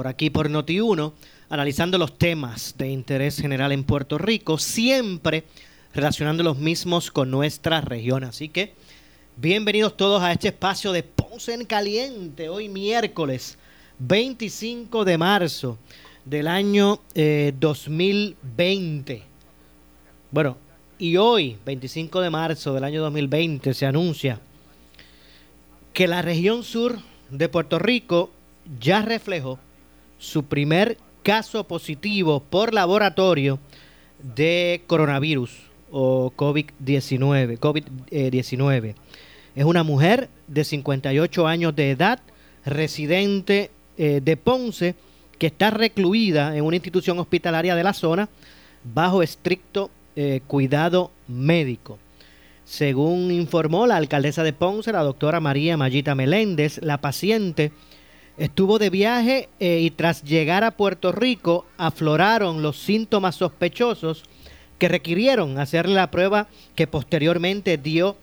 por 0.00 0.08
aquí 0.08 0.30
por 0.30 0.48
Noti1, 0.48 1.12
analizando 1.50 1.98
los 1.98 2.16
temas 2.16 2.74
de 2.78 2.88
interés 2.88 3.38
general 3.38 3.70
en 3.70 3.84
Puerto 3.84 4.16
Rico, 4.16 4.56
siempre 4.56 5.44
relacionando 5.92 6.42
los 6.42 6.56
mismos 6.56 7.10
con 7.10 7.30
nuestra 7.30 7.82
región. 7.82 8.24
Así 8.24 8.48
que 8.48 8.72
bienvenidos 9.36 9.98
todos 9.98 10.22
a 10.22 10.32
este 10.32 10.48
espacio 10.48 10.92
de 10.92 11.02
Ponce 11.02 11.52
en 11.52 11.66
Caliente, 11.66 12.48
hoy 12.48 12.70
miércoles 12.70 13.58
25 13.98 15.04
de 15.04 15.18
marzo 15.18 15.76
del 16.24 16.48
año 16.48 17.00
2020. 17.14 19.12
Eh, 19.12 19.22
bueno, 20.30 20.56
y 20.98 21.18
hoy, 21.18 21.58
25 21.66 22.22
de 22.22 22.30
marzo 22.30 22.72
del 22.72 22.84
año 22.84 23.02
2020, 23.02 23.74
se 23.74 23.84
anuncia 23.84 24.40
que 25.92 26.08
la 26.08 26.22
región 26.22 26.64
sur 26.64 26.98
de 27.28 27.50
Puerto 27.50 27.78
Rico 27.78 28.30
ya 28.80 29.02
reflejó 29.02 29.58
su 30.20 30.44
primer 30.44 30.98
caso 31.22 31.64
positivo 31.64 32.40
por 32.40 32.72
laboratorio 32.74 33.58
de 34.22 34.82
coronavirus 34.86 35.50
o 35.90 36.32
COVID-19. 36.36 37.58
COVID-19. 37.58 38.94
Es 39.56 39.64
una 39.64 39.82
mujer 39.82 40.28
de 40.46 40.62
58 40.62 41.46
años 41.46 41.74
de 41.74 41.90
edad, 41.90 42.20
residente 42.64 43.70
eh, 43.96 44.20
de 44.22 44.36
Ponce, 44.36 44.94
que 45.38 45.46
está 45.48 45.70
recluida 45.70 46.54
en 46.54 46.64
una 46.64 46.76
institución 46.76 47.18
hospitalaria 47.18 47.74
de 47.74 47.82
la 47.82 47.94
zona 47.94 48.28
bajo 48.84 49.22
estricto 49.22 49.90
eh, 50.16 50.42
cuidado 50.46 51.10
médico. 51.28 51.98
Según 52.66 53.30
informó 53.32 53.86
la 53.86 53.96
alcaldesa 53.96 54.44
de 54.44 54.52
Ponce, 54.52 54.92
la 54.92 55.02
doctora 55.02 55.40
María 55.40 55.78
Mayita 55.78 56.14
Meléndez, 56.14 56.78
la 56.82 57.00
paciente 57.00 57.72
Estuvo 58.40 58.78
de 58.78 58.88
viaje 58.88 59.50
eh, 59.60 59.80
y 59.80 59.90
tras 59.90 60.24
llegar 60.24 60.64
a 60.64 60.70
Puerto 60.70 61.12
Rico 61.12 61.66
afloraron 61.76 62.62
los 62.62 62.78
síntomas 62.78 63.36
sospechosos 63.36 64.22
que 64.78 64.88
requirieron 64.88 65.58
hacerle 65.58 65.96
la 65.96 66.10
prueba 66.10 66.48
que 66.74 66.86
posteriormente 66.86 67.76
dio 67.76 68.16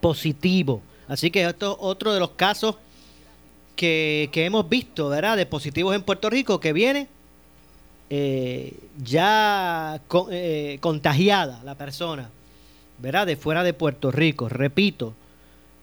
positivo. 0.00 0.82
Así 1.08 1.32
que 1.32 1.44
esto 1.44 1.72
es 1.72 1.78
otro 1.80 2.14
de 2.14 2.20
los 2.20 2.30
casos 2.30 2.76
que, 3.74 4.30
hemos 4.32 4.68
visto, 4.68 5.08
¿verdad? 5.08 5.36
De 5.36 5.46
positivos 5.46 5.96
en 5.96 6.02
Puerto 6.04 6.30
Rico 6.30 6.60
que 6.60 6.72
viene 6.72 7.08
eh, 8.10 8.72
ya 9.02 10.00
eh, 10.30 10.78
contagiada 10.80 11.60
la 11.64 11.74
persona, 11.74 12.30
¿verdad? 12.98 13.26
De 13.26 13.34
fuera 13.34 13.64
de 13.64 13.72
Puerto 13.72 14.12
Rico. 14.12 14.48
Repito, 14.48 15.12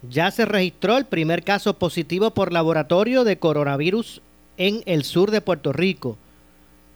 ya 0.09 0.31
se 0.31 0.45
registró 0.45 0.97
el 0.97 1.05
primer 1.05 1.43
caso 1.43 1.77
positivo 1.77 2.31
por 2.31 2.51
laboratorio 2.51 3.23
de 3.23 3.37
coronavirus 3.37 4.21
en 4.57 4.81
el 4.85 5.03
sur 5.03 5.31
de 5.31 5.41
Puerto 5.41 5.73
Rico 5.73 6.17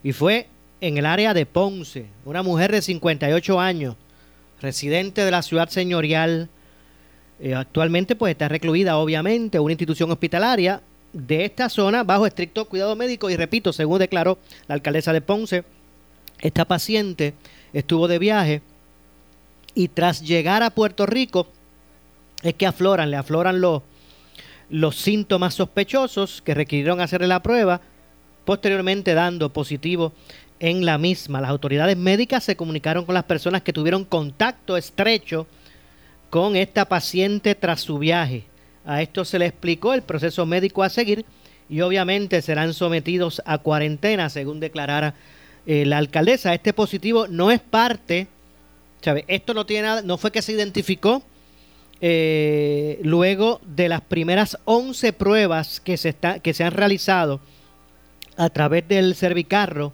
y 0.03 0.11
fue 0.11 0.47
en 0.81 0.97
el 0.97 1.05
área 1.05 1.33
de 1.33 1.45
Ponce, 1.45 2.07
una 2.25 2.43
mujer 2.43 2.71
de 2.71 2.81
58 2.81 3.59
años, 3.59 3.95
residente 4.61 5.23
de 5.23 5.31
la 5.31 5.41
ciudad 5.41 5.69
señorial, 5.69 6.49
eh, 7.39 7.53
actualmente 7.53 8.15
pues 8.15 8.31
está 8.31 8.47
recluida 8.47 8.97
obviamente 8.97 9.57
en 9.57 9.63
una 9.63 9.73
institución 9.73 10.11
hospitalaria 10.11 10.81
de 11.11 11.45
esta 11.45 11.69
zona 11.69 12.03
bajo 12.03 12.27
estricto 12.27 12.65
cuidado 12.65 12.95
médico 12.95 13.29
y 13.29 13.35
repito, 13.35 13.73
según 13.73 13.99
declaró 13.99 14.37
la 14.67 14.75
alcaldesa 14.75 15.13
de 15.13 15.21
Ponce, 15.21 15.63
esta 16.39 16.65
paciente 16.65 17.33
estuvo 17.73 18.07
de 18.07 18.19
viaje 18.19 18.61
y 19.73 19.87
tras 19.89 20.21
llegar 20.21 20.63
a 20.63 20.69
Puerto 20.69 21.05
Rico 21.05 21.47
es 22.43 22.53
que 22.53 22.65
afloran, 22.65 23.11
le 23.11 23.17
afloran 23.17 23.61
los, 23.61 23.81
los 24.69 24.95
síntomas 24.95 25.53
sospechosos 25.53 26.41
que 26.41 26.53
requirieron 26.53 27.01
hacerle 27.01 27.27
la 27.27 27.43
prueba, 27.43 27.81
posteriormente 28.45 29.13
dando 29.13 29.51
positivo 29.51 30.13
en 30.59 30.85
la 30.85 30.97
misma. 30.97 31.41
Las 31.41 31.49
autoridades 31.49 31.97
médicas 31.97 32.43
se 32.43 32.55
comunicaron 32.55 33.05
con 33.05 33.15
las 33.15 33.23
personas 33.23 33.61
que 33.61 33.73
tuvieron 33.73 34.05
contacto 34.05 34.77
estrecho 34.77 35.47
con 36.29 36.55
esta 36.55 36.85
paciente 36.85 37.55
tras 37.55 37.81
su 37.81 37.97
viaje. 37.97 38.43
A 38.85 39.01
esto 39.01 39.25
se 39.25 39.39
le 39.39 39.47
explicó 39.47 39.93
el 39.93 40.03
proceso 40.03 40.45
médico 40.45 40.83
a 40.83 40.89
seguir 40.89 41.25
y 41.69 41.81
obviamente 41.81 42.41
serán 42.41 42.73
sometidos 42.73 43.41
a 43.45 43.57
cuarentena, 43.57 44.29
según 44.29 44.59
declarara 44.59 45.15
eh, 45.65 45.85
la 45.85 45.97
alcaldesa. 45.97 46.53
Este 46.53 46.73
positivo 46.73 47.27
no 47.27 47.51
es 47.51 47.59
parte, 47.59 48.27
¿sabe? 49.01 49.25
Esto 49.27 49.53
no 49.53 49.65
tiene 49.65 49.87
nada, 49.87 50.01
no 50.03 50.17
fue 50.17 50.31
que 50.31 50.43
se 50.43 50.51
identificó 50.51 51.23
eh, 52.01 52.99
luego 53.03 53.61
de 53.65 53.89
las 53.89 54.01
primeras 54.01 54.57
11 54.65 55.13
pruebas 55.13 55.79
que 55.79 55.97
se, 55.97 56.09
está, 56.09 56.39
que 56.39 56.53
se 56.53 56.63
han 56.63 56.73
realizado 56.73 57.39
a 58.37 58.49
través 58.49 58.87
del 58.87 59.15
Servicarro 59.15 59.93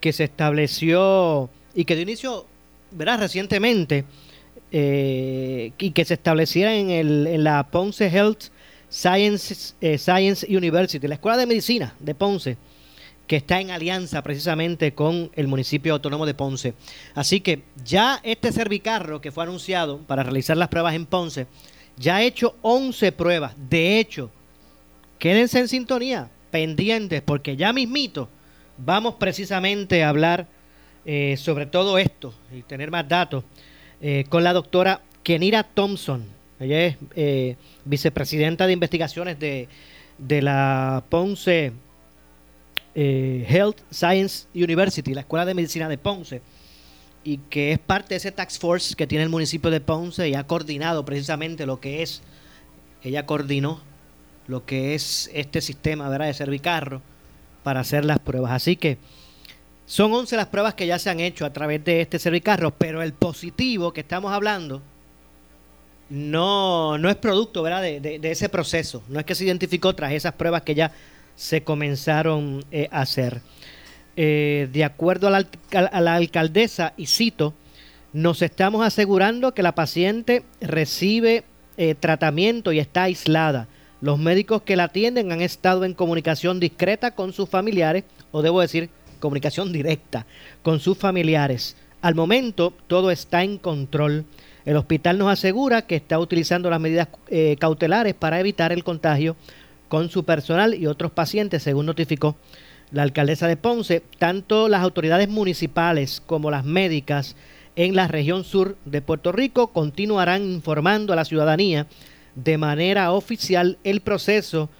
que 0.00 0.12
se 0.12 0.24
estableció 0.24 1.50
y 1.74 1.84
que 1.84 1.96
de 1.96 2.02
inicio, 2.02 2.46
verás, 2.90 3.20
recientemente, 3.20 4.04
eh, 4.72 5.72
y 5.78 5.90
que 5.90 6.04
se 6.04 6.14
estableciera 6.14 6.74
en, 6.74 6.90
el, 6.90 7.26
en 7.26 7.44
la 7.44 7.68
Ponce 7.70 8.06
Health 8.06 8.44
Science, 8.88 9.74
eh, 9.80 9.98
Science 9.98 10.46
University, 10.48 11.06
la 11.06 11.14
Escuela 11.14 11.36
de 11.36 11.46
Medicina 11.46 11.94
de 11.98 12.14
Ponce, 12.14 12.56
que 13.26 13.36
está 13.36 13.60
en 13.60 13.70
alianza 13.70 14.22
precisamente 14.22 14.94
con 14.94 15.30
el 15.34 15.48
municipio 15.48 15.92
autónomo 15.92 16.26
de 16.26 16.34
Ponce. 16.34 16.74
Así 17.14 17.40
que 17.40 17.62
ya 17.84 18.20
este 18.22 18.52
Servicarro 18.52 19.20
que 19.20 19.32
fue 19.32 19.44
anunciado 19.44 19.98
para 19.98 20.22
realizar 20.22 20.56
las 20.56 20.68
pruebas 20.68 20.94
en 20.94 21.06
Ponce, 21.06 21.46
ya 21.96 22.16
ha 22.16 22.22
hecho 22.22 22.56
11 22.62 23.12
pruebas. 23.12 23.54
De 23.68 23.98
hecho, 23.98 24.30
quédense 25.18 25.58
en 25.58 25.68
sintonía, 25.68 26.30
pendientes, 26.50 27.22
porque 27.22 27.56
ya 27.56 27.72
mismito 27.72 28.28
vamos 28.78 29.14
precisamente 29.14 30.04
a 30.04 30.10
hablar 30.10 30.46
eh, 31.04 31.36
sobre 31.36 31.66
todo 31.66 31.98
esto 31.98 32.34
y 32.52 32.62
tener 32.62 32.90
más 32.90 33.08
datos 33.08 33.44
eh, 34.00 34.24
con 34.28 34.44
la 34.44 34.52
doctora 34.52 35.00
Kenira 35.22 35.62
Thompson. 35.62 36.24
Ella 36.60 36.86
es 36.86 36.96
eh, 37.14 37.56
vicepresidenta 37.84 38.66
de 38.66 38.72
investigaciones 38.72 39.38
de, 39.38 39.68
de 40.18 40.42
la 40.42 41.04
Ponce 41.08 41.72
eh, 42.98 43.44
Health 43.46 43.82
Science 43.90 44.46
University, 44.54 45.12
la 45.12 45.20
Escuela 45.20 45.44
de 45.44 45.52
Medicina 45.52 45.86
de 45.86 45.98
Ponce, 45.98 46.40
y 47.24 47.36
que 47.50 47.72
es 47.72 47.78
parte 47.78 48.14
de 48.14 48.16
ese 48.16 48.32
tax 48.32 48.58
force 48.58 48.94
que 48.94 49.06
tiene 49.06 49.22
el 49.22 49.28
municipio 49.28 49.70
de 49.70 49.82
Ponce 49.82 50.26
y 50.26 50.34
ha 50.34 50.46
coordinado 50.46 51.04
precisamente 51.04 51.66
lo 51.66 51.78
que 51.78 52.02
es, 52.02 52.22
ella 53.02 53.26
coordinó 53.26 53.82
lo 54.46 54.64
que 54.64 54.94
es 54.94 55.30
este 55.34 55.60
sistema 55.60 56.08
¿verdad? 56.08 56.28
de 56.28 56.34
Servicarro 56.34 57.02
para 57.62 57.80
hacer 57.80 58.06
las 58.06 58.18
pruebas. 58.18 58.52
Así 58.52 58.76
que 58.76 58.96
son 59.84 60.14
11 60.14 60.34
las 60.36 60.46
pruebas 60.46 60.72
que 60.72 60.86
ya 60.86 60.98
se 60.98 61.10
han 61.10 61.20
hecho 61.20 61.44
a 61.44 61.52
través 61.52 61.84
de 61.84 62.00
este 62.00 62.18
Servicarro, 62.18 62.70
pero 62.70 63.02
el 63.02 63.12
positivo 63.12 63.92
que 63.92 64.00
estamos 64.00 64.32
hablando 64.32 64.80
no, 66.08 66.96
no 66.96 67.10
es 67.10 67.16
producto 67.16 67.62
¿verdad? 67.62 67.82
De, 67.82 68.00
de 68.00 68.30
ese 68.30 68.48
proceso, 68.48 69.02
no 69.08 69.20
es 69.20 69.26
que 69.26 69.34
se 69.34 69.44
identificó 69.44 69.94
tras 69.94 70.12
esas 70.12 70.32
pruebas 70.32 70.62
que 70.62 70.74
ya 70.74 70.92
se 71.36 71.62
comenzaron 71.62 72.64
eh, 72.72 72.88
a 72.90 73.02
hacer. 73.02 73.42
Eh, 74.16 74.68
de 74.72 74.82
acuerdo 74.82 75.28
a 75.28 75.30
la, 75.30 76.14
alcaldesa, 76.14 76.94
y 76.96 77.06
cito, 77.06 77.54
nos 78.12 78.40
estamos 78.40 78.84
asegurando 78.84 79.52
que 79.52 79.62
la 79.62 79.74
paciente 79.74 80.42
recibe 80.60 81.44
eh, 81.76 81.94
tratamiento 81.94 82.72
y 82.72 82.78
está 82.78 83.04
aislada. 83.04 83.68
Los 84.00 84.18
médicos 84.18 84.62
que 84.62 84.76
la 84.76 84.84
atienden 84.84 85.32
han 85.32 85.42
estado 85.42 85.84
en 85.84 85.94
comunicación 85.94 86.58
discreta 86.58 87.10
con 87.14 87.34
sus 87.34 87.48
familiares, 87.48 88.04
o 88.32 88.40
debo 88.40 88.62
decir, 88.62 88.88
comunicación 89.20 89.72
directa 89.72 90.26
con 90.62 90.80
sus 90.80 90.96
familiares. 90.96 91.76
Al 92.00 92.14
momento 92.14 92.72
todo 92.86 93.10
está 93.10 93.42
en 93.42 93.58
control. 93.58 94.24
El 94.64 94.76
hospital 94.76 95.18
nos 95.18 95.30
asegura 95.30 95.82
que 95.82 95.96
está 95.96 96.18
utilizando 96.18 96.70
las 96.70 96.80
medidas 96.80 97.08
cautelares 97.58 98.14
para 98.14 98.40
evitar 98.40 98.72
el 98.72 98.84
contagio 98.84 99.36
con 99.88 100.10
su 100.10 100.24
personal 100.24 100.74
y 100.74 100.86
otros 100.86 101.12
pacientes, 101.12 101.62
según 101.62 101.86
notificó 101.86 102.36
la 102.90 103.02
alcaldesa 103.02 103.48
de 103.48 103.56
Ponce. 103.56 104.02
Tanto 104.18 104.68
las 104.68 104.82
autoridades 104.82 105.28
municipales 105.28 106.22
como 106.24 106.50
las 106.50 106.64
médicas 106.64 107.36
en 107.76 107.94
la 107.94 108.08
región 108.08 108.44
sur 108.44 108.76
de 108.84 109.02
Puerto 109.02 109.32
Rico 109.32 109.68
continuarán 109.68 110.42
informando 110.44 111.12
a 111.12 111.16
la 111.16 111.24
ciudadanía 111.24 111.86
de 112.34 112.58
manera 112.58 113.12
oficial 113.12 113.78
el 113.84 114.00
proceso 114.00 114.70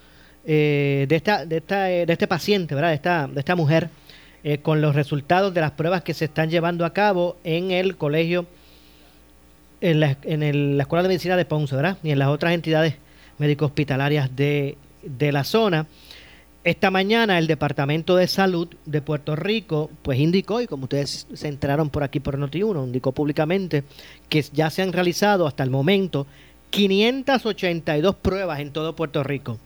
eh, 0.45 1.07
de, 1.09 1.17
esta, 1.17 1.45
de, 1.45 1.59
esta, 1.59 1.85
de 1.85 2.13
este 2.13 2.27
paciente, 2.27 2.75
¿verdad? 2.75 2.91
De 2.91 2.95
esta, 2.95 3.27
de 3.27 3.41
esta 3.41 3.57
mujer, 3.57 3.91
eh, 4.45 4.59
con 4.59 4.81
los 4.81 4.95
resultados 4.95 5.53
de 5.53 5.61
las 5.61 5.73
pruebas 5.73 6.03
que 6.03 6.15
se 6.15 6.27
están 6.27 6.51
llevando 6.51 6.85
a 6.85 6.93
cabo 6.93 7.37
en 7.45 7.71
el 7.71 7.97
colegio 7.97 8.47
en 9.81 10.01
la, 10.01 10.17
en 10.23 10.77
la 10.77 10.83
Escuela 10.85 11.03
de 11.03 11.09
Medicina 11.09 11.37
de 11.37 11.45
Ponce, 11.45 11.75
¿verdad? 11.77 11.99
Y 12.03 12.11
en 12.11 12.19
las 12.19 12.29
otras 12.29 12.53
entidades 12.53 12.95
médico-hospitalarias 13.39 14.35
de, 14.35 14.79
de 15.07 15.33
la 15.33 15.45
zona. 15.45 15.87
Esta 16.65 16.91
mañana 16.91 17.39
el 17.39 17.47
Departamento 17.47 18.17
de 18.17 18.27
Salud 18.27 18.69
de 18.87 19.01
Puerto 19.01 19.37
Rico 19.37 19.89
pues 20.03 20.19
indicó, 20.19 20.61
y 20.61 20.67
como 20.67 20.85
ustedes 20.85 21.27
se 21.33 21.49
enteraron 21.49 21.91
por 21.91 22.03
aquí 22.03 22.19
por 22.19 22.39
Noti1, 22.39 22.85
indicó 22.85 23.13
públicamente 23.13 23.85
que 24.29 24.43
ya 24.53 24.69
se 24.71 24.83
han 24.83 24.93
realizado 24.93 25.47
hasta 25.47 25.63
el 25.63 25.71
momento 25.71 26.27
582 26.71 28.17
pruebas 28.17 28.59
en 28.61 28.73
todo 28.73 28.97
Puerto 28.97 29.23
Rico. 29.23 29.59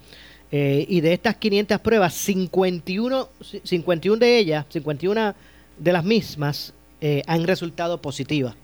Eh, 0.52 0.84
y 0.88 1.00
de 1.00 1.14
estas 1.14 1.36
500 1.36 1.80
pruebas, 1.80 2.12
51, 2.12 3.28
51 3.62 4.18
de 4.18 4.38
ellas, 4.38 4.66
51 4.68 5.34
de 5.78 5.92
las 5.92 6.04
mismas 6.04 6.74
eh, 7.00 7.22
han 7.26 7.46
resultado 7.46 8.02
positivas 8.02 8.54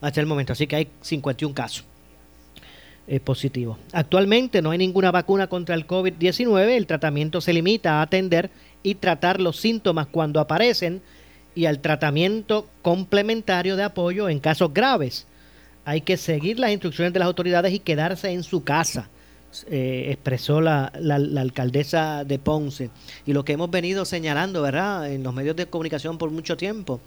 hasta 0.00 0.20
el 0.20 0.26
momento. 0.26 0.52
Así 0.52 0.66
que 0.66 0.76
hay 0.76 0.88
51 1.00 1.54
casos 1.54 1.84
Actualmente 3.92 4.62
no 4.62 4.70
hay 4.70 4.78
ninguna 4.78 5.10
vacuna 5.10 5.48
contra 5.48 5.74
el 5.74 5.86
COVID-19. 5.86 6.76
El 6.76 6.86
tratamiento 6.86 7.40
se 7.40 7.52
limita 7.52 7.98
a 7.98 8.02
atender 8.02 8.50
y 8.82 8.96
tratar 8.96 9.40
los 9.40 9.56
síntomas 9.56 10.06
cuando 10.06 10.40
aparecen 10.40 11.02
y 11.54 11.66
al 11.66 11.80
tratamiento 11.80 12.68
complementario 12.82 13.76
de 13.76 13.84
apoyo 13.84 14.28
en 14.28 14.38
casos 14.38 14.72
graves. 14.72 15.26
Hay 15.84 16.02
que 16.02 16.16
seguir 16.16 16.58
las 16.58 16.70
instrucciones 16.70 17.12
de 17.12 17.18
las 17.18 17.26
autoridades 17.26 17.72
y 17.72 17.78
quedarse 17.78 18.30
en 18.30 18.42
su 18.42 18.62
casa. 18.62 19.08
Eh, 19.70 20.08
expresó 20.10 20.60
la, 20.60 20.92
la, 21.00 21.40
alcaldesa 21.40 22.22
de 22.24 22.38
Ponce 22.38 22.90
y 23.24 23.32
lo 23.32 23.46
que 23.46 23.54
hemos 23.54 23.70
venido 23.70 24.04
señalando, 24.04 24.60
¿verdad?, 24.60 25.10
en 25.10 25.22
los 25.22 25.32
medios 25.32 25.56
de 25.56 25.66
comunicación 25.66 26.18
por 26.18 26.30
mucho 26.30 26.58
tiempo. 26.58 27.00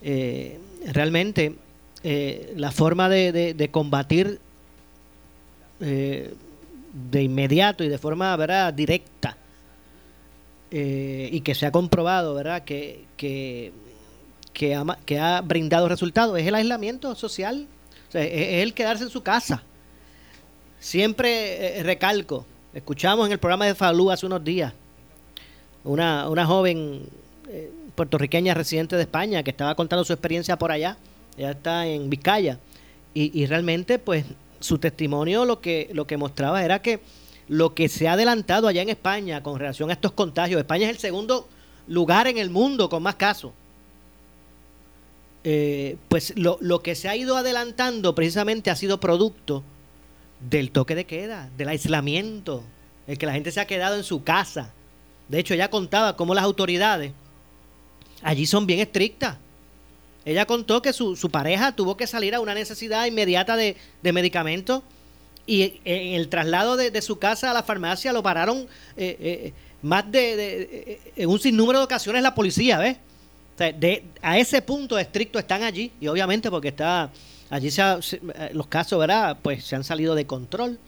Eh, 0.00 0.58
realmente 0.86 1.56
eh, 2.02 2.52
la 2.56 2.70
forma 2.70 3.08
de, 3.08 3.68
combatir 3.72 4.40
eh, 5.80 6.34
de 6.92 7.22
inmediato 7.22 7.84
y 7.84 7.88
de 7.88 7.98
forma 7.98 8.34
¿verdad? 8.36 8.72
directa 8.72 9.36
eh, 10.70 11.28
y 11.30 11.40
que 11.40 11.54
se 11.54 11.66
ha 11.66 11.70
comprobado 11.70 12.34
¿verdad? 12.34 12.64
Que, 12.64 13.04
que, 13.16 13.72
que, 14.52 14.74
ha, 14.74 14.84
que 15.04 15.18
ha 15.18 15.40
brindado 15.40 15.88
resultados 15.88 16.38
es 16.38 16.46
el 16.46 16.54
aislamiento 16.54 17.14
social, 17.14 17.66
es, 18.12 18.62
el 18.62 18.74
quedarse 18.74 19.04
en 19.04 19.10
su 19.10 19.22
casa. 19.22 19.62
Siempre 20.78 21.82
recalco, 21.82 22.46
escuchamos 22.74 23.26
en 23.26 23.32
el 23.32 23.38
programa 23.38 23.66
de 23.66 23.74
Falú 23.74 24.10
hace 24.10 24.26
unos 24.26 24.44
días 24.44 24.72
una, 25.84 26.28
una 26.28 26.44
joven 26.46 27.08
puertorriqueña 27.94 28.54
residente 28.54 28.96
de 28.96 29.02
España 29.02 29.42
que 29.42 29.50
estaba 29.50 29.74
contando 29.74 30.04
su 30.04 30.12
experiencia 30.12 30.58
por 30.58 30.70
allá 30.72 30.96
ella 31.36 31.50
está 31.50 31.86
en 31.86 32.08
Vizcaya. 32.08 32.58
Y, 33.14 33.46
realmente, 33.46 33.98
pues, 33.98 34.26
su 34.60 34.78
testimonio 34.78 35.44
lo 35.44 35.60
que, 35.60 35.90
lo 35.92 36.06
que 36.06 36.16
mostraba 36.16 36.64
era 36.64 36.82
que 36.82 37.00
lo 37.48 37.74
que 37.74 37.88
se 37.88 38.08
ha 38.08 38.12
adelantado 38.12 38.68
allá 38.68 38.82
en 38.82 38.88
España 38.88 39.42
con 39.42 39.58
relación 39.58 39.90
a 39.90 39.92
estos 39.92 40.12
contagios, 40.12 40.60
España 40.60 40.86
es 40.86 40.96
el 40.96 40.98
segundo 40.98 41.48
lugar 41.86 42.26
en 42.26 42.38
el 42.38 42.50
mundo 42.50 42.88
con 42.88 43.02
más 43.02 43.14
casos. 43.14 43.52
Eh, 45.44 45.96
pues 46.08 46.36
lo, 46.36 46.58
lo 46.60 46.82
que 46.82 46.96
se 46.96 47.08
ha 47.08 47.14
ido 47.14 47.36
adelantando 47.36 48.16
precisamente 48.16 48.70
ha 48.70 48.76
sido 48.76 48.98
producto 48.98 49.62
del 50.40 50.72
toque 50.72 50.96
de 50.96 51.04
queda, 51.06 51.48
del 51.56 51.68
aislamiento, 51.68 52.64
el 53.06 53.16
que 53.16 53.26
la 53.26 53.32
gente 53.32 53.52
se 53.52 53.60
ha 53.60 53.66
quedado 53.66 53.96
en 53.96 54.02
su 54.02 54.24
casa. 54.24 54.72
De 55.28 55.38
hecho, 55.38 55.54
ella 55.54 55.70
contaba 55.70 56.16
cómo 56.16 56.34
las 56.34 56.44
autoridades 56.44 57.12
allí 58.22 58.46
son 58.46 58.66
bien 58.66 58.80
estrictas. 58.80 59.36
Ella 60.26 60.44
contó 60.44 60.82
que 60.82 60.92
su, 60.92 61.16
su 61.16 61.30
pareja 61.30 61.74
tuvo 61.74 61.96
que 61.96 62.06
salir 62.06 62.34
a 62.34 62.40
una 62.40 62.52
necesidad 62.52 63.06
inmediata 63.06 63.56
de, 63.56 63.76
de 64.02 64.12
medicamentos 64.12 64.82
y 65.46 65.80
en 65.84 66.14
el 66.14 66.28
traslado 66.28 66.76
de, 66.76 67.00
su 67.00 67.18
casa 67.18 67.50
a 67.50 67.54
la 67.54 67.62
farmacia 67.62 68.12
lo 68.12 68.22
pararon 68.22 68.66
eh, 68.96 69.16
eh, 69.20 69.52
más 69.80 70.10
de, 70.10 71.00
en 71.16 71.28
un 71.28 71.38
sinnúmero 71.38 71.78
de 71.78 71.84
ocasiones 71.84 72.22
la 72.22 72.34
policía, 72.34 72.78
¿ves? 72.78 72.96
de, 73.56 74.04
a 74.20 74.38
ese 74.38 74.60
punto 74.60 74.98
estricto 74.98 75.38
están 75.38 75.62
allí 75.62 75.92
y 76.00 76.08
obviamente 76.08 76.50
porque 76.50 76.68
está 76.68 77.10
allí 77.48 77.70
se 77.70 77.82
los 78.52 78.66
casos, 78.66 78.98
¿verdad? 78.98 79.38
Pues 79.40 79.64
se 79.64 79.76
han 79.76 79.84
salido 79.84 80.14
de 80.14 80.26
control. 80.26 80.78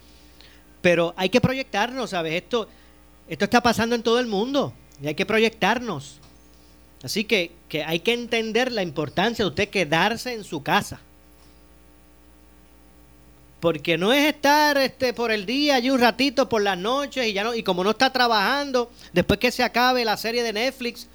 Pero 0.80 1.14
hay 1.16 1.28
que 1.28 1.40
proyectarnos, 1.40 2.10
¿sabes? 2.10 2.34
Esto, 2.34 2.68
esto 3.28 3.44
está 3.44 3.60
pasando 3.60 3.94
en 3.94 4.02
todo 4.02 4.20
el 4.20 4.26
mundo 4.26 4.72
y 5.02 5.08
hay 5.08 5.14
que 5.14 5.26
proyectarnos. 5.26 6.18
Así 7.02 7.24
que, 7.24 7.52
hay 7.84 8.00
que 8.00 8.12
entender 8.12 8.72
la 8.72 8.82
importancia 8.82 9.44
de 9.44 9.48
usted 9.48 9.68
quedarse 9.68 10.32
en 10.32 10.44
su 10.44 10.62
casa. 10.62 11.00
Porque 13.60 13.98
no 13.98 14.12
es 14.12 14.24
estar 14.26 14.78
este 14.78 15.12
por 15.12 15.30
el 15.30 15.44
día 15.44 15.76
allí 15.76 15.90
un 15.90 16.00
ratito 16.00 16.48
por 16.48 16.62
las 16.62 16.78
noches 16.78 17.26
y 17.26 17.32
ya 17.32 17.42
no 17.42 17.54
y 17.54 17.62
como 17.62 17.82
no 17.82 17.90
está 17.90 18.12
trabajando 18.12 18.90
después 19.12 19.40
que 19.40 19.50
se 19.50 19.64
acabe 19.64 20.04
la 20.04 20.16
serie 20.16 20.44
de 20.44 20.52
Netflix, 20.52 21.08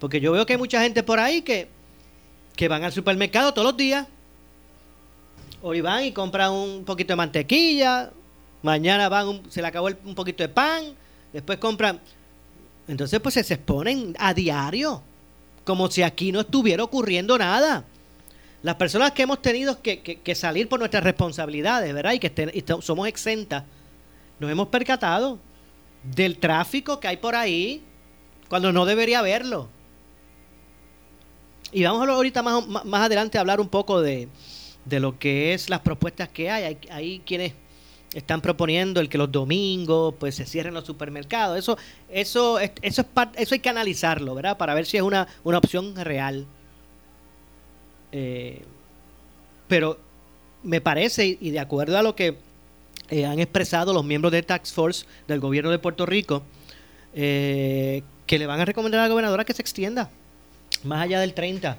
porque 0.00 0.20
yo 0.20 0.32
veo 0.32 0.44
que 0.44 0.54
hay 0.54 0.58
mucha 0.58 0.82
gente 0.82 1.02
por 1.02 1.20
ahí 1.20 1.42
que 1.42 1.68
que 2.56 2.68
van 2.68 2.82
al 2.82 2.92
supermercado 2.92 3.54
todos 3.54 3.66
los 3.68 3.76
días. 3.76 4.06
Hoy 5.62 5.80
van 5.80 6.04
y 6.04 6.12
compran 6.12 6.50
un 6.50 6.84
poquito 6.84 7.12
de 7.12 7.16
mantequilla, 7.16 8.10
mañana 8.62 9.08
van 9.08 9.42
se 9.48 9.62
le 9.62 9.68
acabó 9.68 9.88
un 10.04 10.14
poquito 10.16 10.42
de 10.42 10.48
pan, 10.48 10.96
después 11.32 11.58
compran 11.58 12.00
entonces, 12.88 13.20
pues 13.20 13.34
se 13.34 13.54
exponen 13.54 14.14
a 14.18 14.34
diario, 14.34 15.02
como 15.64 15.90
si 15.90 16.02
aquí 16.02 16.32
no 16.32 16.40
estuviera 16.40 16.82
ocurriendo 16.84 17.38
nada. 17.38 17.84
Las 18.62 18.76
personas 18.76 19.12
que 19.12 19.22
hemos 19.22 19.42
tenido 19.42 19.80
que, 19.82 20.34
salir 20.34 20.68
por 20.68 20.78
nuestras 20.78 21.02
responsabilidades, 21.02 21.92
¿verdad? 21.92 22.12
Y 22.12 22.18
que 22.20 22.64
somos 22.80 23.08
exentas, 23.08 23.64
nos 24.38 24.50
hemos 24.50 24.68
percatado 24.68 25.38
del 26.02 26.38
tráfico 26.38 27.00
que 27.00 27.08
hay 27.08 27.16
por 27.16 27.34
ahí 27.34 27.82
cuando 28.48 28.72
no 28.72 28.84
debería 28.84 29.20
haberlo. 29.20 29.68
Y 31.72 31.82
vamos 31.82 32.08
ahorita 32.08 32.42
más, 32.42 32.66
más 32.66 33.02
adelante 33.02 33.38
a 33.38 33.40
hablar 33.40 33.60
un 33.60 33.68
poco 33.68 34.00
de, 34.00 34.28
de 34.84 35.00
lo 35.00 35.18
que 35.18 35.54
es 35.54 35.70
las 35.70 35.80
propuestas 35.80 36.28
que 36.28 36.50
hay. 36.50 36.64
Hay, 36.64 36.78
hay 36.90 37.18
quienes 37.20 37.54
están 38.14 38.40
proponiendo 38.40 39.00
el 39.00 39.08
que 39.08 39.18
los 39.18 39.32
domingos 39.32 40.14
pues 40.18 40.34
se 40.34 40.44
cierren 40.44 40.74
los 40.74 40.84
supermercados. 40.84 41.58
Eso 41.58 41.78
eso 42.08 42.58
eso 42.58 42.76
es 42.82 43.06
eso 43.36 43.54
hay 43.54 43.60
que 43.60 43.68
analizarlo, 43.68 44.34
¿verdad? 44.34 44.56
Para 44.58 44.74
ver 44.74 44.86
si 44.86 44.96
es 44.96 45.02
una, 45.02 45.26
una 45.44 45.58
opción 45.58 45.96
real. 45.96 46.46
Eh, 48.12 48.62
pero 49.68 49.98
me 50.62 50.80
parece, 50.80 51.38
y 51.40 51.50
de 51.50 51.58
acuerdo 51.58 51.98
a 51.98 52.02
lo 52.02 52.14
que 52.14 52.36
eh, 53.08 53.24
han 53.24 53.40
expresado 53.40 53.94
los 53.94 54.04
miembros 54.04 54.32
de 54.32 54.42
Tax 54.42 54.72
Force 54.72 55.06
del 55.26 55.40
gobierno 55.40 55.70
de 55.70 55.78
Puerto 55.78 56.04
Rico, 56.04 56.42
eh, 57.14 58.02
que 58.26 58.38
le 58.38 58.46
van 58.46 58.60
a 58.60 58.64
recomendar 58.64 59.00
a 59.00 59.04
la 59.04 59.08
gobernadora 59.08 59.44
que 59.44 59.54
se 59.54 59.62
extienda 59.62 60.10
más 60.84 61.02
allá 61.02 61.20
del 61.20 61.34
30. 61.34 61.78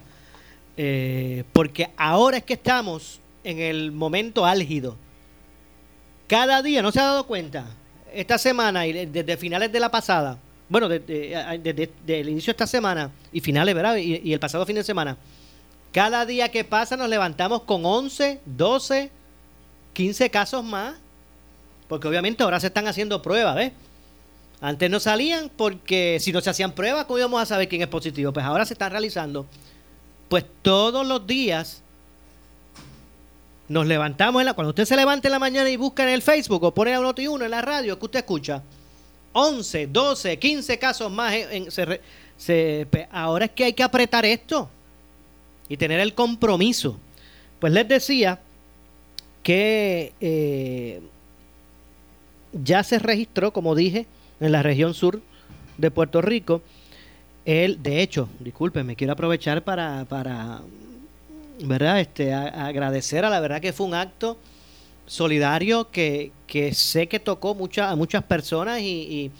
porque 1.53 1.89
ahora 1.97 2.37
es 2.37 2.43
que 2.43 2.53
estamos 2.53 3.19
en 3.43 3.59
el 3.59 3.91
momento 3.91 4.45
álgido 4.45 4.97
cada 6.33 6.63
día, 6.63 6.81
¿no 6.81 6.91
se 6.91 6.99
ha 6.99 7.03
dado 7.03 7.27
cuenta? 7.27 7.63
Esta 8.11 8.39
semana 8.39 8.87
y 8.87 9.05
desde 9.05 9.37
finales 9.37 9.71
de 9.71 9.79
la 9.79 9.91
pasada, 9.91 10.39
bueno, 10.67 10.89
desde, 10.89 11.31
el 12.07 12.27
inicio 12.27 12.51
de 12.51 12.55
esta 12.55 12.65
semana 12.65 13.11
y 13.31 13.39
finales, 13.39 13.75
¿verdad? 13.75 13.97
Y, 13.97 14.33
el 14.33 14.39
pasado 14.39 14.65
fin 14.65 14.77
de 14.77 14.83
semana, 14.83 15.15
cada 15.91 16.25
día 16.25 16.49
que 16.49 16.63
pasa 16.63 16.97
nos 16.97 17.07
levantamos 17.07 17.61
con 17.61 17.85
11, 17.85 18.41
12, 18.47 19.11
15 19.93 20.29
casos 20.31 20.63
más, 20.63 20.95
porque 21.87 22.07
obviamente 22.07 22.41
ahora 22.41 22.59
se 22.59 22.65
están 22.65 22.87
haciendo 22.87 23.21
pruebas, 23.21 23.55
¿ves? 23.55 23.71
Antes 24.59 24.89
no 24.89 24.99
salían 24.99 25.51
porque 25.55 26.17
si 26.19 26.31
no 26.31 26.41
se 26.41 26.49
hacían 26.49 26.71
pruebas, 26.71 27.05
¿cómo 27.05 27.19
íbamos 27.19 27.43
a 27.43 27.45
saber 27.45 27.69
quién 27.69 27.83
es 27.83 27.89
positivo? 27.89 28.33
Pues 28.33 28.43
ahora 28.43 28.65
se 28.65 28.73
están 28.73 28.91
realizando. 28.91 29.45
Pues 30.29 30.45
todos 30.63 31.05
los 31.05 31.27
días 31.27 31.82
nos 33.73 33.87
levantamos 33.87 34.41
en 34.41 34.45
la. 34.45 34.53
Cuando 34.53 34.69
usted 34.69 34.85
se 34.85 34.95
levante 34.95 35.27
en 35.27 35.33
la 35.33 35.39
mañana 35.39 35.69
y 35.69 35.75
busca 35.75 36.03
en 36.03 36.09
el 36.09 36.21
Facebook 36.21 36.63
o 36.63 36.73
pone 36.73 36.93
a 36.93 36.99
Noti 36.99 37.27
1 37.27 37.43
en 37.43 37.51
la 37.51 37.61
radio 37.61 37.99
que 37.99 38.05
usted 38.05 38.19
escucha, 38.19 38.63
11, 39.33 39.87
12, 39.87 40.39
15 40.39 40.79
casos 40.79 41.11
más. 41.11 41.33
En, 41.33 41.67
ahora 43.11 43.45
es 43.45 43.51
que 43.51 43.65
hay 43.65 43.73
que 43.73 43.83
apretar 43.83 44.25
esto 44.25 44.69
y 45.67 45.75
tener 45.75 45.99
el 45.99 46.13
compromiso. 46.13 46.97
Pues 47.59 47.73
les 47.73 47.87
decía 47.87 48.39
que 49.41 50.13
eh, 50.21 51.01
ya 52.51 52.83
se 52.83 52.99
registró, 52.99 53.51
como 53.51 53.75
dije, 53.75 54.05
en 54.39 54.51
la 54.51 54.61
región 54.61 54.93
sur 54.93 55.21
de 55.77 55.91
Puerto 55.91 56.21
Rico. 56.21 56.61
Él, 57.45 57.81
de 57.81 58.01
hecho, 58.01 58.29
discúlpeme, 58.39 58.95
quiero 58.95 59.13
aprovechar 59.13 59.63
para, 59.63 60.05
para 60.05 60.61
¿verdad? 61.63 61.99
Este, 61.99 62.33
agradecer 62.33 63.25
a 63.25 63.29
la 63.29 63.39
verdad 63.39 63.61
que 63.61 63.73
fue 63.73 63.87
un 63.87 63.93
acto 63.93 64.37
solidario 65.05 65.89
que, 65.89 66.31
que 66.47 66.73
sé 66.73 67.07
que 67.07 67.19
tocó 67.19 67.55
mucha, 67.55 67.89
a 67.89 67.95
muchas 67.95 68.23
personas 68.23 68.81
y, 68.81 69.31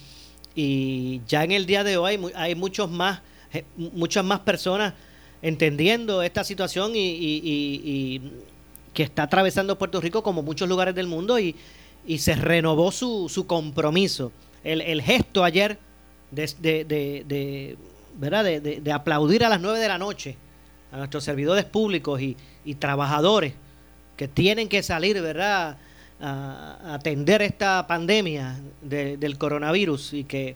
y, 0.55 1.21
ya 1.27 1.43
en 1.43 1.51
el 1.51 1.65
día 1.65 1.83
de 1.83 1.97
hoy 1.97 2.19
hay, 2.35 2.55
muchos 2.55 2.89
más, 2.89 3.21
eh, 3.53 3.63
muchas 3.75 4.23
más 4.23 4.39
personas 4.41 4.93
entendiendo 5.41 6.21
esta 6.23 6.43
situación 6.43 6.93
y, 6.95 6.99
y, 7.01 8.31
que 8.93 9.03
está 9.03 9.23
atravesando 9.23 9.77
Puerto 9.77 9.99
Rico 9.99 10.21
como 10.21 10.43
muchos 10.43 10.69
lugares 10.69 10.95
del 10.95 11.07
mundo 11.07 11.39
y, 11.39 11.55
se 12.17 12.35
renovó 12.35 12.91
su, 12.91 13.29
su 13.29 13.47
compromiso. 13.47 14.31
El, 14.63 14.81
el, 14.81 15.01
gesto 15.01 15.43
ayer 15.43 15.77
de, 16.31 16.53
de, 16.59 16.83
de, 17.25 17.77
¿verdad? 18.15 18.43
De, 18.43 18.91
aplaudir 18.91 19.43
a 19.45 19.49
las 19.49 19.61
nueve 19.61 19.79
de 19.79 19.87
la 19.87 19.97
noche 19.97 20.37
a 20.93 20.97
nuestros 20.97 21.23
servidores 21.23 21.65
públicos 21.65 22.21
y, 22.21 22.37
trabajadores 22.75 23.53
que 24.15 24.27
tienen 24.27 24.69
que 24.69 24.83
salir, 24.83 25.19
¿verdad?, 25.21 25.77
a, 26.21 26.93
atender 26.93 27.41
esta 27.41 27.85
pandemia 27.87 28.59
del 28.81 29.37
coronavirus 29.37 30.13
y 30.13 30.23
que 30.23 30.55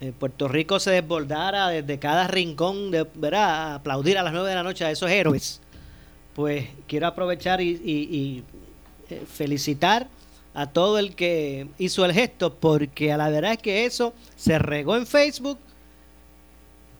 eh, 0.00 0.12
Puerto 0.18 0.48
Rico 0.48 0.80
se 0.80 0.90
desbordara 0.90 1.68
desde 1.68 1.98
cada 1.98 2.26
rincón, 2.26 2.90
de, 2.90 3.06
¿verdad?, 3.14 3.44
a 3.44 3.74
aplaudir 3.76 4.16
a 4.18 4.22
las 4.22 4.32
nueve 4.32 4.48
de 4.48 4.54
la 4.54 4.62
noche 4.62 4.84
a 4.84 4.90
esos 4.90 5.10
héroes. 5.10 5.60
Pues 6.34 6.66
quiero 6.86 7.06
aprovechar 7.06 7.60
y, 7.60 8.42
eh, 9.10 9.24
felicitar 9.30 10.08
a 10.54 10.66
todo 10.66 10.98
el 10.98 11.14
que 11.14 11.68
hizo 11.76 12.04
el 12.06 12.12
gesto, 12.12 12.54
porque 12.54 13.12
a 13.12 13.18
la 13.18 13.28
verdad 13.28 13.52
es 13.52 13.58
que 13.58 13.84
eso 13.84 14.14
se 14.36 14.58
regó 14.58 14.96
en 14.96 15.06
Facebook 15.06 15.58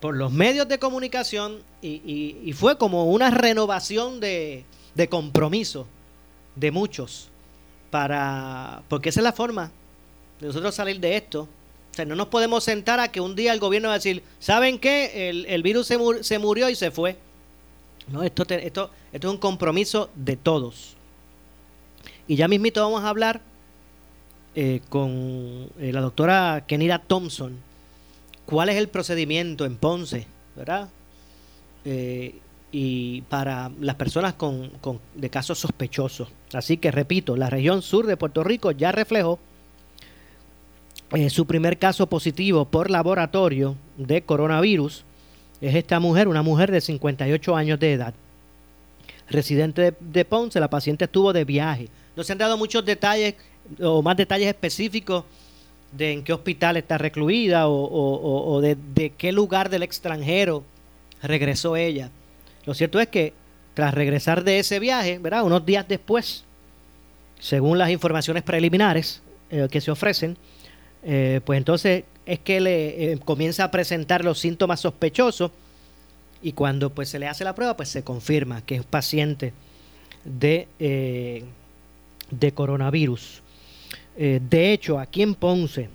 por 0.00 0.14
los 0.14 0.30
medios 0.30 0.68
de 0.68 0.78
comunicación 0.78 1.62
y 1.82 2.52
fue 2.54 2.78
como 2.78 3.04
una 3.04 3.30
renovación 3.30 4.20
de, 4.20 4.64
compromiso 5.08 5.86
de 6.54 6.70
muchos 6.70 7.28
para 7.90 8.82
porque 8.88 9.10
esa 9.10 9.20
es 9.20 9.24
la 9.24 9.32
forma 9.32 9.70
de 10.40 10.46
nosotros 10.48 10.74
salir 10.74 11.00
de 11.00 11.16
esto. 11.16 11.42
O 11.42 11.94
sea, 11.96 12.04
no 12.04 12.14
nos 12.14 12.28
podemos 12.28 12.64
sentar 12.64 13.00
a 13.00 13.08
que 13.08 13.20
un 13.20 13.34
día 13.34 13.52
el 13.52 13.60
gobierno 13.60 13.88
va 13.88 13.94
a 13.94 13.98
decir, 13.98 14.22
¿saben 14.38 14.78
qué? 14.78 15.30
El, 15.48 15.62
virus 15.62 15.86
se, 15.86 16.38
murió 16.38 16.68
y 16.68 16.74
se 16.74 16.90
fue. 16.90 17.16
No, 18.08 18.22
esto, 18.22 18.42
esto, 18.48 18.90
esto 19.12 19.28
es 19.28 19.32
un 19.32 19.38
compromiso 19.38 20.10
de 20.14 20.36
todos. 20.36 20.94
Y 22.28 22.36
ya 22.36 22.48
mismito 22.48 22.82
vamos 22.82 23.02
a 23.02 23.08
hablar 23.08 23.40
eh, 24.54 24.80
con 24.88 25.70
eh, 25.78 25.90
la 25.92 26.00
doctora 26.00 26.64
Kenira 26.66 26.98
Thompson. 26.98 27.56
¿Cuál 28.44 28.68
es 28.68 28.76
el 28.76 28.88
procedimiento 28.88 29.64
en 29.64 29.76
Ponce? 29.76 30.26
¿Verdad? 30.54 30.88
Eh, 31.88 32.34
y 32.72 33.22
para 33.22 33.70
las 33.80 33.94
personas 33.94 34.34
con, 34.34 34.70
de 35.14 35.30
casos 35.30 35.60
sospechosos. 35.60 36.28
Así 36.52 36.76
que 36.76 36.90
repito, 36.90 37.36
la 37.36 37.48
región 37.48 37.80
sur 37.80 38.06
de 38.06 38.16
Puerto 38.16 38.42
Rico 38.42 38.72
ya 38.72 38.90
reflejó 38.90 39.38
eh, 41.12 41.30
su 41.30 41.46
primer 41.46 41.78
caso 41.78 42.08
positivo 42.08 42.64
por 42.64 42.90
laboratorio 42.90 43.76
de 43.96 44.22
coronavirus. 44.22 45.04
Es 45.60 45.76
esta 45.76 46.00
mujer, 46.00 46.26
una 46.26 46.42
mujer 46.42 46.72
de 46.72 46.80
58 46.80 47.56
años 47.56 47.78
de 47.78 47.92
edad, 47.92 48.14
residente 49.30 49.94
de, 49.98 50.24
Ponce. 50.24 50.58
La 50.58 50.68
paciente 50.68 51.04
estuvo 51.04 51.32
de 51.32 51.44
viaje. 51.44 51.88
No 52.16 52.24
se 52.24 52.32
han 52.32 52.38
dado 52.38 52.58
muchos 52.58 52.84
detalles 52.84 53.36
o 53.80 54.02
más 54.02 54.16
detalles 54.16 54.48
específicos 54.48 55.24
de 55.92 56.12
en 56.12 56.24
qué 56.24 56.32
hospital 56.32 56.76
está 56.76 56.98
recluida 56.98 57.68
o, 57.68 58.60
de, 58.60 58.76
de 58.94 59.10
qué 59.10 59.30
lugar 59.30 59.70
del 59.70 59.84
extranjero 59.84 60.64
regresó 61.22 61.76
ella. 61.76 62.10
Lo 62.64 62.74
cierto 62.74 63.00
es 63.00 63.08
que 63.08 63.32
tras 63.76 63.92
regresar 63.92 64.42
de 64.42 64.58
ese 64.58 64.78
viaje, 64.78 65.18
¿verdad? 65.18 65.44
Unos 65.44 65.66
días 65.66 65.86
después, 65.86 66.44
según 67.38 67.76
las 67.76 67.90
informaciones 67.90 68.42
preliminares 68.42 69.20
eh, 69.50 69.68
que 69.70 69.82
se 69.82 69.90
ofrecen, 69.90 70.38
eh, 71.04 71.42
pues 71.44 71.58
entonces 71.58 72.04
es 72.24 72.38
que 72.40 72.60
le 72.60 73.12
eh, 73.12 73.18
comienza 73.18 73.64
a 73.64 73.70
presentar 73.70 74.24
los 74.24 74.38
síntomas 74.38 74.80
sospechosos 74.80 75.50
y 76.42 76.52
cuando 76.52 76.88
pues 76.88 77.10
se 77.10 77.18
le 77.18 77.28
hace 77.28 77.44
la 77.44 77.54
prueba, 77.54 77.76
pues 77.76 77.90
se 77.90 78.02
confirma 78.02 78.62
que 78.62 78.76
es 78.76 78.84
paciente 78.84 79.52
de, 80.24 80.68
de 82.30 82.52
coronavirus. 82.52 83.42
de 84.16 84.72
hecho, 84.72 84.98
aquí 84.98 85.22
en 85.22 85.34
Ponce, 85.34 85.88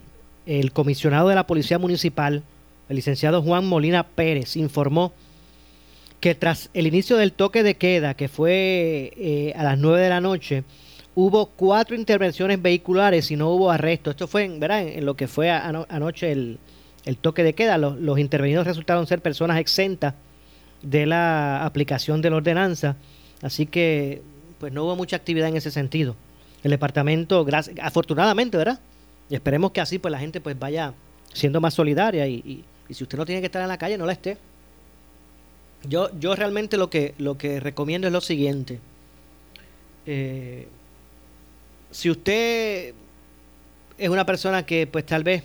el 0.45 0.71
comisionado 0.71 1.29
de 1.29 1.35
la 1.35 1.47
Policía 1.47 1.79
Municipal, 1.79 2.43
el 2.91 2.97
licenciado 2.97 3.41
Juan 3.41 3.65
Molina 3.65 4.05
Pérez, 4.05 4.57
informó 4.57 5.13
que 6.19 6.35
tras 6.35 6.69
el 6.73 6.87
inicio 6.87 7.15
del 7.15 7.31
toque 7.31 7.63
de 7.63 7.75
queda, 7.75 8.15
que 8.15 8.27
fue 8.27 9.13
eh, 9.15 9.53
a 9.55 9.63
las 9.63 9.77
9 9.77 10.01
de 10.01 10.09
la 10.09 10.19
noche, 10.19 10.65
hubo 11.15 11.45
cuatro 11.45 11.95
intervenciones 11.95 12.61
vehiculares 12.61 13.31
y 13.31 13.37
no 13.37 13.49
hubo 13.49 13.71
arresto. 13.71 14.11
Esto 14.11 14.27
fue 14.27 14.43
en 14.43 15.05
lo 15.05 15.15
que 15.15 15.29
fue 15.29 15.49
anoche 15.49 16.33
el, 16.33 16.59
toque 17.21 17.43
de 17.43 17.53
queda. 17.53 17.77
Los, 17.77 18.19
intervenidos 18.19 18.67
resultaron 18.67 19.07
ser 19.07 19.21
personas 19.21 19.57
exentas 19.57 20.15
de 20.81 21.05
la 21.05 21.65
aplicación 21.65 22.21
de 22.21 22.29
la 22.29 22.35
ordenanza. 22.35 22.97
Así 23.41 23.67
que 23.67 24.21
pues 24.59 24.73
no 24.73 24.83
hubo 24.83 24.97
mucha 24.97 25.15
actividad 25.15 25.47
en 25.47 25.55
ese 25.55 25.71
sentido. 25.71 26.17
El 26.61 26.71
departamento, 26.71 27.47
afortunadamente, 27.81 28.57
¿verdad? 28.57 28.81
Y 29.29 29.35
esperemos 29.35 29.71
que 29.71 29.79
así 29.79 29.97
pues 29.97 30.11
la 30.11 30.19
gente 30.19 30.41
pues 30.41 30.59
vaya 30.59 30.93
siendo 31.31 31.61
más 31.61 31.73
solidaria 31.73 32.27
y 32.27 32.65
si 32.93 33.03
usted 33.03 33.17
no 33.17 33.25
tiene 33.25 33.41
que 33.41 33.47
estar 33.47 33.61
en 33.61 33.67
la 33.67 33.77
calle, 33.77 33.97
no 33.97 34.05
la 34.05 34.13
esté. 34.13 34.37
Yo, 35.83 36.09
yo 36.19 36.35
realmente 36.35 36.77
lo 36.77 36.89
que, 36.89 37.15
lo 37.17 37.37
que 37.37 37.59
recomiendo 37.59 38.07
es 38.07 38.13
lo 38.13 38.21
siguiente. 38.21 38.79
Eh, 40.05 40.67
si 41.91 42.09
usted 42.09 42.93
es 43.97 44.09
una 44.09 44.25
persona 44.25 44.65
que 44.65 44.87
pues 44.87 45.05
tal 45.05 45.23
vez 45.23 45.43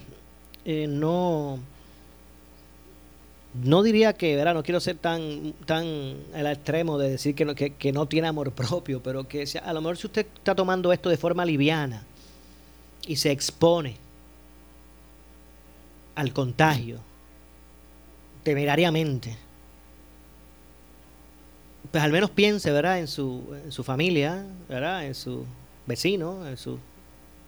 eh, 0.65 0.87
no 0.89 1.59
no 3.63 3.83
diría 3.83 4.13
que 4.13 4.37
¿verdad? 4.37 4.55
no 4.55 4.63
quiero 4.63 4.81
ser 4.81 4.97
tan 4.97 5.53
tan 5.67 5.85
al 6.35 6.47
extremo 6.47 6.99
de 6.99 7.11
decir 7.11 7.35
que 7.35 7.45
no, 7.45 7.55
que, 7.55 7.75
que 7.75 7.93
no 7.93 8.07
tiene 8.07 8.29
amor 8.29 8.53
propio 8.53 9.03
pero 9.03 9.29
que 9.29 9.45
a 9.63 9.73
lo 9.73 9.81
mejor 9.81 9.99
si 9.99 10.07
usted 10.07 10.27
está 10.35 10.55
tomando 10.55 10.93
esto 10.93 11.11
de 11.11 11.17
forma 11.17 11.45
liviana 11.45 12.05
y 13.07 13.17
se 13.17 13.31
expone 13.31 13.97
al 16.15 16.33
contagio 16.33 17.01
temerariamente 18.47 19.37
pues 21.91 22.05
al 22.05 22.13
menos 22.13 22.31
piense, 22.31 22.71
¿verdad? 22.71 22.99
En 22.99 23.09
su, 23.09 23.83
familia, 23.85 24.45
¿verdad? 24.69 25.07
En 25.07 25.15
su 25.15 25.45
vecino, 25.87 26.47
en 26.47 26.57
sus 26.57 26.79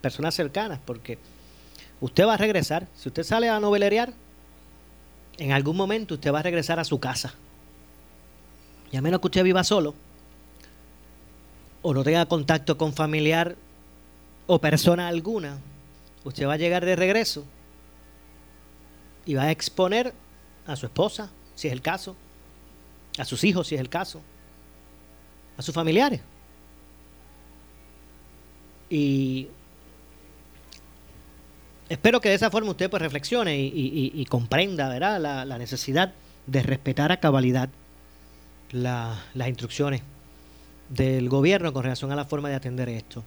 personas 0.01 0.35
cercanas, 0.35 0.81
porque 0.85 1.19
usted 2.01 2.27
va 2.27 2.35
a 2.35 2.37
regresar, 2.37 2.89
si 2.97 3.09
usted 3.09 3.23
sale 3.23 3.49
a 3.49 3.61
novelerear, 3.61 4.13
en 5.39 5.53
algún 5.53 5.77
momento 5.77 6.15
usted 6.15 6.33
va 6.33 6.41
a 6.41 6.43
regresar 6.43 6.79
a 6.81 6.85
su 6.85 6.99
casa. 6.99 7.35
Y 8.91 8.97
a 8.97 9.03
menos 9.03 9.21
que 9.21 9.27
usted 9.27 9.45
viva 9.45 9.63
solo, 9.65 9.95
o 11.83 11.95
no 11.95 12.03
tenga 12.03 12.27
contacto 12.27 12.77
con 12.77 12.93
familiar 12.93 13.55
o 14.47 14.59
persona 14.61 15.09
alguna, 15.09 15.59
usted 16.25 16.47
va 16.47 16.55
a 16.55 16.59
llegar 16.59 16.85
de 16.85 16.97
regreso 16.97 17.45
y 19.27 19.35
va 19.35 19.45
a 19.45 19.51
exponer 19.51 20.13
a 20.69 20.77
su 20.77 20.87
esposa, 20.87 21.31
si 21.55 21.67
es 21.67 21.73
el 21.73 21.83
caso, 21.83 22.15
a 23.19 23.25
sus 23.25 23.43
hijos 23.43 23.67
si 23.67 23.75
es 23.75 23.81
el 23.81 23.89
caso, 23.89 24.21
a 25.57 25.63
sus 25.63 25.75
familiares. 25.75 26.21
Y 28.91 29.49
espero 31.89 32.21
que 32.21 32.29
de 32.29 32.37
esa 32.37 32.51
forma 32.51 32.71
usted 32.71 32.89
pues 32.89 33.03
reflexione 33.03 33.59
y, 33.59 34.25
comprenda 34.27 34.89
¿verdad? 34.89 35.21
La, 35.47 35.59
necesidad 35.59 36.15
de 36.47 36.63
respetar 36.63 37.13
a 37.13 37.19
cabalidad 37.19 37.69
las 38.71 39.49
instrucciones 39.49 40.03
del 40.91 41.29
gobierno 41.29 41.73
con 41.73 41.83
relación 41.83 42.13
a 42.13 42.17
la 42.17 42.25
forma 42.25 42.49
de 42.51 42.55
atender 42.55 42.89
esto. 42.89 43.25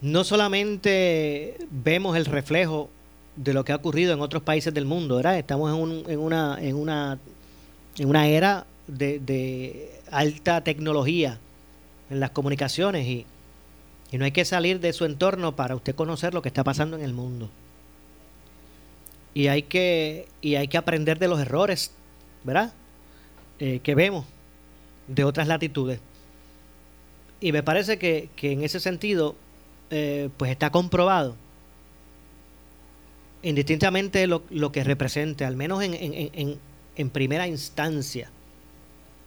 No 0.00 0.24
solamente 0.24 1.58
vemos 1.70 2.16
el 2.16 2.24
reflejo 2.24 2.88
de 3.36 3.54
lo 3.54 3.64
que 3.64 3.72
ha 3.72 3.76
ocurrido 3.76 4.12
en 4.12 4.20
otros 4.20 4.42
países 4.42 4.74
del 4.74 4.84
mundo, 4.84 5.16
¿verdad? 5.16 5.38
Estamos 5.38 5.72
en, 5.72 6.10
en, 6.10 6.18
una, 6.18 6.58
en 6.60 6.76
una 6.76 7.18
en 7.98 8.08
una 8.08 8.26
era 8.26 8.66
de, 8.86 9.90
alta 10.10 10.62
tecnología 10.62 11.38
en 12.08 12.20
las 12.20 12.30
comunicaciones 12.30 13.06
y, 13.06 13.26
no 14.12 14.24
hay 14.24 14.32
que 14.32 14.44
salir 14.44 14.80
de 14.80 14.92
su 14.92 15.04
entorno 15.04 15.54
para 15.54 15.76
usted 15.76 15.94
conocer 15.94 16.34
lo 16.34 16.42
que 16.42 16.48
está 16.48 16.64
pasando 16.64 16.96
en 16.96 17.04
el 17.04 17.12
mundo. 17.12 17.48
Y 19.34 19.46
hay 19.46 19.62
que, 19.62 20.26
y 20.40 20.56
hay 20.56 20.66
que 20.66 20.76
aprender 20.76 21.20
de 21.20 21.28
los 21.28 21.38
errores, 21.38 21.92
¿verdad? 22.42 22.72
Eh, 23.60 23.78
que 23.84 23.94
vemos 23.94 24.24
de 25.06 25.22
otras 25.22 25.46
latitudes. 25.46 26.00
Y 27.40 27.52
me 27.52 27.62
parece 27.62 28.00
que, 28.00 28.28
en 28.42 28.64
ese 28.64 28.80
sentido, 28.80 29.36
eh, 29.90 30.28
pues 30.36 30.50
está 30.50 30.70
comprobado, 30.70 31.36
indistintamente 33.42 34.26
lo, 34.26 34.42
lo 34.50 34.72
que 34.72 34.84
represente, 34.84 35.44
al 35.44 35.56
menos 35.56 35.82
en, 35.82 35.94
en, 35.94 36.58
en, 36.96 37.10
primera 37.10 37.46
instancia. 37.46 38.30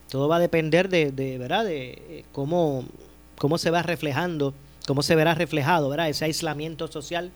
Todo 0.09 0.27
va 0.27 0.35
a 0.35 0.39
depender 0.39 0.89
de, 0.89 1.11
de 1.11 1.37
¿verdad? 1.37 1.65
De 1.65 1.91
eh, 1.91 2.25
cómo, 2.31 2.85
cómo 3.37 3.57
se 3.57 3.71
va 3.71 3.81
reflejando, 3.81 4.53
cómo 4.85 5.01
se 5.01 5.15
verá 5.15 5.33
reflejado, 5.33 5.89
¿verdad? 5.89 6.09
Ese 6.09 6.25
aislamiento 6.25 6.87
social 6.87 7.31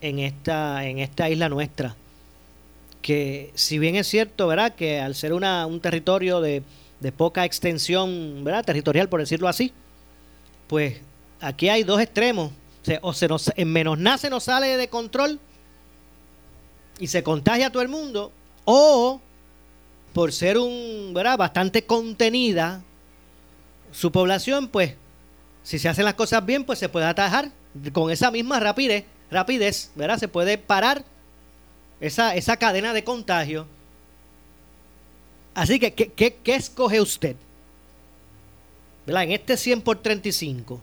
en 0.00 0.18
esta, 0.18 0.86
en 0.86 0.98
esta 0.98 1.28
isla 1.28 1.48
nuestra. 1.48 1.96
Que 3.02 3.50
si 3.54 3.78
bien 3.78 3.96
es 3.96 4.06
cierto, 4.06 4.46
¿verdad? 4.46 4.74
Que 4.74 5.00
al 5.00 5.14
ser 5.14 5.32
una, 5.32 5.66
un 5.66 5.80
territorio 5.80 6.40
de, 6.40 6.62
de 7.00 7.12
poca 7.12 7.44
extensión 7.44 8.44
¿verdad? 8.44 8.64
territorial, 8.64 9.08
por 9.08 9.20
decirlo 9.20 9.48
así, 9.48 9.72
pues 10.66 11.00
aquí 11.40 11.68
hay 11.68 11.82
dos 11.82 12.00
extremos. 12.00 12.52
O, 13.02 13.12
se 13.12 13.28
nos, 13.28 13.52
en 13.56 13.70
menos 13.70 13.98
nace 13.98 14.30
nos 14.30 14.44
sale 14.44 14.78
de 14.78 14.88
control 14.88 15.38
y 17.00 17.08
se 17.08 17.22
contagia 17.22 17.68
a 17.68 17.72
todo 17.72 17.82
el 17.82 17.88
mundo, 17.88 18.30
o 18.64 19.20
por 20.12 20.32
ser 20.32 20.58
un, 20.58 21.12
¿verdad? 21.14 21.38
bastante 21.38 21.84
contenida 21.84 22.82
su 23.90 24.12
población, 24.12 24.68
pues 24.68 24.94
si 25.64 25.78
se 25.78 25.88
hacen 25.88 26.04
las 26.04 26.14
cosas 26.14 26.44
bien, 26.46 26.64
pues 26.64 26.78
se 26.78 26.88
puede 26.88 27.06
atajar 27.06 27.50
con 27.92 28.10
esa 28.10 28.30
misma 28.30 28.60
rapidez, 28.60 29.04
rapidez, 29.30 29.90
¿verdad? 29.94 30.18
Se 30.18 30.28
puede 30.28 30.58
parar 30.58 31.04
esa, 32.00 32.34
esa 32.34 32.56
cadena 32.56 32.92
de 32.92 33.04
contagio 33.04 33.66
Así 35.54 35.78
que, 35.78 35.92
¿qué, 35.92 36.54
escoge 36.54 37.00
usted? 37.00 37.36
En 39.06 39.32
este 39.32 39.56
100 39.56 39.82
por 39.82 39.98
35, 39.98 40.80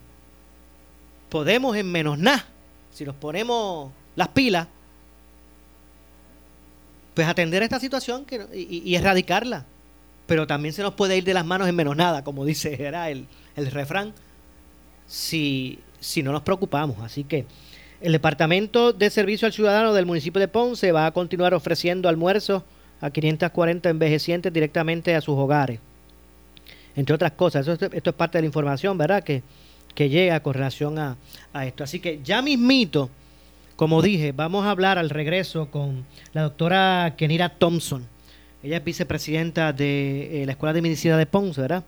podemos 1.29 1.77
en 1.77 1.89
menos 1.89 2.17
nada, 2.17 2.45
si 2.93 3.05
nos 3.05 3.15
ponemos 3.15 3.91
las 4.15 4.27
pilas, 4.29 4.67
pues 7.17 7.27
atender 7.27 7.63
esta 7.63 7.79
situación 7.79 8.27
y, 8.53 8.93
erradicarla. 8.93 9.65
Pero 10.27 10.45
también 10.45 10.71
se 10.71 10.83
nos 10.83 10.93
puede 10.93 11.17
ir 11.17 11.23
de 11.23 11.33
las 11.33 11.47
manos 11.47 11.67
en 11.67 11.75
menos 11.75 11.97
nada, 11.97 12.23
como 12.23 12.45
dice 12.45 12.77
era 12.79 13.09
el, 13.09 13.25
refrán, 13.55 14.13
si, 15.07 15.79
si 15.99 16.21
no 16.21 16.31
nos 16.31 16.43
preocupamos. 16.43 16.99
Así 16.99 17.23
que 17.23 17.47
el 18.01 18.11
Departamento 18.11 18.93
de 18.93 19.09
Servicio 19.09 19.47
al 19.47 19.53
Ciudadano 19.53 19.95
del 19.95 20.05
municipio 20.05 20.39
de 20.39 20.47
Ponce 20.47 20.91
va 20.91 21.07
a 21.07 21.11
continuar 21.11 21.55
ofreciendo 21.55 22.07
almuerzos 22.07 22.61
a 23.01 23.09
540 23.09 23.89
envejecientes 23.89 24.53
directamente 24.53 25.15
a 25.15 25.21
sus 25.21 25.39
hogares. 25.39 25.79
Entre 26.95 27.15
otras 27.15 27.31
cosas, 27.31 27.67
esto, 27.67 27.89
es 27.91 28.13
parte 28.13 28.37
de 28.37 28.43
la 28.43 28.47
información, 28.47 28.95
¿verdad? 28.95 29.23
Que, 29.23 29.41
que 29.95 30.07
llega 30.07 30.39
con 30.41 30.53
relación 30.53 30.99
a, 30.99 31.17
esto. 31.65 31.83
Así 31.83 31.99
que 31.99 32.21
ya 32.23 32.43
mismito, 32.43 33.09
como 33.77 34.01
dije, 34.01 34.33
vamos 34.33 34.65
a 34.65 34.71
hablar 34.71 34.97
al 34.97 35.09
regreso 35.09 35.71
con 35.71 36.05
la 36.33 36.41
doctora 36.41 37.13
Kenira 37.15 37.49
Thompson. 37.49 38.05
Ella 38.63 38.77
es 38.77 38.83
vicepresidenta 38.83 39.71
de 39.71 40.41
eh, 40.41 40.45
la 40.45 40.53
Escuela 40.53 40.73
de 40.73 40.81
Medicina 40.81 41.15
de 41.15 41.27
Ponce, 41.27 41.61
¿verdad? 41.61 41.83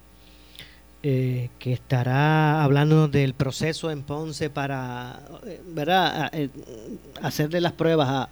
Eh, 1.01 1.49
que 1.59 1.73
estará 1.73 2.63
hablando 2.63 3.07
del 3.07 3.33
proceso 3.33 3.89
en 3.89 4.03
Ponce 4.03 4.49
para, 4.49 5.19
eh, 5.45 5.61
¿verdad? 5.65 6.31
hacerle 7.21 7.59
las 7.59 7.73
pruebas 7.73 8.29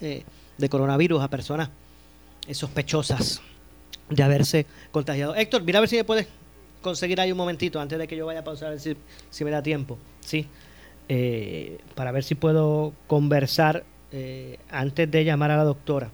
de 0.00 0.68
coronavirus 0.68 1.22
a 1.22 1.28
personas 1.28 1.70
sospechosas 2.52 3.42
de 4.08 4.22
haberse 4.22 4.66
contagiado. 4.92 5.34
Héctor, 5.34 5.62
mira 5.64 5.78
a 5.78 5.80
ver 5.80 5.88
si 5.88 5.96
me 5.96 6.04
puedes 6.04 6.28
conseguir 6.82 7.20
ahí 7.20 7.32
un 7.32 7.38
momentito 7.38 7.80
antes 7.80 7.98
de 7.98 8.06
que 8.06 8.16
yo 8.16 8.26
vaya 8.26 8.40
a 8.40 8.44
pausar, 8.44 8.68
a 8.68 8.70
ver 8.72 8.80
si, 9.30 9.44
me 9.44 9.50
da 9.50 9.62
tiempo, 9.62 9.98
¿sí? 10.20 10.46
Eh, 11.08 11.78
para 11.94 12.12
ver 12.12 12.24
si 12.24 12.34
puedo 12.34 12.92
conversar 13.06 13.84
eh, 14.12 14.58
antes 14.70 15.10
de 15.10 15.24
llamar 15.24 15.50
a 15.50 15.56
la 15.56 15.64
doctora. 15.64 16.10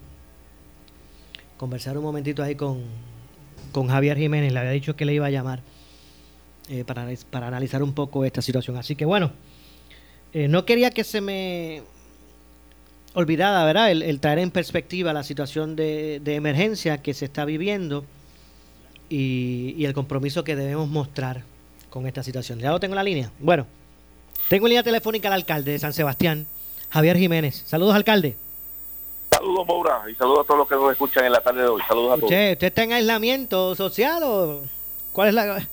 Conversar 1.57 1.99
un 1.99 2.05
momentito 2.05 2.43
ahí 2.43 2.55
con, 2.55 2.83
con 3.73 3.89
Javier 3.89 4.17
Jiménez, 4.17 4.53
le 4.53 4.59
había 4.59 4.71
dicho 4.73 4.97
que 4.97 5.05
le 5.05 5.15
iba 5.15 5.27
a 5.27 5.31
llamar 5.31 5.61
eh, 6.69 6.85
para, 6.85 7.07
para 7.31 7.49
analizar 7.49 7.83
un 7.83 7.93
poco 7.93 8.25
esta 8.25 8.43
situación. 8.43 8.77
Así 8.77 8.97
que 8.97 9.05
bueno, 9.05 9.33
no 10.35 10.65
quería 10.67 10.91
que 10.91 11.05
se 11.05 11.21
me 11.21 11.83
olvidada, 13.15 13.65
¿verdad? 13.65 13.91
El, 13.91 14.21
traer 14.21 14.39
en 14.39 14.51
perspectiva 14.51 15.13
la 15.13 15.25
situación 15.25 15.77
de, 15.77 16.21
emergencia 16.25 16.99
que 17.03 17.15
se 17.15 17.25
está 17.25 17.45
viviendo 17.45 18.05
y, 19.09 19.85
el 19.85 19.93
compromiso 19.93 20.45
que 20.45 20.57
debemos 20.57 20.89
mostrar 20.89 21.43
con 21.91 22.07
esta 22.07 22.23
situación. 22.23 22.61
¿Ya 22.61 22.71
lo 22.71 22.81
tengo 22.81 22.95
en 22.95 22.97
la 22.97 23.03
línea? 23.03 23.33
Bueno, 23.41 23.67
tengo 24.49 24.67
en 24.67 24.71
línea 24.71 24.83
telefónica 24.83 25.29
al 25.29 25.35
alcalde 25.35 25.73
de 25.73 25.79
San 25.79 25.93
Sebastián, 25.93 26.47
Javier 26.91 27.17
Jiménez. 27.17 27.63
Saludos, 27.67 27.95
alcalde. 27.95 28.37
Saludos, 29.31 29.67
Maura, 29.67 30.03
y 30.11 30.15
saludos 30.15 30.41
a 30.41 30.45
todos 30.45 30.59
los 30.59 30.69
que 30.69 30.75
nos 30.75 30.91
escuchan 30.91 31.25
en 31.27 31.33
la 31.33 31.41
tarde 31.41 31.63
de 31.63 31.69
hoy. 31.69 31.83
Saludos 31.87 32.13
a 32.13 32.15
todos. 32.17 32.31
¿Usted 32.31 32.63
está 32.63 32.83
en 32.83 32.93
aislamiento 32.93 33.75
social 33.75 34.23
o 34.25 34.63
cuál 35.13 35.29
es 35.29 35.35
la... 35.35 35.69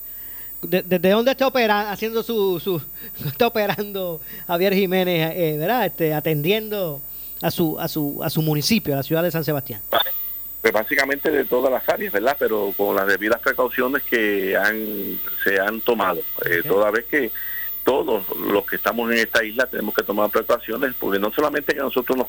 ¿Desde 0.62 1.10
dónde 1.10 1.30
está 1.30 1.46
operando, 1.46 1.90
haciendo 1.90 2.22
su, 2.22 2.60
su... 2.60 2.82
está 3.26 3.46
operando 3.46 4.20
Javier 4.46 4.74
Jiménez, 4.74 5.32
eh, 5.34 5.56
¿verdad? 5.58 5.86
Este, 5.86 6.12
atendiendo 6.12 7.00
a 7.42 7.50
su, 7.50 7.78
a 7.78 7.88
su, 7.88 8.20
a 8.22 8.30
su 8.30 8.42
municipio, 8.42 8.94
a 8.94 8.98
la 8.98 9.02
ciudad 9.02 9.22
de 9.22 9.30
San 9.30 9.44
Sebastián? 9.44 9.80
Pues 10.60 10.72
básicamente 10.72 11.30
de 11.30 11.44
todas 11.44 11.70
las 11.72 11.88
áreas, 11.88 12.12
¿verdad? 12.12 12.36
Pero 12.38 12.72
con 12.76 12.96
las 12.96 13.06
debidas 13.06 13.40
precauciones 13.40 14.02
que 14.02 14.56
han, 14.56 15.18
se 15.44 15.60
han 15.60 15.80
tomado. 15.80 16.20
Eh, 16.44 16.62
toda 16.66 16.90
vez 16.90 17.04
que 17.06 17.30
todos 17.86 18.24
los 18.36 18.66
que 18.66 18.76
estamos 18.76 19.10
en 19.10 19.18
esta 19.18 19.42
isla 19.42 19.64
tenemos 19.66 19.94
que 19.94 20.02
tomar 20.02 20.28
precauciones, 20.28 20.92
porque 20.98 21.18
no 21.18 21.32
solamente 21.32 21.72
que 21.72 21.80
nosotros 21.80 22.18
nos 22.18 22.26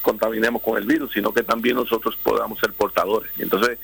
contaminemos 0.00 0.62
con 0.62 0.78
el 0.78 0.86
virus, 0.86 1.12
sino 1.12 1.34
que 1.34 1.42
también 1.42 1.76
nosotros 1.76 2.16
podamos 2.22 2.58
ser 2.60 2.72
portadores. 2.72 3.30
Entonces, 3.38 3.78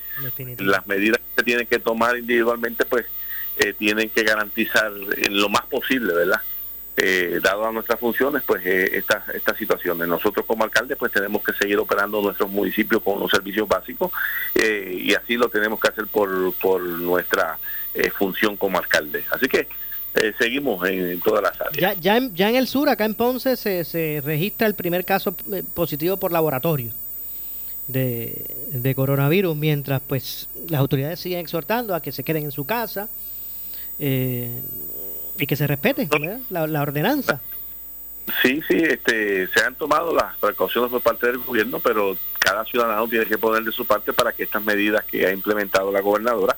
las 0.59 0.87
medidas 0.87 1.19
que 1.19 1.41
se 1.41 1.43
tienen 1.43 1.67
que 1.67 1.81
tomar 1.81 2.17
individualmente, 2.17 2.85
pues, 2.85 3.05
eh, 3.59 3.75
tienen 3.77 4.09
que 4.11 4.23
garantizar 4.23 4.93
en 5.17 5.41
lo 5.41 5.49
más 5.49 5.67
posible, 5.67 6.15
¿verdad? 6.15 6.41
eh, 7.01 7.39
dado 7.41 7.67
a 7.67 7.73
nuestras 7.73 8.01
funciones, 8.01 8.43
pues 8.45 8.65
eh, 8.67 8.91
estas 8.97 9.29
estas 9.31 9.57
situaciones. 9.57 10.09
Nosotros 10.09 10.45
como 10.45 10.65
alcalde, 10.65 10.97
pues 10.97 11.13
tenemos 11.13 11.43
que 11.45 11.53
seguir 11.53 11.79
operando 11.79 12.21
nuestros 12.21 12.51
municipios 12.51 13.03
con 13.03 13.21
los 13.21 13.31
servicios 13.31 13.69
básicos 13.69 14.11
eh, 14.55 14.99
y 15.01 15.15
así 15.15 15.37
lo 15.37 15.49
tenemos 15.49 15.79
que 15.79 15.89
hacer 15.89 16.07
por, 16.09 16.53
por 16.55 16.83
nuestra 16.83 17.59
eh, 17.95 18.11
función 18.11 18.57
como 18.57 18.79
alcalde. 18.79 19.25
Así 19.31 19.47
que 19.47 19.69
seguimos 20.39 20.87
en, 20.89 21.21
todas 21.21 21.43
las 21.43 21.61
áreas. 21.61 21.77
Ya, 21.79 21.95
ya, 21.95 22.17
en, 22.17 22.35
ya 22.35 22.49
en 22.49 22.57
el 22.57 22.67
sur, 22.67 22.89
acá 22.89 23.05
en 23.05 23.15
Ponce, 23.15 23.57
se, 23.57 23.85
se 23.85 24.23
registra 24.25 24.67
el 24.67 24.75
primer 24.75 25.05
caso 25.05 25.35
positivo 25.75 26.17
por 26.17 26.33
laboratorio. 26.33 26.93
De, 27.87 28.45
de 28.71 28.95
coronavirus, 28.95 29.57
mientras 29.57 30.03
pues 30.07 30.51
las 30.69 30.79
autoridades 30.79 31.21
siguen 31.21 31.39
exhortando 31.39 31.95
a 31.95 32.03
que 32.03 32.13
se 32.13 32.23
queden 32.23 32.45
en 32.45 32.53
su 32.53 32.67
casa, 32.67 33.09
eh, 33.99 34.61
y 35.39 35.47
que 35.47 35.57
se 35.57 35.67
respete 35.67 36.09
la, 36.51 36.83
ordenanza. 36.83 37.41
Sí, 38.43 38.61
sí, 38.69 38.77
este, 38.77 39.47
se 39.47 39.61
han 39.65 39.75
tomado 39.75 40.15
las 40.15 40.37
precauciones 40.37 40.91
por 40.91 41.01
parte 41.01 41.29
del 41.29 41.39
gobierno, 41.39 41.79
pero 41.79 42.17
cada 42.39 42.65
ciudadano 42.65 43.09
tiene 43.09 43.25
que 43.25 43.39
poner 43.39 43.63
de 43.63 43.73
su 43.73 43.87
parte 43.87 44.13
para 44.13 44.33
que 44.33 44.43
estas 44.43 44.65
medidas 44.65 45.05
que 45.05 45.27
ha 45.27 45.33
implementado 45.33 45.91
la 45.91 46.01
gobernadora 46.01 46.57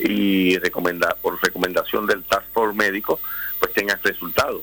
y 0.00 0.58
recomenda, 0.58 1.16
por 1.20 1.40
recomendación 1.42 2.06
del 2.06 2.24
Task 2.24 2.46
Force 2.52 2.76
médico, 2.76 3.20
pues 3.58 3.72
tengan 3.72 3.98
resultados. 4.02 4.62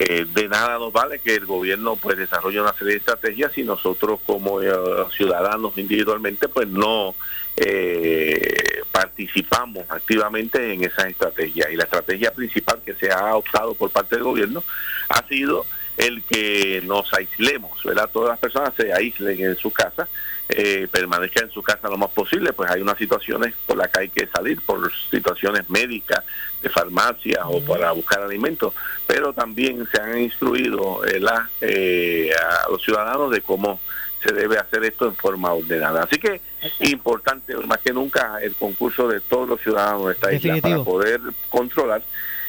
Eh, 0.00 0.26
de 0.32 0.48
nada 0.48 0.78
nos 0.78 0.92
vale 0.92 1.18
que 1.18 1.34
el 1.34 1.44
gobierno 1.44 1.96
pues 1.96 2.16
desarrolle 2.16 2.60
una 2.60 2.72
serie 2.72 2.92
de 2.92 2.98
estrategias 2.98 3.58
y 3.58 3.64
nosotros 3.64 4.20
como 4.24 4.62
eh, 4.62 4.70
ciudadanos 5.16 5.76
individualmente 5.76 6.46
pues 6.46 6.68
no 6.68 7.16
eh, 7.56 8.82
participamos 8.92 9.84
activamente 9.88 10.72
en 10.72 10.84
esas 10.84 11.06
estrategias 11.06 11.72
y 11.72 11.76
la 11.76 11.82
estrategia 11.82 12.32
principal 12.32 12.80
que 12.84 12.94
se 12.94 13.10
ha 13.10 13.34
optado 13.34 13.74
por 13.74 13.90
parte 13.90 14.14
del 14.14 14.22
gobierno 14.22 14.62
ha 15.08 15.26
sido 15.26 15.66
el 15.96 16.22
que 16.22 16.80
nos 16.84 17.12
aislemos, 17.12 17.82
¿verdad? 17.82 18.08
Todas 18.12 18.30
las 18.30 18.38
personas 18.38 18.72
se 18.76 18.92
aíslen 18.92 19.40
en 19.40 19.56
su 19.56 19.72
casa, 19.72 20.08
eh, 20.48 20.88
permanezcan 20.90 21.44
en 21.44 21.50
su 21.50 21.62
casa 21.62 21.88
lo 21.88 21.98
más 21.98 22.10
posible, 22.10 22.52
pues 22.52 22.70
hay 22.70 22.80
unas 22.80 22.96
situaciones 22.96 23.54
por 23.66 23.76
las 23.76 23.88
que 23.88 24.00
hay 24.00 24.08
que 24.08 24.26
salir, 24.26 24.60
por 24.62 24.90
situaciones 25.10 25.68
médicas, 25.68 26.24
de 26.62 26.70
farmacia 26.70 27.46
o 27.46 27.60
para 27.60 27.92
buscar 27.92 28.22
alimentos, 28.22 28.74
pero 29.06 29.32
también 29.32 29.86
se 29.92 30.00
han 30.00 30.18
instruido 30.18 31.02
eh, 31.06 32.30
a 32.32 32.70
los 32.70 32.82
ciudadanos 32.82 33.30
de 33.30 33.42
cómo 33.42 33.78
se 34.22 34.32
debe 34.32 34.58
hacer 34.58 34.84
esto 34.84 35.06
en 35.06 35.14
forma 35.14 35.52
ordenada. 35.52 36.02
Así 36.02 36.18
que 36.18 36.40
importante, 36.80 37.56
más 37.58 37.78
que 37.78 37.92
nunca, 37.92 38.38
el 38.42 38.54
concurso 38.54 39.06
de 39.06 39.20
todos 39.20 39.48
los 39.48 39.60
ciudadanos 39.60 40.06
de 40.06 40.12
esta 40.12 40.32
isla 40.32 40.60
para 40.60 40.82
poder 40.82 41.20
controlar 41.48 42.02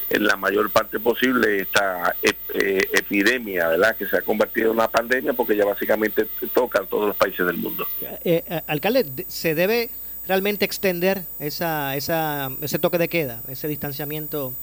en 0.10 0.26
la 0.26 0.36
mayor 0.36 0.72
parte 0.72 1.00
posible 1.00 1.62
esta 1.62 2.16
eh, 2.22 2.82
epidemia, 2.94 3.70
¿verdad? 3.70 3.96
Que 3.96 4.06
se 4.08 4.18
ha 4.18 4.22
convertido 4.22 4.68
en 4.68 4.78
una 4.78 4.88
pandemia 4.88 5.34
porque 5.34 5.56
ya 5.56 5.66
básicamente 5.66 6.28
toca 6.54 6.80
a 6.80 6.86
todos 6.86 7.08
los 7.08 7.16
países 7.16 7.46
del 7.46 7.58
mundo. 7.58 7.88
Eh, 8.02 8.44
eh, 8.48 8.62
alcalde, 8.68 9.26
¿se 9.28 9.56
debe 9.56 9.90
realmente 10.28 10.66
extender 10.66 11.24
esa, 11.40 11.96
esa, 11.96 12.52
ese 12.62 12.80
toque 12.80 12.98
de 12.98 13.08
queda, 13.08 13.42
ese 13.48 13.68
distanciamiento 13.68 14.54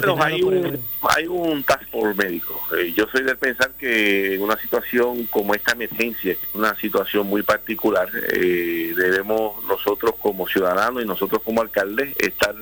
pero 0.00 0.22
hay 0.22 0.42
un, 0.42 0.80
hay 1.02 1.26
un 1.26 1.62
task 1.62 1.84
force 1.90 2.14
médico. 2.14 2.60
Eh, 2.76 2.92
yo 2.94 3.06
soy 3.08 3.22
de 3.22 3.36
pensar 3.36 3.70
que 3.78 4.34
en 4.34 4.42
una 4.42 4.56
situación 4.58 5.24
como 5.26 5.54
esta 5.54 5.72
emergencia, 5.72 6.36
una 6.54 6.74
situación 6.76 7.26
muy 7.26 7.42
particular, 7.42 8.08
eh, 8.32 8.92
debemos 8.96 9.64
nosotros 9.64 10.14
como 10.20 10.46
ciudadanos 10.48 11.02
y 11.02 11.06
nosotros 11.06 11.42
como 11.42 11.62
alcaldes 11.62 12.16
estar 12.18 12.54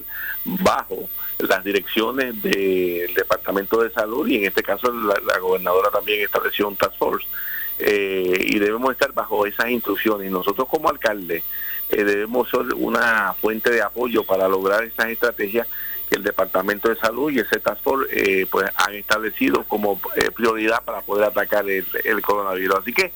bajo 0.44 1.08
las 1.38 1.64
direcciones 1.64 2.40
del 2.42 3.14
Departamento 3.14 3.82
de 3.82 3.90
Salud 3.90 4.26
y 4.28 4.36
en 4.36 4.44
este 4.44 4.62
caso 4.62 4.92
la, 4.92 5.38
gobernadora 5.38 5.90
también 5.90 6.22
estableció 6.22 6.68
un 6.68 6.76
task 6.76 6.96
force 6.96 7.26
eh, 7.78 8.46
y 8.46 8.58
debemos 8.58 8.92
estar 8.92 9.12
bajo 9.12 9.46
esas 9.46 9.70
instrucciones. 9.70 10.30
Nosotros 10.30 10.68
como 10.68 10.88
alcaldes 10.88 11.42
debemos 11.90 12.48
ser 12.50 12.74
una 12.74 13.34
fuente 13.40 13.70
de 13.70 13.82
apoyo 13.82 14.24
para 14.24 14.48
lograr 14.48 14.84
esas 14.84 15.06
estrategias 15.10 15.66
que 16.14 16.18
el 16.18 16.22
Departamento 16.22 16.88
de 16.88 16.96
Salud 16.96 17.30
y 17.32 17.38
el 17.38 17.48
Task 17.48 17.80
eh, 18.10 18.46
pues 18.48 18.70
han 18.76 18.94
establecido 18.94 19.64
como 19.64 20.00
eh, 20.14 20.30
prioridad 20.30 20.82
para 20.84 21.00
poder 21.00 21.24
atacar 21.24 21.68
el, 21.68 22.22
coronavirus. 22.22 22.78
Así 22.78 22.92
que 22.92 23.12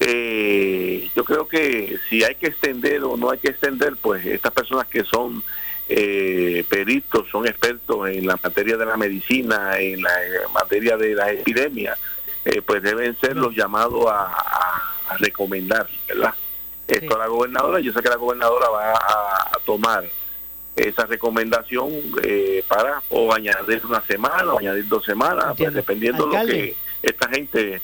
eh, 0.00 1.10
yo 1.14 1.24
creo 1.24 1.46
que 1.46 1.98
si 2.08 2.24
hay 2.24 2.36
que 2.36 2.46
extender 2.46 3.04
o 3.04 3.16
no 3.16 3.30
hay 3.30 3.38
que 3.38 3.48
extender, 3.48 3.96
pues 4.00 4.24
estas 4.24 4.52
personas 4.52 4.86
que 4.86 5.04
son 5.04 5.42
eh, 5.88 6.64
peritos, 6.68 7.28
son 7.30 7.46
expertos 7.46 8.08
en 8.08 8.26
la 8.26 8.38
materia 8.42 8.76
de 8.76 8.86
la 8.86 8.96
medicina, 8.96 9.78
en 9.78 10.02
la 10.02 10.10
materia 10.54 10.96
de 10.96 11.14
la 11.14 11.30
epidemia, 11.32 11.96
pues 12.64 12.82
deben 12.82 13.14
ser 13.20 13.36
los 13.36 13.54
llamados 13.54 14.06
a, 14.08 14.96
recomendar, 15.18 15.88
¿verdad? 16.08 16.32
Esto 16.86 17.16
a 17.16 17.18
la 17.18 17.26
gobernadora, 17.26 17.80
yo 17.80 17.92
sé 17.92 18.00
que 18.00 18.08
la 18.08 18.16
gobernadora 18.16 18.68
va 18.68 18.92
a 18.92 19.58
tomar 19.66 20.04
esa 20.76 21.06
recomendación 21.06 21.90
eh, 22.22 22.64
para 22.68 23.02
o 23.10 23.32
añadir 23.32 23.84
una 23.84 24.02
semana 24.02 24.52
o 24.52 24.58
añadir 24.58 24.86
dos 24.88 25.04
semanas, 25.04 25.54
pues, 25.56 25.72
dependiendo 25.72 26.26
de 26.26 26.38
lo 26.38 26.46
que 26.46 26.76
esta 27.02 27.28
gente 27.28 27.80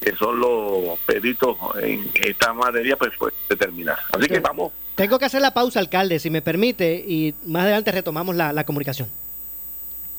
que 0.00 0.14
son 0.14 0.38
los 0.38 0.98
peritos 1.00 1.56
en 1.82 2.08
esta 2.14 2.52
materia 2.52 2.96
pues, 2.96 3.12
pues 3.18 3.34
determinar. 3.48 3.98
Así 4.12 4.28
que 4.28 4.38
vamos. 4.38 4.72
Tengo 4.94 5.18
que 5.18 5.24
hacer 5.24 5.40
la 5.40 5.54
pausa, 5.54 5.80
alcalde, 5.80 6.18
si 6.18 6.30
me 6.30 6.42
permite, 6.42 7.04
y 7.06 7.34
más 7.46 7.64
adelante 7.64 7.92
retomamos 7.92 8.34
la, 8.34 8.52
la 8.52 8.64
comunicación. 8.64 9.08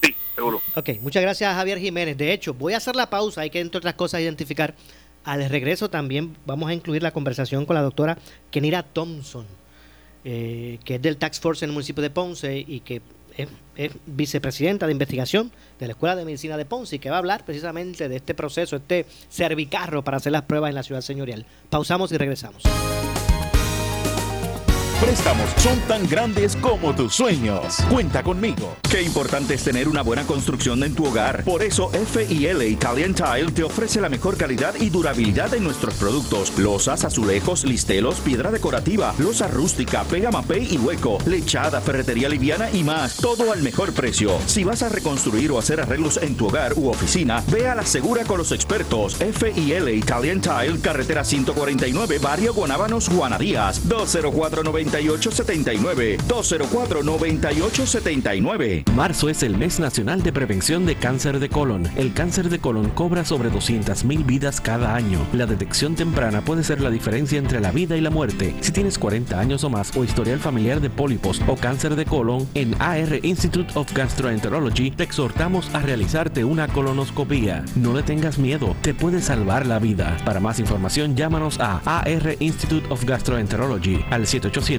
Sí, 0.01 0.15
seguro. 0.35 0.61
Ok, 0.75 0.89
muchas 1.01 1.21
gracias 1.21 1.53
Javier 1.53 1.79
Jiménez. 1.79 2.17
De 2.17 2.33
hecho, 2.33 2.53
voy 2.53 2.73
a 2.73 2.77
hacer 2.77 2.95
la 2.95 3.09
pausa, 3.09 3.41
hay 3.41 3.49
que 3.49 3.59
entre 3.59 3.77
otras 3.77 3.95
cosas 3.95 4.21
identificar. 4.21 4.75
Al 5.25 5.49
regreso 5.49 5.89
también 5.89 6.35
vamos 6.45 6.69
a 6.69 6.73
incluir 6.73 7.03
la 7.03 7.11
conversación 7.11 7.65
con 7.65 7.75
la 7.75 7.81
doctora 7.81 8.17
Kenira 8.51 8.83
Thompson 8.83 9.45
eh, 10.25 10.79
que 10.83 10.95
es 10.95 11.01
del 11.01 11.17
Tax 11.17 11.39
Force 11.39 11.65
en 11.65 11.69
el 11.69 11.73
municipio 11.73 12.01
de 12.01 12.09
Ponce 12.09 12.63
y 12.65 12.81
que 12.81 13.01
es, 13.37 13.91
vicepresidenta 14.05 14.85
de 14.85 14.91
investigación 14.91 15.51
de 15.79 15.87
la 15.87 15.93
Escuela 15.93 16.15
de 16.15 16.25
Medicina 16.25 16.57
de 16.57 16.65
Ponce 16.65 16.97
y 16.97 16.99
que 16.99 17.09
va 17.09 17.15
a 17.15 17.19
hablar 17.19 17.45
precisamente 17.45 18.09
de 18.09 18.17
este 18.17 18.33
proceso, 18.33 18.75
este 18.75 19.05
servicarro 19.29 20.03
para 20.03 20.17
hacer 20.17 20.33
las 20.33 20.43
pruebas 20.43 20.69
en 20.69 20.75
la 20.75 20.83
ciudad 20.83 21.01
señorial. 21.01 21.45
Pausamos 21.69 22.11
y 22.11 22.17
regresamos 22.17 22.63
préstamos 24.99 25.49
son 25.57 25.79
tan 25.87 26.07
grandes 26.07 26.55
como 26.57 26.93
tus 26.93 27.15
sueños. 27.15 27.77
Cuenta 27.89 28.21
conmigo. 28.21 28.75
Qué 28.91 29.01
importante 29.01 29.53
es 29.53 29.63
tener 29.63 29.87
una 29.87 30.01
buena 30.01 30.23
construcción 30.23 30.83
en 30.83 30.93
tu 30.93 31.05
hogar. 31.05 31.43
Por 31.43 31.63
eso 31.63 31.89
FIL 31.89 32.61
Italian 32.63 33.13
Tile 33.13 33.51
te 33.53 33.63
ofrece 33.63 34.01
la 34.01 34.09
mejor 34.09 34.35
calidad 34.35 34.75
y 34.79 34.89
durabilidad 34.89 35.51
de 35.51 35.59
nuestros 35.59 35.93
productos. 35.95 36.57
Losas, 36.57 37.05
azulejos, 37.05 37.63
listelos, 37.63 38.19
piedra 38.19 38.51
decorativa, 38.51 39.13
losa 39.19 39.47
rústica, 39.47 40.03
pega 40.03 40.31
mapei 40.31 40.67
y 40.73 40.77
hueco, 40.77 41.17
lechada, 41.25 41.79
ferretería 41.81 42.27
liviana 42.27 42.69
y 42.71 42.83
más. 42.83 43.17
Todo 43.17 43.51
al 43.51 43.61
mejor 43.61 43.93
precio. 43.93 44.37
Si 44.47 44.63
vas 44.63 44.83
a 44.83 44.89
reconstruir 44.89 45.51
o 45.51 45.59
hacer 45.59 45.79
arreglos 45.79 46.17
en 46.17 46.35
tu 46.35 46.47
hogar 46.47 46.73
u 46.75 46.89
oficina, 46.89 47.43
ve 47.47 47.67
a 47.67 47.75
la 47.75 47.85
segura 47.85 48.25
con 48.25 48.37
los 48.37 48.51
expertos. 48.51 49.15
FIL 49.15 49.89
Italian 49.89 50.41
Tile, 50.41 50.79
carretera 50.81 51.23
149, 51.23 52.19
Barrio 52.19 52.53
Guanábanos, 52.53 53.07
Juana 53.07 53.37
Díaz, 53.37 53.81
20490 53.87 54.88
9879 54.91 56.17
204 56.27 57.03
9879. 57.03 58.83
Marzo 58.95 59.29
es 59.29 59.43
el 59.43 59.55
mes 59.55 59.79
nacional 59.79 60.23
de 60.23 60.33
prevención 60.33 60.85
de 60.85 60.95
cáncer 60.95 61.39
de 61.39 61.49
colon. 61.49 61.87
El 61.95 62.13
cáncer 62.13 62.49
de 62.49 62.59
colon 62.59 62.89
cobra 62.89 63.23
sobre 63.23 63.51
200.000 63.51 64.25
vidas 64.25 64.59
cada 64.59 64.95
año. 64.95 65.19
La 65.33 65.45
detección 65.45 65.95
temprana 65.95 66.41
puede 66.41 66.63
ser 66.63 66.81
la 66.81 66.89
diferencia 66.89 67.37
entre 67.37 67.59
la 67.59 67.71
vida 67.71 67.97
y 67.97 68.01
la 68.01 68.09
muerte. 68.09 68.55
Si 68.61 68.71
tienes 68.71 68.97
40 68.97 69.39
años 69.39 69.63
o 69.63 69.69
más 69.69 69.95
o 69.95 70.03
historial 70.03 70.39
familiar 70.39 70.81
de 70.81 70.89
pólipos 70.89 71.41
o 71.47 71.55
cáncer 71.55 71.95
de 71.95 72.05
colon, 72.05 72.47
en 72.55 72.73
AR 72.81 73.19
Institute 73.23 73.71
of 73.75 73.93
Gastroenterology 73.93 74.91
te 74.91 75.03
exhortamos 75.03 75.69
a 75.73 75.81
realizarte 75.81 76.43
una 76.43 76.67
colonoscopia. 76.67 77.63
No 77.75 77.93
le 77.93 78.03
tengas 78.03 78.39
miedo, 78.39 78.75
te 78.81 78.93
puede 78.93 79.21
salvar 79.21 79.67
la 79.67 79.79
vida. 79.79 80.17
Para 80.25 80.39
más 80.39 80.59
información, 80.59 81.15
llámanos 81.15 81.59
a 81.59 81.81
AR 81.85 82.35
Institute 82.39 82.87
of 82.89 83.03
Gastroenterology 83.05 84.03
al 84.09 84.25
787 84.25 84.78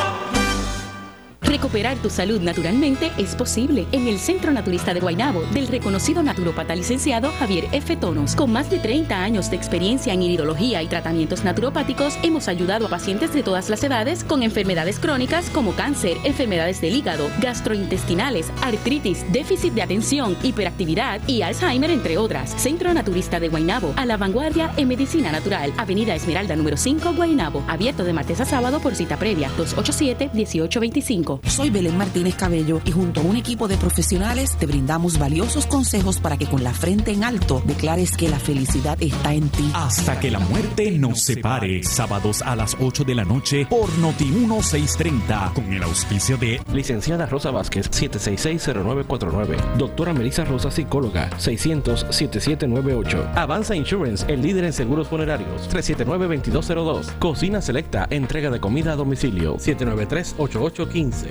Recuperar 1.51 1.97
tu 1.97 2.09
salud 2.09 2.39
naturalmente 2.39 3.11
es 3.17 3.35
posible 3.35 3.85
en 3.91 4.07
el 4.07 4.19
Centro 4.19 4.53
Naturista 4.53 4.93
de 4.93 5.01
Guaynabo 5.01 5.41
del 5.53 5.67
reconocido 5.67 6.23
naturopata 6.23 6.73
licenciado 6.75 7.29
Javier 7.39 7.67
F. 7.73 7.97
Tonos. 7.97 8.37
Con 8.37 8.53
más 8.53 8.69
de 8.69 8.79
30 8.79 9.21
años 9.21 9.51
de 9.51 9.57
experiencia 9.57 10.13
en 10.13 10.21
iridología 10.21 10.81
y 10.81 10.87
tratamientos 10.87 11.43
naturopáticos, 11.43 12.17
hemos 12.23 12.47
ayudado 12.47 12.85
a 12.85 12.89
pacientes 12.89 13.33
de 13.33 13.43
todas 13.43 13.69
las 13.69 13.83
edades 13.83 14.23
con 14.23 14.43
enfermedades 14.43 14.97
crónicas 14.97 15.49
como 15.49 15.73
cáncer, 15.73 16.15
enfermedades 16.23 16.79
del 16.79 16.95
hígado, 16.95 17.29
gastrointestinales, 17.41 18.49
artritis, 18.61 19.29
déficit 19.33 19.73
de 19.73 19.81
atención, 19.81 20.37
hiperactividad 20.43 21.19
y 21.27 21.41
Alzheimer, 21.41 21.91
entre 21.91 22.17
otras. 22.17 22.51
Centro 22.51 22.93
Naturista 22.93 23.41
de 23.41 23.49
Guaynabo, 23.49 23.93
a 23.97 24.05
la 24.05 24.15
vanguardia 24.15 24.71
en 24.77 24.87
medicina 24.87 25.33
natural. 25.33 25.73
Avenida 25.75 26.15
Esmeralda 26.15 26.55
número 26.55 26.77
5, 26.77 27.11
Guaynabo. 27.13 27.61
Abierto 27.67 28.05
de 28.05 28.13
martes 28.13 28.39
a 28.39 28.45
sábado 28.45 28.79
por 28.79 28.95
cita 28.95 29.17
previa. 29.17 29.49
287-1825. 29.57 31.40
Soy 31.47 31.69
Belén 31.69 31.97
Martínez 31.97 32.35
Cabello 32.35 32.81
y 32.85 32.91
junto 32.91 33.21
a 33.21 33.23
un 33.23 33.35
equipo 33.35 33.67
de 33.67 33.77
profesionales 33.77 34.55
te 34.57 34.65
brindamos 34.65 35.19
valiosos 35.19 35.65
consejos 35.65 36.19
para 36.19 36.37
que 36.37 36.47
con 36.47 36.63
la 36.63 36.73
frente 36.73 37.11
en 37.11 37.23
alto 37.23 37.61
declares 37.65 38.15
que 38.15 38.29
la 38.29 38.39
felicidad 38.39 38.97
está 39.01 39.33
en 39.33 39.49
ti. 39.49 39.69
Hasta 39.73 40.19
que 40.19 40.31
la 40.31 40.39
muerte 40.39 40.91
nos 40.91 41.21
separe. 41.21 41.83
Sábados 41.83 42.41
a 42.41 42.55
las 42.55 42.77
8 42.79 43.03
de 43.03 43.15
la 43.15 43.25
noche 43.25 43.65
por 43.69 43.89
Noti 43.99 44.25
1630 44.25 45.51
con 45.53 45.71
el 45.73 45.83
auspicio 45.83 46.37
de 46.37 46.61
Licenciada 46.73 47.25
Rosa 47.25 47.51
Vázquez 47.51 47.89
7660949. 47.91 49.75
Doctora 49.77 50.13
Melissa 50.13 50.45
Rosa 50.45 50.71
Psicóloga 50.71 51.29
600-7798. 51.31 53.33
Avanza 53.35 53.75
Insurance, 53.75 54.25
el 54.31 54.41
líder 54.41 54.65
en 54.65 54.73
seguros 54.73 55.07
funerarios 55.07 55.69
379-2202. 55.69 57.17
Cocina 57.19 57.61
Selecta, 57.61 58.07
entrega 58.09 58.49
de 58.49 58.59
comida 58.59 58.93
a 58.93 58.95
domicilio 58.95 59.57
793-8815. 59.57 61.30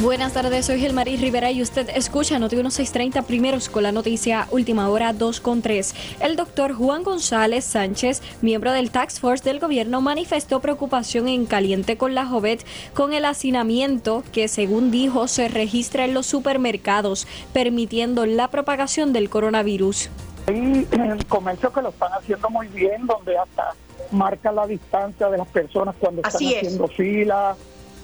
Buenas 0.00 0.32
tardes, 0.32 0.66
soy 0.66 0.78
Gelmarí 0.78 1.16
Rivera 1.16 1.50
y 1.50 1.60
usted 1.60 1.90
escucha 1.92 2.38
Noti 2.38 2.54
1630 2.54 3.22
primeros 3.22 3.68
con 3.68 3.82
la 3.82 3.90
noticia 3.90 4.46
Última 4.52 4.88
Hora 4.88 5.12
2 5.12 5.40
con 5.40 5.60
3. 5.60 5.92
El 6.20 6.36
doctor 6.36 6.72
Juan 6.72 7.02
González 7.02 7.64
Sánchez, 7.64 8.22
miembro 8.40 8.70
del 8.70 8.92
Tax 8.92 9.18
Force 9.18 9.42
del 9.42 9.58
gobierno, 9.58 10.00
manifestó 10.00 10.60
preocupación 10.60 11.26
en 11.26 11.46
caliente 11.46 11.96
con 11.96 12.14
la 12.14 12.26
Jovet 12.26 12.64
con 12.94 13.12
el 13.12 13.24
hacinamiento 13.24 14.22
que, 14.30 14.46
según 14.46 14.92
dijo, 14.92 15.26
se 15.26 15.48
registra 15.48 16.04
en 16.04 16.14
los 16.14 16.26
supermercados, 16.26 17.26
permitiendo 17.52 18.24
la 18.24 18.50
propagación 18.52 19.12
del 19.12 19.28
coronavirus. 19.28 20.10
Hay 20.46 20.86
comercios 21.26 21.72
que 21.72 21.82
lo 21.82 21.88
están 21.88 22.12
haciendo 22.12 22.48
muy 22.50 22.68
bien, 22.68 23.04
donde 23.04 23.36
hasta 23.36 23.74
marca 24.12 24.52
la 24.52 24.64
distancia 24.68 25.28
de 25.28 25.38
las 25.38 25.48
personas 25.48 25.96
cuando 25.98 26.22
están 26.22 26.40
haciendo 26.40 26.86
fila 26.86 27.56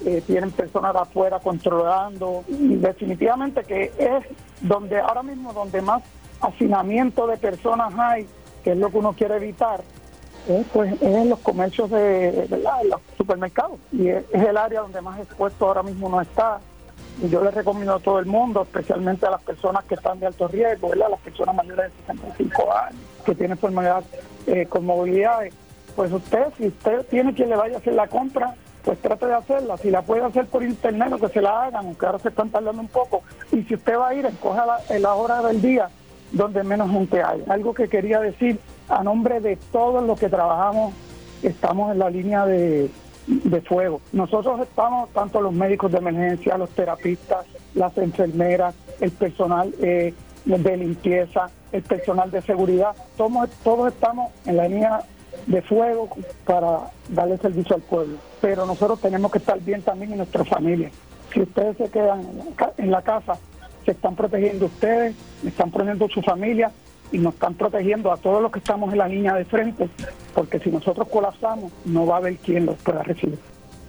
eh, 0.05 0.23
tienen 0.27 0.51
personas 0.51 0.95
afuera 0.97 1.41
controlando. 1.41 2.45
Y 2.49 2.77
definitivamente 2.77 3.63
que 3.65 3.93
es 3.99 4.25
donde 4.61 4.99
ahora 5.01 5.23
mismo 5.23 5.53
donde 5.53 5.81
más 5.83 6.03
hacinamiento 6.41 7.27
de 7.27 7.37
personas 7.37 7.93
hay, 7.97 8.27
que 8.63 8.73
es 8.73 8.79
lo 8.79 8.91
que 8.91 8.99
uno 8.99 9.13
quiere 9.13 9.37
evitar, 9.37 9.83
es, 10.49 10.67
pues, 10.73 10.93
es 10.95 11.03
en 11.03 11.31
los 11.31 11.39
comercios 11.41 11.91
de, 11.91 12.49
los 12.51 13.01
supermercados. 13.17 13.79
Y 13.93 14.09
es, 14.09 14.25
el 14.33 14.57
área 14.57 14.83
donde 14.83 15.01
más 15.01 15.19
expuesto 15.21 15.67
ahora 15.67 15.83
mismo 15.83 16.09
no 16.09 16.21
está. 16.21 16.61
Y 17.23 17.29
yo 17.29 17.43
le 17.43 17.51
recomiendo 17.51 17.95
a 17.95 18.01
todo 18.01 18.19
el 18.19 18.27
mundo, 18.27 18.63
especialmente 18.63 19.25
a 19.25 19.31
las 19.31 19.43
personas 19.43 19.85
que 19.85 19.95
están 19.95 20.19
de 20.19 20.27
alto 20.27 20.49
riesgo, 20.49 20.89
¿verdad? 20.89 21.11
las 21.11 21.21
personas 21.21 21.55
mayores 21.55 21.93
de 21.93 22.15
65 22.15 22.73
años, 22.77 23.01
que 23.25 23.35
tienen 23.35 23.53
enfermedad 23.53 24.03
eh, 24.49 24.67
con 24.67 24.85
movilidad, 24.85 25.45
pues 25.95 26.13
usted, 26.13 26.47
si 26.59 26.67
usted 26.67 27.07
tiene 27.07 27.33
quien 27.33 27.51
le 27.51 27.57
vaya 27.57 27.77
a 27.77 27.79
hacer 27.79 27.95
la 27.95 28.09
compra, 28.09 28.57
pues 28.85 28.99
trate 29.01 29.27
de 29.27 29.35
hacerla. 29.35 29.77
Si 29.79 29.91
la 29.91 30.03
puede 30.03 30.23
hacer 30.23 30.47
por 30.47 30.63
internet, 30.63 31.13
o 31.13 31.19
que 31.19 31.29
se 31.29 31.41
la 31.41 31.65
hagan, 31.65 31.87
aunque 31.87 32.07
ahora 32.07 32.19
se 32.19 32.29
están 32.29 32.51
tardando 32.51 32.81
un 32.81 32.89
poco. 32.89 33.23
Y 33.51 33.63
si 33.63 33.75
usted 33.75 33.99
va 33.99 34.09
a 34.09 34.15
ir, 34.15 34.27
escoja 34.27 34.67
la, 34.99 35.15
hora 35.15 35.43
del 35.43 35.61
día 35.63 35.89
donde 36.33 36.63
menos 36.63 36.91
gente 36.91 37.23
hay. 37.23 37.43
Algo 37.49 37.73
que 37.73 37.89
quería 37.89 38.21
decir 38.21 38.59
a 38.89 39.03
nombre 39.03 39.41
de 39.41 39.57
todos 39.73 40.05
los 40.05 40.19
que 40.19 40.29
trabajamos, 40.29 40.93
estamos 41.43 41.93
en 41.93 41.99
la 41.99 42.11
línea 42.11 42.45
de, 42.45 42.91
fuego. 43.67 44.01
Nosotros 44.13 44.61
estamos, 44.61 45.09
tanto 45.11 45.41
los 45.41 45.53
médicos 45.53 45.91
de 45.91 45.99
emergencia, 45.99 46.59
los 46.59 46.71
terapistas, 46.71 47.47
las 47.75 47.97
enfermeras, 47.97 48.75
el 49.01 49.13
personal 49.13 49.73
eh, 49.81 50.13
de 50.45 50.77
limpieza, 50.77 51.47
el 51.73 51.83
personal 51.83 52.31
de 52.31 52.43
seguridad, 52.43 52.95
todos, 53.17 53.49
todos 53.63 53.93
estamos 53.93 54.31
en 54.45 54.59
la 54.59 54.69
línea 54.69 55.01
de 55.47 55.63
fuego 55.63 56.09
para 56.45 56.91
darle 57.09 57.39
servicio 57.39 57.77
al 57.77 57.83
pueblo. 57.83 58.17
Pero 58.41 58.67
nosotros 58.67 59.01
tenemos 59.01 59.31
que 59.31 59.39
estar 59.39 59.61
bien 59.61 59.83
también 59.83 60.13
en 60.13 60.19
nuestra 60.19 60.45
familia. 60.45 60.91
Si 61.33 61.41
ustedes 61.41 61.77
se 61.77 61.89
quedan 61.91 62.27
en 62.79 62.91
la 62.91 63.03
casa, 63.03 63.39
se 63.85 63.91
están 63.91 64.15
protegiendo 64.15 64.67
ustedes, 64.67 65.15
están 65.45 65.71
protegiendo 65.71 66.09
su 66.09 66.23
familia 66.23 66.71
y 67.13 67.19
nos 67.19 67.35
están 67.35 67.55
protegiendo 67.55 68.13
a 68.13 68.17
todos 68.17 68.43
los 68.43 68.51
que 68.51 68.59
estamos 68.59 68.93
en 68.93 68.99
la 68.99 69.09
línea 69.09 69.35
de 69.35 69.45
frente, 69.45 69.89
porque 70.35 70.59
si 70.59 70.71
nosotros 70.71 71.09
colapsamos, 71.09 71.73
no 71.85 72.07
va 72.07 72.17
a 72.17 72.19
haber 72.19 72.37
quien 72.39 72.67
los 72.67 72.77
pueda 72.77 73.03
recibir. 73.03 73.39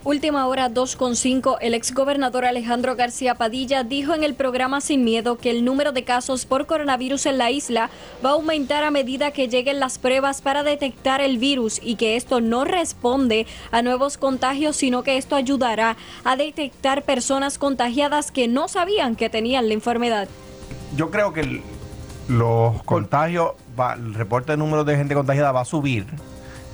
Última 0.06 0.46
hora 0.46 0.70
2.5, 0.70 1.58
el 1.62 1.74
exgobernador 1.74 2.46
Alejandro 2.46 2.96
García 2.96 3.34
Padilla 3.34 3.84
dijo 3.84 4.14
en 4.14 4.24
el 4.24 4.36
programa 4.36 4.80
Sin 4.80 5.04
Miedo 5.04 5.40
que 5.40 5.50
el 5.50 5.66
número 5.66 5.94
de 5.94 6.04
casos 6.04 6.46
por 6.46 6.68
coronavirus 6.68 7.26
en 7.26 7.40
la 7.40 7.50
isla 7.50 7.90
va 8.24 8.30
a 8.30 8.34
aumentar 8.34 8.84
a 8.84 8.92
medida 8.92 9.32
que 9.32 9.48
lleguen 9.48 9.80
las 9.80 9.98
pruebas 9.98 10.44
para 10.44 10.62
detectar 10.62 11.22
el 11.22 11.40
virus 11.40 11.82
y 11.82 11.96
que 11.96 12.18
esto 12.18 12.40
no 12.40 12.66
responde 12.66 13.48
a 13.72 13.82
nuevos 13.82 14.20
contagios, 14.20 14.76
sino 14.76 15.02
que 15.02 15.18
esto 15.18 15.36
ayudará 15.36 15.98
a 16.24 16.36
detectar 16.36 17.02
personas 17.02 17.58
contagiadas 17.58 18.30
que 18.30 18.48
no 18.48 18.68
sabían 18.68 19.16
que 19.16 19.32
tenían 19.32 19.70
la 19.70 19.74
enfermedad. 19.74 20.28
Yo 20.96 21.10
creo 21.10 21.34
que 21.34 21.64
los 22.28 22.84
contagios, 22.84 23.54
el 23.96 24.14
reporte 24.14 24.52
de 24.52 24.58
número 24.58 24.84
de 24.84 24.98
gente 24.98 25.16
contagiada 25.16 25.52
va 25.52 25.62
a 25.62 25.66
subir 25.66 26.06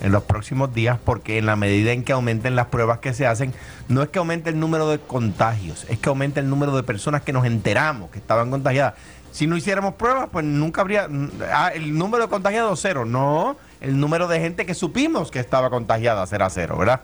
en 0.01 0.11
los 0.11 0.23
próximos 0.23 0.73
días 0.73 0.97
porque 1.03 1.37
en 1.37 1.45
la 1.45 1.55
medida 1.55 1.91
en 1.91 2.03
que 2.03 2.13
aumenten 2.13 2.55
las 2.55 2.67
pruebas 2.67 2.99
que 2.99 3.13
se 3.13 3.27
hacen, 3.27 3.53
no 3.87 4.01
es 4.01 4.09
que 4.09 4.19
aumente 4.19 4.49
el 4.49 4.59
número 4.59 4.89
de 4.89 4.99
contagios, 4.99 5.85
es 5.89 5.99
que 5.99 6.09
aumente 6.09 6.39
el 6.39 6.49
número 6.49 6.75
de 6.75 6.83
personas 6.83 7.21
que 7.21 7.33
nos 7.33 7.45
enteramos 7.45 8.09
que 8.11 8.19
estaban 8.19 8.49
contagiadas. 8.49 8.95
Si 9.31 9.47
no 9.47 9.55
hiciéramos 9.55 9.93
pruebas, 9.93 10.27
pues 10.31 10.43
nunca 10.43 10.81
habría... 10.81 11.07
Ah, 11.53 11.71
el 11.73 11.97
número 11.97 12.23
de 12.23 12.29
contagiados 12.29 12.79
cero, 12.81 13.05
no, 13.05 13.55
el 13.79 13.97
número 13.99 14.27
de 14.27 14.39
gente 14.39 14.65
que 14.65 14.73
supimos 14.73 15.31
que 15.31 15.39
estaba 15.39 15.69
contagiada 15.69 16.25
será 16.27 16.49
cero, 16.49 16.75
¿verdad? 16.77 17.01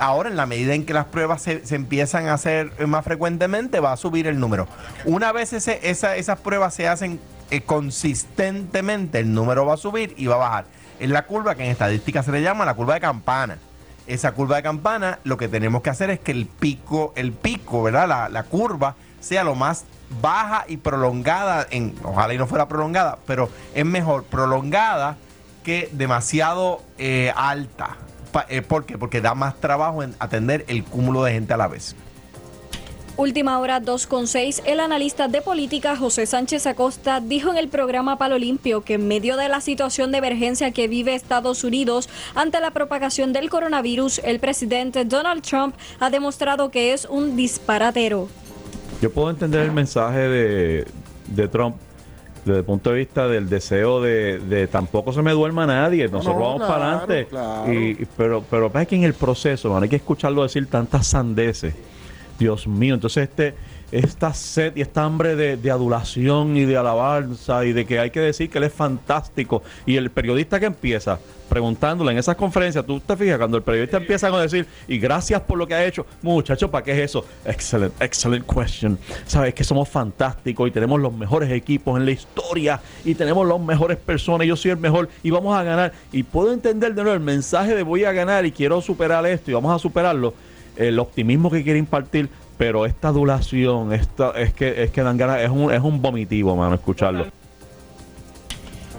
Ahora, 0.00 0.28
en 0.28 0.36
la 0.36 0.46
medida 0.46 0.74
en 0.74 0.84
que 0.86 0.94
las 0.94 1.06
pruebas 1.06 1.42
se, 1.42 1.62
empiezan 1.70 2.28
a 2.28 2.34
hacer 2.34 2.72
más 2.86 3.04
frecuentemente, 3.04 3.80
va 3.80 3.92
a 3.92 3.96
subir 3.96 4.26
el 4.26 4.38
número. 4.38 4.66
Una 5.04 5.32
vez 5.32 5.52
ese, 5.52 5.80
esas 5.82 6.38
pruebas 6.40 6.74
se 6.74 6.88
hacen 6.88 7.20
eh, 7.50 7.62
consistentemente, 7.62 9.20
el 9.20 9.32
número 9.32 9.66
va 9.66 9.74
a 9.74 9.76
subir 9.76 10.14
y 10.16 10.26
va 10.26 10.36
a 10.36 10.38
bajar 10.38 10.77
es 10.98 11.10
la 11.10 11.22
curva 11.22 11.54
que 11.54 11.64
en 11.64 11.70
estadística 11.70 12.22
se 12.22 12.32
le 12.32 12.42
llama 12.42 12.64
la 12.64 12.74
curva 12.74 12.94
de 12.94 13.00
campana. 13.00 13.58
Esa 14.06 14.32
curva 14.32 14.56
de 14.56 14.62
campana, 14.62 15.18
lo 15.24 15.36
que 15.36 15.48
tenemos 15.48 15.82
que 15.82 15.90
hacer 15.90 16.10
es 16.10 16.20
que 16.20 16.32
el 16.32 16.46
pico, 16.46 17.12
el 17.14 17.32
pico, 17.32 17.82
¿verdad? 17.82 18.28
La, 18.30 18.42
curva 18.44 18.96
sea 19.20 19.44
lo 19.44 19.54
más 19.54 19.84
baja 20.22 20.64
y 20.66 20.78
prolongada, 20.78 21.66
en, 21.70 21.94
ojalá 22.02 22.32
y 22.32 22.38
no 22.38 22.46
fuera 22.46 22.68
prolongada, 22.68 23.18
pero 23.26 23.50
es 23.74 23.84
mejor 23.84 24.24
prolongada 24.24 25.16
que 25.62 25.90
demasiado 25.92 26.82
eh, 26.96 27.32
alta. 27.36 27.96
Eh, 28.48 28.62
¿Por 28.62 28.86
qué? 28.86 28.96
Porque 28.96 29.20
da 29.20 29.34
más 29.34 29.56
trabajo 29.56 30.02
en 30.02 30.14
atender 30.18 30.64
el 30.68 30.84
cúmulo 30.84 31.22
de 31.24 31.32
gente 31.32 31.52
a 31.52 31.56
la 31.58 31.68
vez. 31.68 31.94
Última 33.18 33.58
hora 33.58 33.82
2.6, 33.82 34.62
el 34.64 34.78
analista 34.78 35.26
de 35.26 35.42
política 35.42 35.96
José 35.96 36.24
Sánchez 36.24 36.68
Acosta 36.68 37.18
dijo 37.18 37.50
en 37.50 37.56
el 37.56 37.66
programa 37.66 38.16
Palo 38.16 38.38
Limpio 38.38 38.82
que 38.82 38.94
en 38.94 39.08
medio 39.08 39.36
de 39.36 39.48
la 39.48 39.60
situación 39.60 40.12
de 40.12 40.18
emergencia 40.18 40.70
que 40.70 40.86
vive 40.86 41.16
Estados 41.16 41.64
Unidos 41.64 42.08
ante 42.36 42.60
la 42.60 42.70
propagación 42.70 43.32
del 43.32 43.50
coronavirus, 43.50 44.20
el 44.22 44.38
presidente 44.38 45.04
Donald 45.04 45.42
Trump 45.42 45.74
ha 45.98 46.10
demostrado 46.10 46.70
que 46.70 46.92
es 46.92 47.06
un 47.10 47.34
disparatero. 47.34 48.28
Yo 49.02 49.10
puedo 49.10 49.30
entender 49.30 49.62
el 49.62 49.72
mensaje 49.72 50.20
de, 50.20 51.48
Trump 51.48 51.74
desde 52.44 52.60
el 52.60 52.64
punto 52.64 52.90
de 52.90 52.98
vista 52.98 53.26
del 53.26 53.48
deseo 53.48 54.00
de, 54.00 54.68
tampoco 54.70 55.12
se 55.12 55.22
me 55.22 55.32
duerma 55.32 55.66
nadie, 55.66 56.06
nosotros 56.06 56.40
vamos 56.40 56.62
para 56.62 57.00
adelante. 57.00 57.26
Y, 57.66 58.04
pero, 58.16 58.44
pero 58.48 58.70
es 58.72 58.86
que 58.86 58.94
en 58.94 59.02
el 59.02 59.14
proceso, 59.14 59.76
hay 59.76 59.88
que 59.88 59.96
escucharlo 59.96 60.44
decir 60.44 60.68
tantas 60.68 61.08
sandeces 61.08 61.74
Dios 62.38 62.66
mío, 62.66 62.94
entonces 62.94 63.28
este, 63.28 63.54
esta 63.90 64.34
sed 64.34 64.76
y 64.76 64.82
esta 64.82 65.04
hambre 65.04 65.34
de, 65.34 65.70
adulación 65.70 66.56
y 66.56 66.64
de 66.64 66.76
alabanza 66.76 67.64
y 67.64 67.72
de 67.72 67.86
que 67.86 67.98
hay 67.98 68.10
que 68.10 68.20
decir 68.20 68.50
que 68.50 68.58
él 68.58 68.64
es 68.64 68.72
fantástico. 68.72 69.62
Y 69.86 69.96
el 69.96 70.10
periodista 70.10 70.60
que 70.60 70.66
empieza 70.66 71.18
preguntándole 71.48 72.12
en 72.12 72.18
esas 72.18 72.36
conferencias, 72.36 72.84
tú 72.84 73.00
te 73.00 73.16
fijas, 73.16 73.38
cuando 73.38 73.56
el 73.56 73.62
periodista 73.62 73.96
empieza 73.96 74.26
a 74.26 74.40
decir, 74.42 74.66
y 74.86 74.98
gracias 74.98 75.40
por 75.40 75.56
lo 75.56 75.66
que 75.66 75.74
ha 75.74 75.84
hecho, 75.86 76.04
muchacho, 76.20 76.70
¿para 76.70 76.84
qué 76.84 76.92
es 76.92 77.10
eso? 77.10 77.24
Excellent, 77.46 77.94
excellent 78.02 78.46
question. 78.46 78.98
Sabes 79.26 79.54
que 79.54 79.64
somos 79.64 79.88
fantásticos 79.88 80.68
y 80.68 80.70
tenemos 80.70 81.00
los 81.00 81.12
mejores 81.12 81.50
equipos 81.50 81.98
en 81.98 82.04
la 82.04 82.10
historia 82.10 82.80
y 83.04 83.14
tenemos 83.14 83.48
las 83.48 83.58
mejores 83.60 83.96
personas, 83.96 84.46
yo 84.46 84.56
soy 84.56 84.72
el 84.72 84.76
mejor 84.76 85.08
y 85.22 85.30
vamos 85.30 85.56
a 85.56 85.62
ganar. 85.62 85.92
Y 86.12 86.22
puedo 86.22 86.52
entender 86.52 86.94
de 86.94 87.02
nuevo 87.02 87.14
el 87.14 87.24
mensaje 87.24 87.74
de 87.74 87.82
voy 87.82 88.04
a 88.04 88.12
ganar 88.12 88.44
y 88.44 88.52
quiero 88.52 88.82
superar 88.82 89.24
esto 89.24 89.50
y 89.50 89.54
vamos 89.54 89.74
a 89.74 89.78
superarlo 89.78 90.34
el 90.78 90.98
optimismo 90.98 91.50
que 91.50 91.62
quiere 91.62 91.78
impartir, 91.78 92.30
pero 92.56 92.86
esta 92.86 93.08
adulación, 93.08 93.92
esta, 93.92 94.30
es 94.30 94.52
que 94.54 94.82
es 94.82 94.90
que 94.90 95.02
dan 95.02 95.16
ganas, 95.16 95.40
es 95.40 95.50
un, 95.50 95.72
es 95.72 95.80
un 95.80 96.00
vomitivo, 96.00 96.56
mano, 96.56 96.74
escucharlo. 96.74 97.26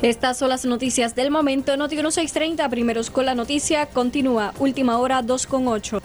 Estas 0.02 0.38
son 0.38 0.50
las 0.50 0.64
noticias 0.64 1.14
del 1.14 1.30
momento. 1.30 1.76
Noti 1.76 1.98
630, 1.98 2.70
primeros 2.70 3.10
con 3.10 3.26
la 3.26 3.36
noticia, 3.36 3.86
continúa. 3.88 4.54
Última 4.60 4.98
hora 4.98 5.22
2 5.22 5.48
con 5.48 5.68
8. 5.68 6.02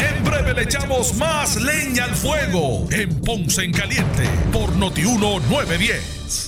En 0.00 0.24
breve 0.24 0.54
le 0.54 0.62
echamos 0.62 1.14
más 1.16 1.60
leña 1.62 2.04
al 2.04 2.14
fuego 2.14 2.86
en 2.90 3.20
Ponce 3.20 3.64
en 3.64 3.72
Caliente 3.72 4.24
por 4.52 4.74
Noti 4.76 5.02
910. 5.02 6.47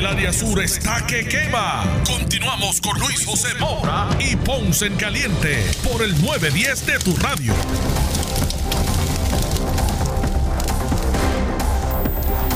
El 0.00 0.06
área 0.06 0.32
sur 0.32 0.58
está 0.62 1.06
que 1.06 1.28
quema. 1.28 1.84
Continuamos 2.06 2.80
con 2.80 2.98
Luis 2.98 3.26
José 3.26 3.48
Moura 3.60 4.08
y 4.18 4.34
Ponce 4.34 4.86
en 4.86 4.96
Caliente 4.96 5.62
por 5.86 6.02
el 6.02 6.12
910 6.22 6.86
de 6.86 6.98
tu 7.00 7.14
radio. 7.16 7.52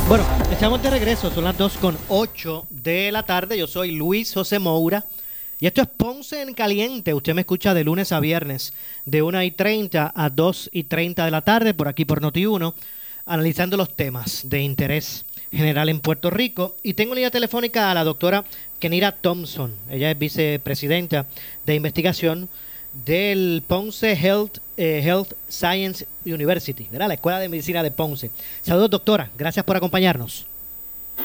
Bueno, 0.08 0.24
estamos 0.50 0.82
de 0.82 0.88
regreso, 0.88 1.30
son 1.30 1.44
las 1.44 1.58
2 1.58 1.76
con 1.76 1.98
8 2.08 2.66
de 2.70 3.12
la 3.12 3.24
tarde. 3.24 3.58
Yo 3.58 3.66
soy 3.66 3.90
Luis 3.90 4.32
José 4.32 4.58
Moura 4.58 5.04
y 5.60 5.66
esto 5.66 5.82
es 5.82 5.88
Ponce 5.88 6.40
en 6.40 6.54
Caliente. 6.54 7.12
Usted 7.12 7.34
me 7.34 7.42
escucha 7.42 7.74
de 7.74 7.84
lunes 7.84 8.10
a 8.12 8.20
viernes, 8.20 8.72
de 9.04 9.20
1 9.20 9.42
y 9.42 9.50
30 9.50 10.14
a 10.16 10.30
2 10.30 10.70
y 10.72 10.84
30 10.84 11.26
de 11.26 11.30
la 11.30 11.42
tarde, 11.42 11.74
por 11.74 11.88
aquí 11.88 12.06
por 12.06 12.22
Noti1, 12.22 12.72
analizando 13.26 13.76
los 13.76 13.94
temas 13.94 14.48
de 14.48 14.62
interés 14.62 15.26
general 15.54 15.88
en 15.88 16.00
Puerto 16.00 16.30
Rico. 16.30 16.76
Y 16.82 16.94
tengo 16.94 17.14
línea 17.14 17.30
telefónica 17.30 17.90
a 17.90 17.94
la 17.94 18.04
doctora 18.04 18.44
Kenira 18.78 19.12
Thompson. 19.12 19.74
Ella 19.90 20.10
es 20.10 20.18
vicepresidenta 20.18 21.26
de 21.64 21.74
investigación 21.74 22.48
del 23.04 23.62
Ponce 23.66 24.12
Health, 24.12 24.58
eh, 24.76 25.02
Health 25.04 25.32
Science 25.48 26.06
University, 26.24 26.88
¿verdad? 26.90 27.08
la 27.08 27.14
Escuela 27.14 27.38
de 27.40 27.48
Medicina 27.48 27.82
de 27.82 27.90
Ponce. 27.90 28.30
Saludos, 28.62 28.90
doctora. 28.90 29.30
Gracias 29.36 29.64
por 29.64 29.76
acompañarnos. 29.76 30.46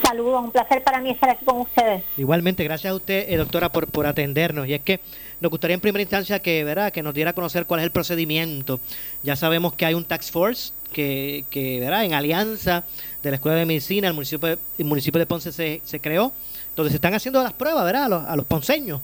Saludos, 0.04 0.44
un 0.44 0.52
placer 0.52 0.84
para 0.84 1.02
mí 1.02 1.12
estar 1.12 1.30
aquí 1.30 1.46
con 1.46 1.62
ustedes. 1.62 2.04
Igualmente, 2.18 2.64
gracias 2.64 2.92
a 2.92 2.96
usted, 2.96 3.26
eh, 3.28 3.38
doctora, 3.38 3.72
por, 3.72 3.88
por 3.88 4.06
atendernos. 4.06 4.68
Y 4.68 4.74
es 4.74 4.82
que 4.82 5.00
nos 5.42 5.50
gustaría 5.50 5.74
en 5.74 5.82
primera 5.82 6.02
instancia 6.02 6.40
que, 6.40 6.64
¿verdad? 6.64 6.92
que 6.92 7.02
nos 7.02 7.14
diera 7.14 7.32
a 7.32 7.34
conocer 7.34 7.66
cuál 7.66 7.80
es 7.80 7.86
el 7.86 7.92
procedimiento. 7.92 8.80
Ya 9.24 9.36
sabemos 9.36 9.74
que 9.74 9.86
hay 9.86 9.94
un 9.94 10.06
tax 10.06 10.32
force 10.32 10.74
que, 10.90 11.46
que 11.50 11.80
¿verdad? 11.80 12.06
en 12.06 12.14
alianza 12.14 12.84
de 13.24 13.30
la 13.30 13.36
Escuela 13.36 13.58
de 13.58 13.66
Medicina, 13.66 14.08
el 14.08 14.14
municipio, 14.14 14.58
el 14.78 14.86
municipio 14.86 15.20
de 15.20 15.26
Ponce 15.26 15.52
se, 15.52 16.00
creó, 16.00 16.32
donde 16.76 16.90
se 16.90 16.98
están 16.98 17.14
haciendo 17.14 17.42
las 17.44 17.54
pruebas 17.54 17.86
¿verdad? 17.86 18.30
A, 18.30 18.36
los, 18.36 18.46
ponceños 18.46 19.02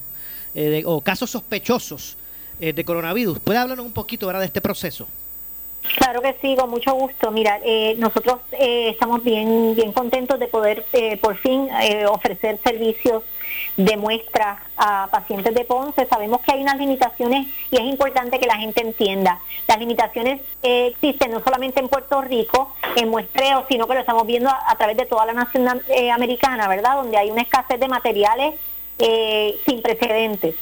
eh, 0.54 0.84
o 0.86 1.02
casos 1.02 1.30
sospechosos 1.30 2.18
eh, 2.60 2.74
de 2.74 2.86
coronavirus. 2.86 3.40
¿Puede 3.40 3.60
hablarnos 3.60 3.86
un 3.86 3.94
poquito 3.94 4.28
¿verdad? 4.28 4.42
de 4.42 4.48
este 4.48 4.62
proceso? 4.62 5.08
Claro 5.98 6.22
que 6.22 6.36
sí, 6.42 6.56
con 6.56 6.72
mucho 6.72 6.94
gusto. 6.94 7.30
Mira, 7.30 7.60
eh, 7.64 7.96
nosotros 8.00 8.40
estamos 8.52 9.24
bien, 9.24 9.76
bien 9.76 9.92
contentos 9.92 10.40
de 10.40 10.48
poder 10.48 10.84
por 11.22 11.38
fin 11.38 11.68
ofrecer 12.10 12.58
servicios 12.64 13.22
de 13.78 13.98
muestras 13.98 14.60
a 14.78 15.08
pacientes 15.12 15.54
de 15.54 15.66
Ponce. 15.66 16.06
Sabemos 16.06 16.42
que 16.42 16.54
hay 16.54 16.62
unas 16.62 16.78
limitaciones 16.78 17.48
y 17.72 17.76
es 17.76 17.84
importante 17.84 18.40
que 18.40 18.48
la 18.48 18.58
gente 18.58 18.82
entienda. 18.82 19.40
Las 19.68 19.80
limitaciones 19.80 20.42
eh, 20.64 20.88
existen 20.88 21.32
no 21.32 21.42
solamente 21.44 21.80
en 21.80 21.90
Puerto 21.90 22.22
Rico, 22.22 22.74
en 22.96 23.10
muestreo, 23.10 23.66
sino 23.70 23.88
que 23.88 23.94
lo 23.96 24.00
estamos 24.00 24.26
viendo 24.26 24.50
a, 24.50 24.76
través 24.78 24.98
de 24.98 25.06
toda 25.06 25.26
la 25.26 25.34
nación 25.34 25.82
eh, 25.90 26.12
americana, 26.12 26.68
¿verdad? 26.68 26.96
Donde 26.96 27.18
hay 27.18 27.32
una 27.32 27.42
escasez 27.42 27.80
de 27.80 27.88
materiales 27.88 28.56
eh, 28.98 29.60
sin 29.66 29.82
precedentes. 29.82 30.56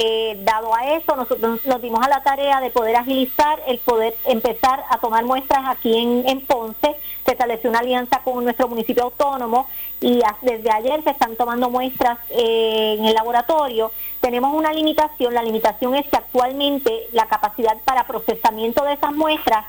Eh, 0.00 0.38
dado 0.44 0.72
a 0.76 0.94
eso, 0.94 1.16
nosotros 1.16 1.66
nos 1.66 1.82
dimos 1.82 2.06
a 2.06 2.08
la 2.08 2.22
tarea 2.22 2.60
de 2.60 2.70
poder 2.70 2.94
agilizar 2.94 3.60
el 3.66 3.80
poder 3.80 4.14
empezar 4.26 4.84
a 4.90 4.98
tomar 4.98 5.24
muestras 5.24 5.62
aquí 5.66 5.92
en, 5.96 6.40
Ponce. 6.42 6.94
Se 7.26 7.32
estableció 7.32 7.68
una 7.68 7.80
alianza 7.80 8.20
con 8.22 8.44
nuestro 8.44 8.68
municipio 8.68 9.02
autónomo 9.02 9.66
y 10.00 10.20
desde 10.42 10.70
ayer 10.70 11.02
se 11.02 11.10
están 11.10 11.34
tomando 11.34 11.68
muestras 11.68 12.16
eh, 12.30 12.94
en 12.96 13.06
el 13.06 13.14
laboratorio. 13.14 13.90
Tenemos 14.20 14.54
una 14.54 14.72
limitación, 14.72 15.34
la 15.34 15.42
limitación 15.42 15.96
es 15.96 16.06
que 16.06 16.16
actualmente 16.16 17.08
la 17.10 17.26
capacidad 17.26 17.76
para 17.84 18.06
procesamiento 18.06 18.84
de 18.84 18.92
esas 18.92 19.12
muestras 19.12 19.64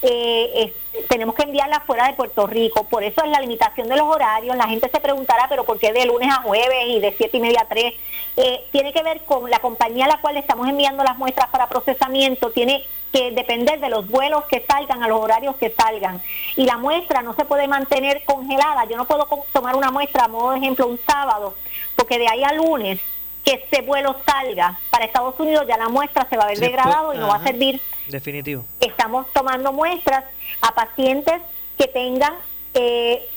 eh, 0.00 0.72
tenemos 1.08 1.34
que 1.34 1.42
enviarla 1.44 1.80
fuera 1.80 2.06
de 2.06 2.14
Puerto 2.14 2.46
Rico. 2.46 2.84
Por 2.84 3.04
eso 3.04 3.24
es 3.24 3.30
la 3.30 3.40
limitación 3.40 3.88
de 3.88 3.96
los 3.96 4.06
horarios. 4.06 4.56
La 4.56 4.68
gente 4.68 4.88
se 4.90 5.00
preguntará, 5.00 5.46
pero 5.48 5.64
¿por 5.64 5.78
qué 5.78 5.92
de 5.92 6.06
lunes 6.06 6.28
a 6.30 6.42
jueves 6.42 6.86
y 6.88 7.00
de 7.00 7.14
siete 7.16 7.36
y 7.36 7.40
media 7.40 7.62
a 7.62 7.68
3? 7.68 7.94
Eh, 8.36 8.66
tiene 8.72 8.92
que 8.92 9.02
ver 9.02 9.22
con 9.24 9.48
la 9.50 9.60
compañía 9.60 10.06
a 10.06 10.08
la 10.08 10.20
cual 10.20 10.36
estamos 10.36 10.68
enviando 10.68 11.04
las 11.04 11.18
muestras 11.18 11.48
para 11.48 11.68
procesamiento. 11.68 12.50
Tiene 12.50 12.84
que 13.12 13.30
depender 13.30 13.80
de 13.80 13.90
los 13.90 14.08
vuelos 14.08 14.44
que 14.44 14.64
salgan, 14.66 15.02
a 15.02 15.08
los 15.08 15.20
horarios 15.20 15.56
que 15.56 15.70
salgan. 15.70 16.20
Y 16.56 16.64
la 16.64 16.78
muestra 16.78 17.22
no 17.22 17.34
se 17.34 17.44
puede 17.44 17.68
mantener 17.68 18.24
congelada. 18.24 18.84
Yo 18.86 18.96
no 18.96 19.04
puedo 19.04 19.28
tomar 19.52 19.76
una 19.76 19.90
muestra, 19.90 20.24
a 20.24 20.28
modo 20.28 20.50
de 20.50 20.58
ejemplo, 20.58 20.86
un 20.86 20.98
sábado, 21.06 21.54
porque 21.96 22.18
de 22.18 22.28
ahí 22.28 22.42
a 22.42 22.52
lunes 22.52 23.00
que 23.44 23.62
ese 23.70 23.82
vuelo 23.82 24.16
salga 24.24 24.78
para 24.90 25.04
Estados 25.04 25.38
Unidos, 25.38 25.66
ya 25.68 25.76
la 25.76 25.88
muestra 25.88 26.26
se 26.28 26.36
va 26.36 26.44
a 26.44 26.48
ver 26.48 26.58
degradado 26.58 27.14
y 27.14 27.18
no 27.18 27.28
va 27.28 27.36
a 27.36 27.42
servir. 27.42 27.80
Definitivo. 28.08 28.64
Estamos 28.80 29.26
tomando 29.32 29.72
muestras 29.72 30.24
a 30.62 30.74
pacientes 30.74 31.40
que 31.76 31.86
tengan 31.88 32.34
eh, 32.72 33.28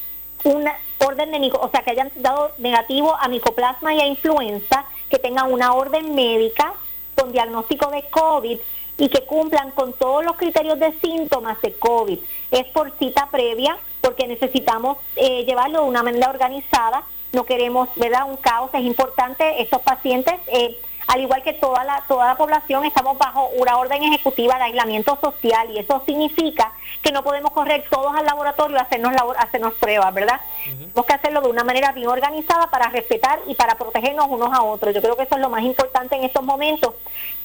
una 0.43 0.75
orden 0.99 1.31
de, 1.31 1.51
o 1.59 1.69
sea, 1.69 1.81
que 1.81 1.91
hayan 1.91 2.11
dado 2.15 2.51
negativo 2.57 3.15
a 3.19 3.27
micoplasma 3.27 3.93
y 3.93 4.01
a 4.01 4.07
influenza, 4.07 4.85
que 5.09 5.19
tengan 5.19 5.51
una 5.51 5.73
orden 5.73 6.15
médica 6.15 6.73
con 7.15 7.31
diagnóstico 7.31 7.89
de 7.91 8.03
COVID 8.03 8.59
y 8.97 9.09
que 9.09 9.25
cumplan 9.25 9.71
con 9.71 9.93
todos 9.93 10.23
los 10.23 10.37
criterios 10.37 10.79
de 10.79 10.93
síntomas 11.01 11.61
de 11.61 11.73
COVID. 11.73 12.19
Es 12.51 12.65
por 12.67 12.91
cita 12.97 13.27
previa 13.29 13.77
porque 14.01 14.27
necesitamos 14.27 14.97
eh, 15.15 15.43
llevarlo 15.45 15.81
de 15.81 15.89
una 15.89 16.03
manera 16.03 16.29
organizada 16.29 17.03
no 17.33 17.45
queremos, 17.45 17.89
¿verdad? 17.95 18.29
Un 18.29 18.37
caos, 18.37 18.69
es 18.73 18.81
importante, 18.81 19.61
estos 19.61 19.81
pacientes, 19.81 20.35
eh, 20.47 20.79
al 21.07 21.21
igual 21.21 21.41
que 21.41 21.53
toda 21.53 21.83
la, 21.85 22.03
toda 22.07 22.27
la 22.27 22.35
población, 22.35 22.83
estamos 22.83 23.17
bajo 23.17 23.47
una 23.55 23.77
orden 23.77 24.03
ejecutiva 24.03 24.57
de 24.57 24.65
aislamiento 24.65 25.17
social 25.21 25.71
y 25.71 25.79
eso 25.79 26.03
significa 26.05 26.73
que 27.01 27.11
no 27.11 27.23
podemos 27.23 27.51
correr 27.51 27.85
todos 27.89 28.13
al 28.13 28.25
laboratorio 28.25 28.77
a 28.77 28.81
hacernos, 28.81 29.13
hacernos 29.37 29.73
pruebas, 29.75 30.13
¿verdad? 30.13 30.41
Tenemos 30.65 31.05
que 31.05 31.13
hacerlo 31.13 31.41
de 31.41 31.47
una 31.47 31.63
manera 31.63 31.93
bien 31.93 32.09
organizada 32.09 32.67
para 32.69 32.89
respetar 32.89 33.39
y 33.47 33.55
para 33.55 33.75
protegernos 33.75 34.27
unos 34.29 34.53
a 34.53 34.63
otros. 34.63 34.93
Yo 34.93 35.01
creo 35.01 35.15
que 35.15 35.23
eso 35.23 35.35
es 35.35 35.41
lo 35.41 35.49
más 35.49 35.63
importante 35.63 36.15
en 36.15 36.25
estos 36.25 36.43
momentos, 36.43 36.93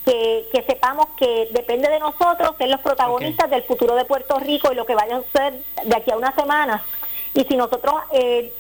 que, 0.05 0.49
que 0.51 0.63
sepamos 0.65 1.07
que 1.17 1.49
depende 1.53 1.89
de 1.89 2.01
nosotros 2.01 2.57
ser 2.59 2.69
los 2.69 2.81
protagonistas 2.81 3.49
del 3.49 3.63
futuro 3.63 3.95
de 3.95 4.05
Puerto 4.05 4.41
Rico 4.41 4.73
y 4.73 4.75
lo 4.75 4.85
que 4.85 4.97
vaya 4.97 5.19
a 5.19 5.23
suceder 5.23 5.63
de 5.85 5.97
aquí 5.97 6.11
a 6.11 6.17
unas 6.17 6.35
semanas. 6.35 6.83
Y 7.35 7.45
si 7.45 7.57
nosotros 7.57 7.95
eh, 8.11 8.53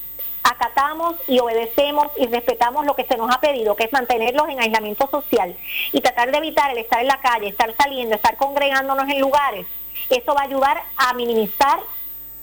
acatamos 0.42 1.16
y 1.28 1.38
obedecemos 1.38 2.08
y 2.16 2.26
respetamos 2.26 2.84
lo 2.84 2.94
que 2.94 3.04
se 3.04 3.16
nos 3.16 3.32
ha 3.34 3.40
pedido, 3.40 3.76
que 3.76 3.84
es 3.84 3.92
mantenerlos 3.92 4.48
en 4.48 4.60
aislamiento 4.60 5.08
social 5.10 5.56
y 5.92 6.00
tratar 6.00 6.30
de 6.30 6.38
evitar 6.38 6.70
el 6.70 6.78
estar 6.78 7.00
en 7.00 7.08
la 7.08 7.20
calle, 7.20 7.48
estar 7.48 7.72
saliendo, 7.76 8.14
estar 8.14 8.36
congregándonos 8.36 9.08
en 9.08 9.20
lugares, 9.20 9.66
eso 10.10 10.34
va 10.34 10.42
a 10.42 10.44
ayudar 10.44 10.82
a 10.96 11.14
minimizar 11.14 11.80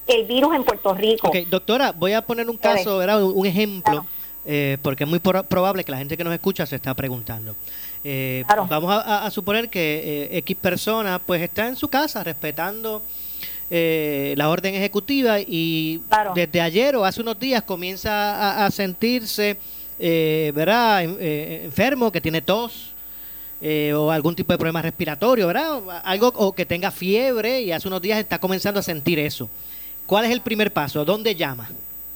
el 0.08 0.26
virus 0.26 0.56
en 0.56 0.64
Puerto 0.64 0.94
Rico. 0.94 1.28
Ok, 1.28 1.38
doctora, 1.50 1.92
voy 1.92 2.14
a 2.14 2.22
poner 2.22 2.50
un 2.50 2.58
caso, 2.58 2.98
¿verdad? 2.98 3.24
un 3.24 3.46
ejemplo, 3.46 4.06
eh, 4.46 4.78
porque 4.82 5.04
es 5.04 5.10
muy 5.10 5.20
probable 5.20 5.84
que 5.84 5.92
la 5.92 5.98
gente 5.98 6.18
que 6.18 6.24
nos 6.24 6.34
escucha 6.34 6.66
se 6.66 6.76
está 6.76 6.94
preguntando. 6.94 7.56
Eh, 8.04 8.46
vamos 8.70 8.92
a, 9.06 9.30
suponer 9.30 9.70
que 9.70 10.30
eh, 10.32 10.38
X 10.38 10.58
persona 10.58 11.20
pues 11.20 11.42
está 11.42 11.68
en 11.68 11.76
su 11.76 11.90
casa 11.90 12.24
respetando 12.24 13.04
eh, 13.72 14.34
la 14.36 14.50
orden 14.50 14.74
ejecutiva 14.74 15.40
y 15.40 16.02
desde 16.34 16.60
ayer 16.60 16.96
o 16.96 17.06
hace 17.06 17.22
unos 17.22 17.40
días 17.40 17.62
comienza 17.64 18.66
a, 18.66 18.72
sentirse, 18.72 19.58
eh, 20.00 20.52
¿verdad? 20.56 21.04
Eh, 21.20 21.62
enfermo, 21.66 22.12
que 22.12 22.22
tiene 22.22 22.42
tos. 22.42 22.94
o 23.94 24.10
algún 24.10 24.36
tipo 24.36 24.54
de 24.54 24.58
problema 24.58 24.82
respiratorio, 24.82 25.48
¿verdad? 25.48 25.82
Algo 26.04 26.32
o 26.36 26.54
que 26.54 26.66
tenga 26.66 26.92
fiebre 26.92 27.62
y 27.62 27.72
hace 27.72 27.88
unos 27.88 28.02
días 28.02 28.18
está 28.18 28.40
comenzando 28.40 28.80
a 28.80 28.84
sentir 28.84 29.20
eso. 29.20 29.50
¿Cuál 30.06 30.26
es 30.26 30.32
el 30.32 30.42
primer 30.42 30.72
paso? 30.72 31.06
¿Dónde 31.06 31.36
llama? 31.36 31.70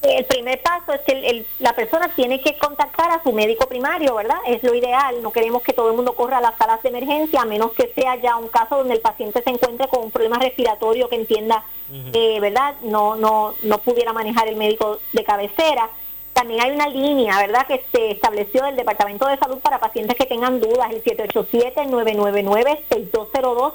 El 0.03 0.25
primer 0.25 0.61
paso 0.61 0.91
es 0.91 0.99
que 1.01 1.45
la 1.59 1.73
persona 1.73 2.09
tiene 2.09 2.41
que 2.41 2.57
contactar 2.57 3.11
a 3.11 3.23
su 3.23 3.31
médico 3.31 3.67
primario, 3.67 4.15
¿verdad? 4.15 4.39
Es 4.45 4.61
lo 4.61 4.75
ideal. 4.75 5.23
No 5.23 5.31
queremos 5.31 5.63
que 5.63 5.71
todo 5.71 5.89
el 5.89 5.95
mundo 5.95 6.13
corra 6.13 6.39
a 6.39 6.41
las 6.41 6.57
salas 6.57 6.83
de 6.83 6.89
emergencia, 6.89 7.41
a 7.41 7.45
menos 7.45 7.71
que 7.71 7.93
sea 7.95 8.17
ya 8.17 8.35
un 8.35 8.49
caso 8.49 8.79
donde 8.79 8.95
el 8.95 8.99
paciente 8.99 9.41
se 9.41 9.49
encuentre 9.49 9.87
con 9.87 10.03
un 10.03 10.11
problema 10.11 10.39
respiratorio 10.39 11.07
que 11.07 11.15
entienda, 11.15 11.63
eh, 12.11 12.37
¿verdad? 12.41 12.75
No, 12.81 13.15
no, 13.15 13.53
no 13.63 13.77
pudiera 13.77 14.11
manejar 14.11 14.49
el 14.49 14.57
médico 14.57 14.99
de 15.13 15.23
cabecera. 15.23 15.89
También 16.33 16.59
hay 16.61 16.71
una 16.71 16.89
línea, 16.89 17.39
¿verdad?, 17.39 17.65
que 17.65 17.85
se 17.93 18.11
estableció 18.11 18.65
del 18.65 18.75
Departamento 18.75 19.25
de 19.27 19.37
Salud 19.37 19.59
para 19.59 19.79
pacientes 19.79 20.17
que 20.17 20.25
tengan 20.25 20.59
dudas, 20.59 20.91
el 20.91 21.01
787-999-6202 21.03 23.73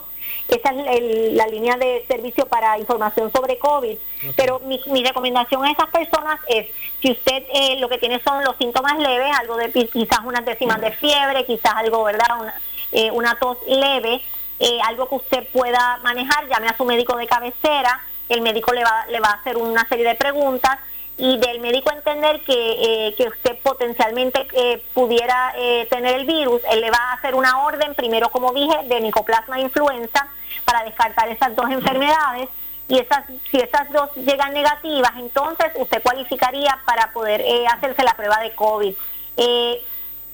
esa 0.48 0.70
es 0.70 1.34
la 1.34 1.46
línea 1.46 1.76
de 1.76 2.04
servicio 2.08 2.46
para 2.46 2.78
información 2.78 3.30
sobre 3.30 3.58
COVID. 3.58 3.96
Pero 4.34 4.60
mi, 4.60 5.04
recomendación 5.04 5.64
a 5.64 5.70
esas 5.70 5.88
personas 5.88 6.40
es, 6.48 6.66
si 7.00 7.12
usted 7.12 7.44
eh, 7.52 7.76
lo 7.78 7.88
que 7.88 7.98
tiene 7.98 8.20
son 8.22 8.42
los 8.44 8.56
síntomas 8.56 8.98
leves, 8.98 9.30
algo 9.38 9.56
de 9.56 9.70
quizás 9.70 10.20
unas 10.24 10.44
décimas 10.44 10.80
de 10.80 10.92
fiebre, 10.92 11.44
quizás 11.44 11.74
algo, 11.74 12.04
¿verdad? 12.04 12.40
Una, 12.40 12.54
eh, 12.92 13.10
una 13.10 13.34
tos 13.36 13.58
leve, 13.66 14.22
eh, 14.58 14.78
algo 14.84 15.08
que 15.08 15.16
usted 15.16 15.46
pueda 15.52 15.98
manejar, 16.02 16.48
llame 16.48 16.68
a 16.68 16.76
su 16.76 16.84
médico 16.84 17.16
de 17.16 17.26
cabecera, 17.26 18.00
el 18.28 18.40
médico 18.40 18.72
le 18.72 18.84
va, 18.84 19.06
le 19.08 19.20
va 19.20 19.28
a 19.28 19.34
hacer 19.34 19.56
una 19.56 19.86
serie 19.88 20.06
de 20.06 20.14
preguntas 20.14 20.78
y 21.18 21.36
del 21.38 21.60
médico 21.60 21.90
entender 21.90 22.40
que, 22.42 23.14
que 23.16 23.28
usted 23.28 23.58
potencialmente 23.62 24.46
pudiera 24.94 25.52
tener 25.90 26.14
el 26.14 26.26
virus, 26.26 26.62
él 26.70 26.80
le 26.80 26.90
va 26.90 26.98
a 26.98 27.12
hacer 27.14 27.34
una 27.34 27.64
orden, 27.64 27.94
primero 27.94 28.30
como 28.30 28.52
dije, 28.52 28.76
de 28.84 29.00
micoplasma 29.00 29.58
influenza, 29.58 30.28
para 30.64 30.84
descartar 30.84 31.28
esas 31.28 31.56
dos 31.56 31.70
enfermedades 31.70 32.48
y 32.88 32.98
esas, 32.98 33.24
si 33.50 33.58
esas 33.58 33.90
dos 33.92 34.14
llegan 34.16 34.52
negativas, 34.52 35.12
entonces 35.16 35.66
usted 35.76 36.02
cualificaría 36.02 36.78
para 36.86 37.12
poder 37.12 37.42
eh, 37.42 37.66
hacerse 37.66 38.02
la 38.02 38.14
prueba 38.14 38.38
de 38.40 38.54
COVID. 38.54 38.94
Eh, 39.36 39.82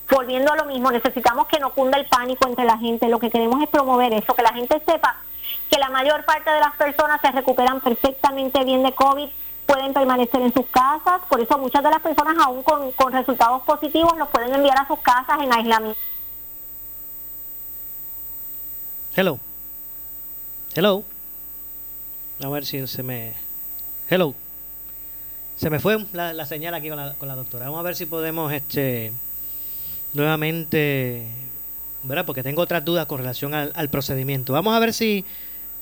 volviendo 0.08 0.52
a 0.52 0.56
lo 0.56 0.64
mismo, 0.64 0.92
necesitamos 0.92 1.48
que 1.48 1.58
no 1.58 1.72
cunda 1.72 1.98
el 1.98 2.06
pánico 2.06 2.46
entre 2.48 2.64
la 2.64 2.78
gente. 2.78 3.08
Lo 3.08 3.18
que 3.18 3.30
queremos 3.30 3.60
es 3.60 3.68
promover 3.68 4.12
eso, 4.12 4.34
que 4.34 4.42
la 4.42 4.52
gente 4.52 4.80
sepa 4.86 5.16
que 5.68 5.78
la 5.78 5.88
mayor 5.90 6.24
parte 6.24 6.50
de 6.50 6.60
las 6.60 6.74
personas 6.74 7.20
se 7.20 7.32
recuperan 7.32 7.80
perfectamente 7.80 8.62
bien 8.64 8.84
de 8.84 8.92
COVID, 8.92 9.28
pueden 9.74 9.92
permanecer 9.92 10.40
en 10.40 10.54
sus 10.54 10.66
casas, 10.66 11.20
por 11.28 11.40
eso 11.40 11.58
muchas 11.58 11.82
de 11.82 11.90
las 11.90 12.00
personas 12.00 12.36
aún 12.38 12.62
con, 12.62 12.92
con 12.92 13.12
resultados 13.12 13.62
positivos 13.62 14.16
los 14.16 14.28
pueden 14.28 14.54
enviar 14.54 14.78
a 14.78 14.86
sus 14.86 15.00
casas 15.00 15.40
en 15.42 15.52
aislamiento. 15.52 15.98
Hello. 19.16 19.40
Hello. 20.76 21.02
A 22.42 22.48
ver 22.48 22.64
si 22.64 22.86
se 22.86 23.02
me... 23.02 23.32
Hello. 24.08 24.34
Se 25.56 25.70
me 25.70 25.80
fue 25.80 26.04
la, 26.12 26.46
señal 26.46 26.74
aquí 26.74 26.88
con 26.88 26.98
la, 26.98 27.14
con 27.14 27.26
la, 27.26 27.34
doctora. 27.34 27.64
Vamos 27.64 27.80
a 27.80 27.82
ver 27.82 27.96
si 27.96 28.06
podemos 28.06 28.52
este 28.52 29.12
nuevamente... 30.12 31.26
¿Verdad? 32.04 32.26
Porque 32.26 32.44
tengo 32.44 32.62
otras 32.62 32.84
dudas 32.84 33.06
con 33.06 33.18
relación 33.18 33.54
al, 33.54 33.88
procedimiento. 33.88 34.52
Vamos 34.52 34.72
a 34.74 34.78
ver 34.78 34.92
si... 34.92 35.24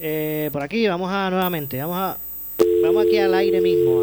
Eh, 0.01 0.49
por 0.51 0.63
aquí, 0.63 0.89
vamos 0.89 1.13
a 1.13 1.29
nuevamente. 1.29 1.79
Vamos 1.79 1.99
a... 1.99 2.32
Vamos 2.93 3.07
aquí 3.07 3.17
al 3.17 3.33
aire 3.33 3.63
mismo 3.63 4.03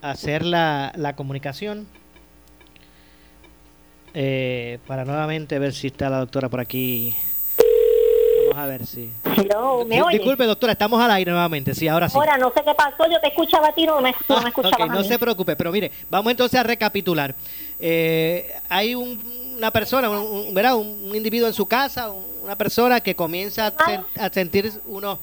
a, 0.00 0.12
hacer 0.12 0.42
la, 0.42 0.90
la 0.96 1.14
comunicación. 1.14 1.86
Eh, 4.14 4.78
para 4.86 5.04
nuevamente 5.04 5.58
ver 5.58 5.74
si 5.74 5.88
está 5.88 6.08
la 6.08 6.20
doctora 6.20 6.48
por 6.48 6.60
aquí 6.60 7.14
a 8.56 8.66
ver 8.66 8.86
si. 8.86 9.10
Disculpe, 10.10 10.44
doctora, 10.44 10.72
estamos 10.72 11.00
al 11.02 11.10
aire 11.10 11.30
nuevamente. 11.30 11.74
Sí, 11.74 11.88
ahora 11.88 12.08
sí. 12.08 12.16
Ahora, 12.16 12.38
no 12.38 12.52
sé 12.54 12.62
qué 12.64 12.74
pasó. 12.74 13.10
Yo 13.10 13.20
te 13.20 13.28
escuchaba 13.28 13.68
a 13.68 13.74
ti, 13.74 13.86
no 13.86 14.00
me, 14.00 14.14
no 14.28 14.40
me 14.40 14.48
escuchaba. 14.48 14.86
no 14.86 15.04
se 15.04 15.18
preocupe, 15.18 15.56
pero 15.56 15.72
mire, 15.72 15.90
vamos 16.10 16.30
entonces 16.30 16.58
a 16.58 16.62
recapitular. 16.62 17.34
Eh, 17.78 18.54
hay 18.68 18.94
una 18.94 19.70
persona, 19.70 20.08
un, 20.08 20.54
¿verdad? 20.54 20.76
Un, 20.76 21.14
individuo 21.14 21.48
en 21.48 21.54
su 21.54 21.66
casa, 21.66 22.10
una 22.42 22.56
persona 22.56 23.00
que 23.00 23.14
comienza 23.14 23.72
a, 24.18 24.30
sentir 24.30 24.72
unos 24.86 25.18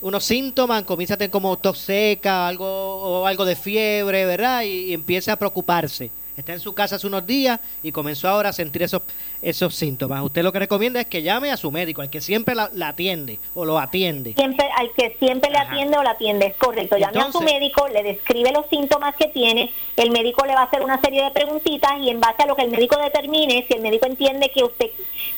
unos 0.00 0.24
síntomas, 0.24 0.82
comienza 0.84 1.14
a 1.14 1.16
tener 1.16 1.30
como 1.30 1.56
tos 1.58 1.78
seca, 1.78 2.48
algo 2.48 2.66
o 2.66 3.26
algo 3.26 3.44
de 3.44 3.56
fiebre, 3.56 4.26
¿verdad? 4.26 4.62
y 4.62 4.92
empieza 4.92 5.32
a 5.32 5.36
preocuparse 5.36 6.10
está 6.40 6.52
en 6.52 6.60
su 6.60 6.74
casa 6.74 6.96
hace 6.96 7.06
unos 7.06 7.26
días 7.26 7.58
y 7.82 7.92
comenzó 7.92 8.28
ahora 8.28 8.50
a 8.50 8.52
sentir 8.52 8.82
esos, 8.82 9.02
esos 9.42 9.74
síntomas. 9.74 10.22
Usted 10.22 10.42
lo 10.42 10.52
que 10.52 10.60
recomienda 10.60 11.00
es 11.00 11.06
que 11.06 11.22
llame 11.22 11.50
a 11.50 11.56
su 11.56 11.70
médico, 11.70 12.00
al 12.00 12.10
que 12.10 12.20
siempre 12.20 12.54
la, 12.54 12.70
atiende 12.86 13.38
o 13.54 13.64
lo 13.64 13.78
atiende. 13.78 14.34
Siempre, 14.34 14.66
al 14.76 14.92
que 14.92 15.16
siempre 15.18 15.50
le 15.50 15.58
atiende 15.58 15.98
o 15.98 16.02
la 16.02 16.10
atiende, 16.10 16.46
es 16.46 16.56
correcto. 16.56 16.96
Llame 16.96 17.20
a 17.20 17.32
su 17.32 17.40
médico, 17.40 17.88
le 17.88 18.02
describe 18.02 18.52
los 18.52 18.66
síntomas 18.66 19.14
que 19.16 19.28
tiene, 19.28 19.72
el 19.96 20.10
médico 20.10 20.46
le 20.46 20.54
va 20.54 20.60
a 20.60 20.64
hacer 20.64 20.82
una 20.82 21.00
serie 21.00 21.24
de 21.24 21.30
preguntitas 21.30 21.92
y 22.00 22.10
en 22.10 22.20
base 22.20 22.42
a 22.42 22.46
lo 22.46 22.54
que 22.54 22.62
el 22.62 22.70
médico 22.70 22.96
determine, 22.98 23.64
si 23.66 23.74
el 23.74 23.82
médico 23.82 24.06
entiende 24.06 24.50
que 24.50 24.62
usted 24.62 24.90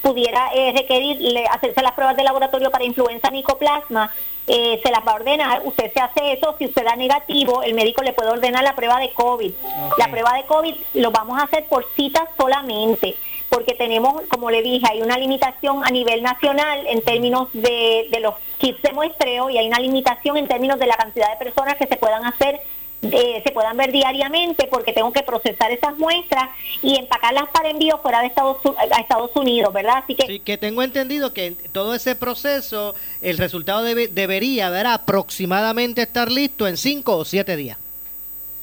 pudiera 0.02 0.52
eh, 0.54 0.72
requerir 0.72 1.18
hacerse 1.50 1.82
las 1.82 1.92
pruebas 1.92 2.16
de 2.16 2.24
laboratorio 2.24 2.70
para 2.70 2.84
influenza 2.84 3.30
micoplasma, 3.30 4.12
eh, 4.52 4.80
se 4.82 4.90
las 4.90 5.06
va 5.06 5.12
a 5.12 5.14
ordenar, 5.14 5.62
usted 5.64 5.92
se 5.92 6.00
hace 6.00 6.32
eso, 6.32 6.56
si 6.58 6.66
usted 6.66 6.84
da 6.84 6.96
negativo, 6.96 7.62
el 7.62 7.72
médico 7.72 8.02
le 8.02 8.12
puede 8.12 8.30
ordenar 8.30 8.64
la 8.64 8.74
prueba 8.74 8.98
de 8.98 9.12
COVID. 9.12 9.52
La 9.96 10.10
prueba 10.10 10.34
de 10.34 10.42
COVID 10.42 10.74
lo 10.94 11.12
vamos 11.12 11.38
a 11.38 11.44
hacer 11.44 11.66
por 11.66 11.86
cita 11.94 12.28
solamente, 12.36 13.14
porque 13.48 13.74
tenemos, 13.74 14.22
como 14.28 14.50
le 14.50 14.62
dije, 14.62 14.84
hay 14.90 15.02
una 15.02 15.18
limitación 15.18 15.84
a 15.84 15.90
nivel 15.90 16.24
nacional 16.24 16.84
en 16.88 17.00
términos 17.02 17.46
de, 17.52 18.08
de 18.10 18.18
los 18.18 18.34
kits 18.58 18.82
de 18.82 18.92
muestreo 18.92 19.50
y 19.50 19.58
hay 19.58 19.68
una 19.68 19.78
limitación 19.78 20.36
en 20.36 20.48
términos 20.48 20.80
de 20.80 20.88
la 20.88 20.96
cantidad 20.96 21.30
de 21.30 21.44
personas 21.44 21.76
que 21.76 21.86
se 21.86 21.96
puedan 21.96 22.24
hacer 22.24 22.60
eh, 23.02 23.40
se 23.44 23.50
puedan 23.52 23.76
ver 23.76 23.92
diariamente 23.92 24.68
porque 24.70 24.92
tengo 24.92 25.12
que 25.12 25.22
procesar 25.22 25.70
esas 25.70 25.96
muestras 25.96 26.50
y 26.82 26.96
empacarlas 26.96 27.48
para 27.48 27.70
envío 27.70 27.98
fuera 27.98 28.20
de 28.20 28.26
Estados, 28.26 28.58
a 28.76 29.00
Estados 29.00 29.30
Unidos, 29.34 29.72
¿verdad? 29.72 29.98
Así 30.04 30.14
que, 30.14 30.26
sí, 30.26 30.40
que 30.40 30.58
tengo 30.58 30.82
entendido 30.82 31.32
que 31.32 31.52
todo 31.72 31.94
ese 31.94 32.14
proceso, 32.14 32.94
el 33.22 33.38
resultado 33.38 33.84
debería 33.84 34.68
¿verdad? 34.68 34.94
aproximadamente 34.94 36.02
estar 36.02 36.30
listo 36.30 36.68
en 36.68 36.76
cinco 36.76 37.16
o 37.16 37.24
siete 37.24 37.56
días. 37.56 37.78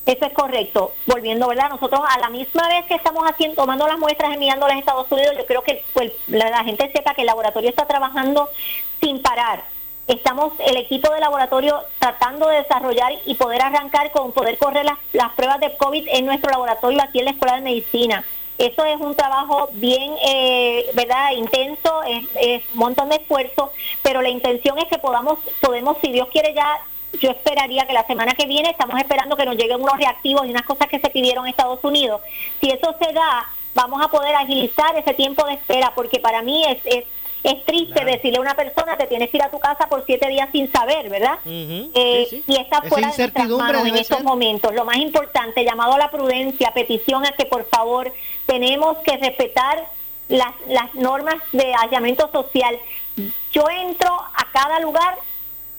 Eso 0.06 0.26
es 0.26 0.34
correcto. 0.34 0.94
Volviendo, 1.06 1.48
¿verdad? 1.50 1.70
Nosotros 1.70 2.00
a 2.08 2.20
la 2.20 2.30
misma 2.30 2.68
vez 2.70 2.86
que 2.86 2.96
estamos 2.96 3.24
haciendo, 3.26 3.56
tomando 3.56 3.88
las 3.88 3.98
muestras, 3.98 4.34
enviándolas 4.34 4.78
a 4.78 4.80
Estados 4.80 5.12
Unidos, 5.12 5.36
yo 5.38 5.46
creo 5.46 5.64
que 5.64 5.84
pues, 5.94 6.14
la 6.28 6.64
gente 6.64 6.90
sepa 6.94 7.14
que 7.14 7.22
el 7.22 7.28
laboratorio 7.28 7.70
está 7.70 7.86
trabajando 7.86 8.50
sin 9.02 9.22
parar 9.22 9.64
estamos 10.08 10.54
el 10.60 10.78
equipo 10.78 11.12
de 11.14 11.20
laboratorio 11.20 11.84
tratando 12.00 12.48
de 12.48 12.58
desarrollar 12.58 13.12
y 13.26 13.36
poder 13.36 13.62
arrancar 13.62 14.12
con 14.12 14.32
poder 14.32 14.58
correr 14.58 14.86
las, 14.86 15.32
pruebas 15.34 15.60
de 15.60 15.76
COVID 15.78 16.08
en 16.10 16.26
nuestro 16.26 16.50
laboratorio 16.50 17.02
aquí 17.04 17.20
en 17.20 17.26
la 17.26 17.32
Escuela 17.32 17.56
de 17.56 17.62
Medicina. 17.62 18.24
Eso 18.58 18.86
es 18.86 19.00
un 19.00 19.14
trabajo 19.14 19.70
bien, 19.74 20.16
eh, 20.26 20.90
¿verdad? 20.96 21.32
Intenso, 21.36 22.02
es, 22.04 22.64
un 22.74 22.80
montón 22.80 23.10
de 23.10 23.18
esfuerzo, 23.18 23.72
pero 24.02 24.22
la 24.22 24.30
intención 24.30 24.80
es 24.80 24.86
que 24.86 24.98
podamos, 24.98 25.38
podemos, 25.62 25.98
si 26.02 26.12
Dios 26.12 26.28
quiere 26.32 26.56
ya, 26.56 26.80
yo 27.20 27.30
esperaría 27.30 27.86
que 27.86 27.94
la 27.94 28.08
semana 28.08 28.34
que 28.34 28.48
viene, 28.48 28.72
estamos 28.72 28.98
esperando 29.00 29.36
que 29.36 29.46
nos 29.46 29.56
lleguen 29.56 29.82
unos 29.82 29.98
reactivos 29.98 30.48
y 30.48 30.52
unas 30.52 30.64
cosas 30.64 30.88
que 30.88 31.00
se 31.00 31.10
pidieron 31.10 31.46
en 31.46 31.52
Estados 31.52 31.84
Unidos. 31.84 32.22
Si 32.60 32.72
eso 32.72 32.96
se 33.00 33.14
da, 33.14 33.46
vamos 33.76 34.02
a 34.04 34.08
poder 34.08 34.36
agilizar 34.36 34.96
ese 34.96 35.14
tiempo 35.14 35.46
de 35.46 35.54
espera, 35.54 35.94
porque 35.94 36.20
para 36.20 36.42
mí 36.42 36.66
es, 36.66 36.80
es 36.86 37.06
es 37.44 37.64
triste 37.66 38.04
decirle 38.04 38.38
a 38.38 38.42
una 38.42 38.56
persona 38.56 38.98
te 38.98 39.08
tienes 39.08 39.30
que 39.30 39.38
ir 39.38 39.44
a 39.44 39.50
tu 39.50 39.60
casa 39.60 39.88
por 39.88 40.06
siete 40.06 40.28
días 40.28 40.50
sin 40.52 40.72
saber, 40.72 41.10
¿verdad? 41.10 41.40
Eh, 41.46 42.44
y 42.48 42.56
está 42.56 42.82
fuera 42.82 43.12
de 43.12 43.18
nuestras 43.18 43.50
manos 43.50 43.88
en 43.88 43.96
estos 43.98 44.24
momentos. 44.24 44.74
Lo 44.74 44.86
más 44.86 44.98
importante, 44.98 45.64
llamado 45.64 45.94
a 45.94 45.98
la 45.98 46.12
prudencia, 46.12 46.74
petición 46.74 47.26
a 47.26 47.32
que 47.32 47.46
por 47.46 47.66
favor 47.66 48.12
tenemos 48.46 48.98
que 49.00 49.18
respetar 49.18 49.88
las, 50.30 50.54
las 50.68 50.94
normas 50.96 51.36
de 51.52 51.74
aislamiento 51.74 52.30
social. 52.32 52.78
Yo 53.52 53.64
entro 53.70 54.10
a 54.10 54.52
cada 54.52 54.80
lugar 54.80 55.18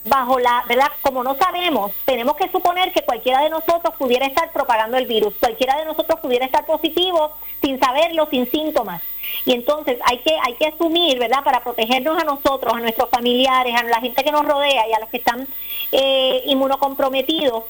bajo 0.05 0.39
la, 0.39 0.65
¿verdad? 0.69 0.91
Como 1.03 1.23
no 1.23 1.37
sabemos, 1.37 1.93
tenemos 2.05 2.37
que 2.37 2.51
suponer 2.51 2.93
que 2.93 3.03
cualquiera 3.03 3.43
de 3.43 3.51
nosotros 3.51 3.95
pudiera 3.99 4.27
estar 4.27 4.53
propagando 4.53 4.97
el 4.97 5.07
virus, 5.07 5.35
cualquiera 5.39 5.77
de 5.77 5.85
nosotros 5.85 6.21
pudiera 6.21 6.47
estar 6.47 6.65
positivo 6.65 7.33
sin 7.63 7.79
saberlo, 7.79 8.29
sin 8.31 8.51
síntomas. 8.51 9.03
Y 9.45 9.53
entonces 9.53 9.99
hay 10.05 10.19
que, 10.19 10.37
hay 10.43 10.55
que 10.55 10.67
asumir, 10.67 11.19
¿verdad? 11.19 11.45
Para 11.45 11.63
protegernos 11.63 12.21
a 12.21 12.25
nosotros, 12.25 12.75
a 12.75 12.81
nuestros 12.81 13.11
familiares, 13.11 13.75
a 13.75 13.83
la 13.85 14.01
gente 14.01 14.25
que 14.25 14.33
nos 14.33 14.45
rodea 14.45 14.89
y 14.89 14.93
a 14.93 15.01
los 15.01 15.09
que 15.11 15.19
están 15.19 15.47
eh, 15.93 16.43
inmunocomprometidos, 16.47 17.65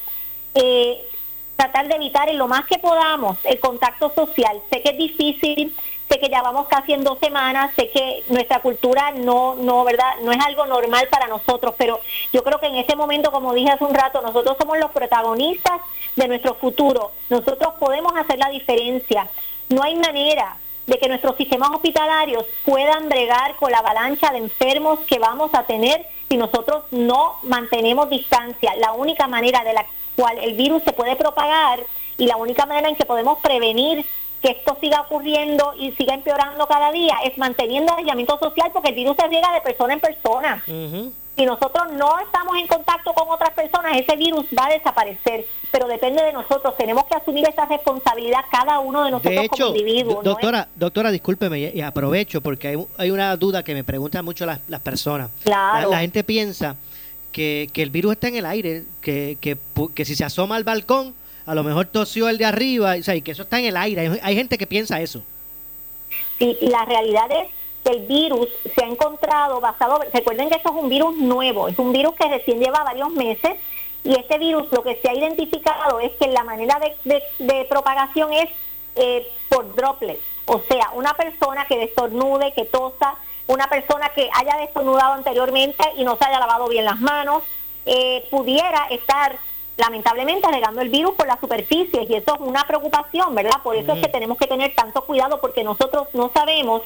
eh, 0.55 1.05
tratar 1.59 1.89
de 1.89 1.97
evitar 1.97 2.29
en 2.29 2.39
lo 2.39 2.47
más 2.47 2.67
que 2.67 2.79
podamos 2.79 3.37
el 3.43 3.59
contacto 3.59 4.13
social. 4.15 4.63
Sé 4.71 4.81
que 4.81 4.91
es 4.91 4.97
difícil, 4.97 5.77
sé 6.09 6.21
que 6.21 6.29
ya 6.29 6.41
vamos 6.41 6.69
casi 6.69 6.93
en 6.93 7.03
dos 7.03 7.19
semanas, 7.19 7.73
sé 7.75 7.91
que 7.91 8.23
nuestra 8.29 8.61
cultura 8.61 9.11
no, 9.11 9.57
no, 9.57 9.83
¿verdad? 9.83 10.07
No 10.23 10.31
es 10.31 10.39
algo 10.39 10.67
normal 10.67 11.09
para 11.11 11.27
nosotros, 11.27 11.75
pero 11.77 12.01
yo 12.33 12.45
creo 12.45 12.61
que 12.61 12.69
en 12.69 12.77
ese 12.77 12.95
momento, 12.95 13.33
como 13.33 13.53
dije 13.55 13.73
hace 13.73 13.83
un 13.83 13.93
rato, 13.93 14.23
nosotros 14.23 14.57
somos 14.57 14.79
los 14.79 14.93
protagonistas 14.93 15.81
de 16.15 16.29
nuestro 16.29 16.55
futuro. 16.55 17.11
Nosotros 17.29 17.75
podemos 17.81 18.13
hacer 18.17 18.39
la 18.39 18.51
diferencia. 18.51 19.29
No 19.69 19.83
hay 19.83 19.97
manera 19.97 20.59
de 20.87 20.97
que 20.97 21.09
nuestros 21.09 21.37
sistemas 21.37 21.71
hospitalarios 21.71 22.45
puedan 22.65 23.09
bregar 23.09 23.57
con 23.57 23.73
la 23.73 23.79
avalancha 23.79 24.31
de 24.31 24.39
enfermos 24.39 25.01
que 25.01 25.19
vamos 25.19 25.53
a 25.55 25.65
tener 25.65 26.07
si 26.29 26.37
nosotros 26.37 26.85
no 26.91 27.37
mantenemos 27.43 28.11
distancia. 28.11 28.75
La 28.77 28.93
única 28.93 29.27
manera 29.27 29.65
de 29.65 29.73
la 29.73 29.87
cual 30.17 30.39
el 30.39 30.55
virus 30.55 30.83
se 30.83 30.93
puede 30.93 31.17
propagar 31.17 31.81
y 32.17 32.27
la 32.27 32.37
única 32.37 32.67
manera 32.67 32.89
en 32.89 32.97
que 32.97 33.07
podemos 33.07 33.39
prevenir 33.39 34.05
que 34.43 34.51
esto 34.51 34.77
siga 34.81 35.01
ocurriendo 35.03 35.75
y 35.79 35.93
siga 35.93 36.15
empeorando 36.15 36.67
cada 36.67 36.93
día 36.93 37.17
es 37.25 37.37
manteniendo 37.39 37.93
el 37.93 38.01
aislamiento 38.01 38.39
social 38.39 38.71
porque 38.73 38.91
el 38.91 38.95
virus 38.95 39.17
se 39.17 39.27
riega 39.27 39.53
de 39.53 39.61
persona 39.61 39.95
en 39.95 40.01
persona. 40.01 40.63
Si 41.39 41.47
nosotros 41.47 41.93
no 41.93 42.19
estamos 42.19 42.57
en 42.59 42.67
contacto 42.67 43.13
con 43.15 43.29
otras 43.29 43.51
personas, 43.51 43.97
ese 43.97 44.17
virus 44.17 44.45
va 44.47 44.67
a 44.67 44.71
desaparecer, 44.71 45.47
pero 45.71 45.87
depende 45.87 46.21
de 46.21 46.33
nosotros. 46.33 46.77
Tenemos 46.77 47.05
que 47.07 47.15
asumir 47.15 47.49
esa 47.49 47.65
responsabilidad 47.65 48.41
cada 48.51 48.81
uno 48.81 49.05
de 49.05 49.13
nosotros 49.13 49.43
de 49.43 49.49
como 49.49 49.67
individuos. 49.69 50.25
Doctora, 50.25 50.67
doctora, 50.75 51.13
discúlpeme 51.13 51.71
y 51.73 51.81
aprovecho 51.81 52.41
porque 52.41 52.69
hay, 52.69 52.87
hay 52.97 53.13
una 53.13 53.37
duda 53.37 53.63
que 53.63 53.73
me 53.73 53.85
preguntan 53.85 54.25
mucho 54.25 54.47
las, 54.47 54.59
las 54.67 54.81
personas. 54.81 55.31
Claro. 55.45 55.91
La, 55.91 56.01
gente 56.01 56.25
piensa 56.25 56.75
que, 57.31 57.71
que, 57.73 57.85
el 57.85 57.91
virus 57.91 58.15
está 58.15 58.27
en 58.27 58.37
el 58.37 58.45
aire, 58.45 58.83
que, 59.01 59.39
que, 59.41 59.57
que 59.95 60.05
si 60.05 60.17
se 60.17 60.25
asoma 60.25 60.57
al 60.57 60.65
balcón 60.65 61.15
a 61.49 61.55
lo 61.55 61.65
mejor 61.65 61.87
tosió 61.87 62.29
el 62.29 62.37
de 62.37 62.45
arriba, 62.45 62.97
o 62.99 63.03
sea, 63.03 63.15
y 63.15 63.23
que 63.23 63.31
eso 63.31 63.45
está 63.45 63.59
en 63.59 63.65
el 63.65 63.77
aire. 63.79 64.21
Hay, 64.23 64.35
gente 64.35 64.59
que 64.59 64.67
piensa 64.67 65.01
eso. 65.01 65.23
Sí, 66.39 66.59
la 66.61 66.85
realidad 66.85 67.25
es 67.31 67.49
que 67.85 67.93
el 67.93 68.07
virus 68.07 68.49
se 68.75 68.85
ha 68.85 68.89
encontrado 68.89 69.61
basado, 69.61 70.01
recuerden 70.13 70.49
que 70.49 70.57
esto 70.57 70.71
es 70.71 70.83
un 70.83 70.89
virus 70.89 71.17
nuevo, 71.17 71.69
es 71.69 71.79
un 71.79 71.93
virus 71.93 72.15
que 72.15 72.29
recién 72.29 72.61
lleva 72.61 72.85
varios 72.85 73.11
meses 73.11 73.57
y 74.05 74.15
este 74.15 74.39
virus 74.39 74.71
lo 74.73 74.83
que 74.83 74.97
se 74.97 75.09
ha 75.09 75.15
identificado 75.15 76.01
es 76.01 76.13
que 76.13 76.29
la 76.29 76.45
manera 76.45 76.81
de, 77.05 77.65
propagación 77.69 78.33
es 78.33 78.49
eh, 78.97 79.31
por 79.49 79.75
droplets, 79.75 80.23
o 80.47 80.61
sea, 80.69 80.91
una 80.95 81.15
persona 81.15 81.67
que 81.67 81.79
destornude, 81.79 82.53
que 82.53 82.65
tosa, 82.65 83.17
una 83.47 83.69
persona 83.69 84.11
que 84.11 84.29
haya 84.33 84.57
destornudado 84.59 85.15
anteriormente 85.15 85.85
y 85.97 86.05
no 86.05 86.17
se 86.17 86.25
haya 86.25 86.39
lavado 86.39 86.69
bien 86.69 86.85
las 86.85 87.01
manos, 87.01 87.43
eh, 87.87 88.27
pudiera 88.31 88.87
estar 88.91 89.39
lamentablemente 89.79 90.51
regando 90.51 90.81
el 90.81 90.89
virus 90.89 91.15
por 91.15 91.27
las 91.27 91.41
superficies 91.41 92.11
y 92.11 92.15
eso 92.15 92.35
es 92.35 92.41
una 92.41 92.67
preocupación, 92.67 93.35
¿verdad? 93.35 93.63
Por 93.63 93.77
eso 93.77 93.93
es 93.93 94.01
que 94.01 94.09
tenemos 94.09 94.37
que 94.37 94.47
tener 94.47 94.75
tanto 94.75 95.03
cuidado 95.03 95.41
porque 95.41 95.65
nosotros 95.65 96.09
no 96.15 96.31
sabemos 96.35 96.83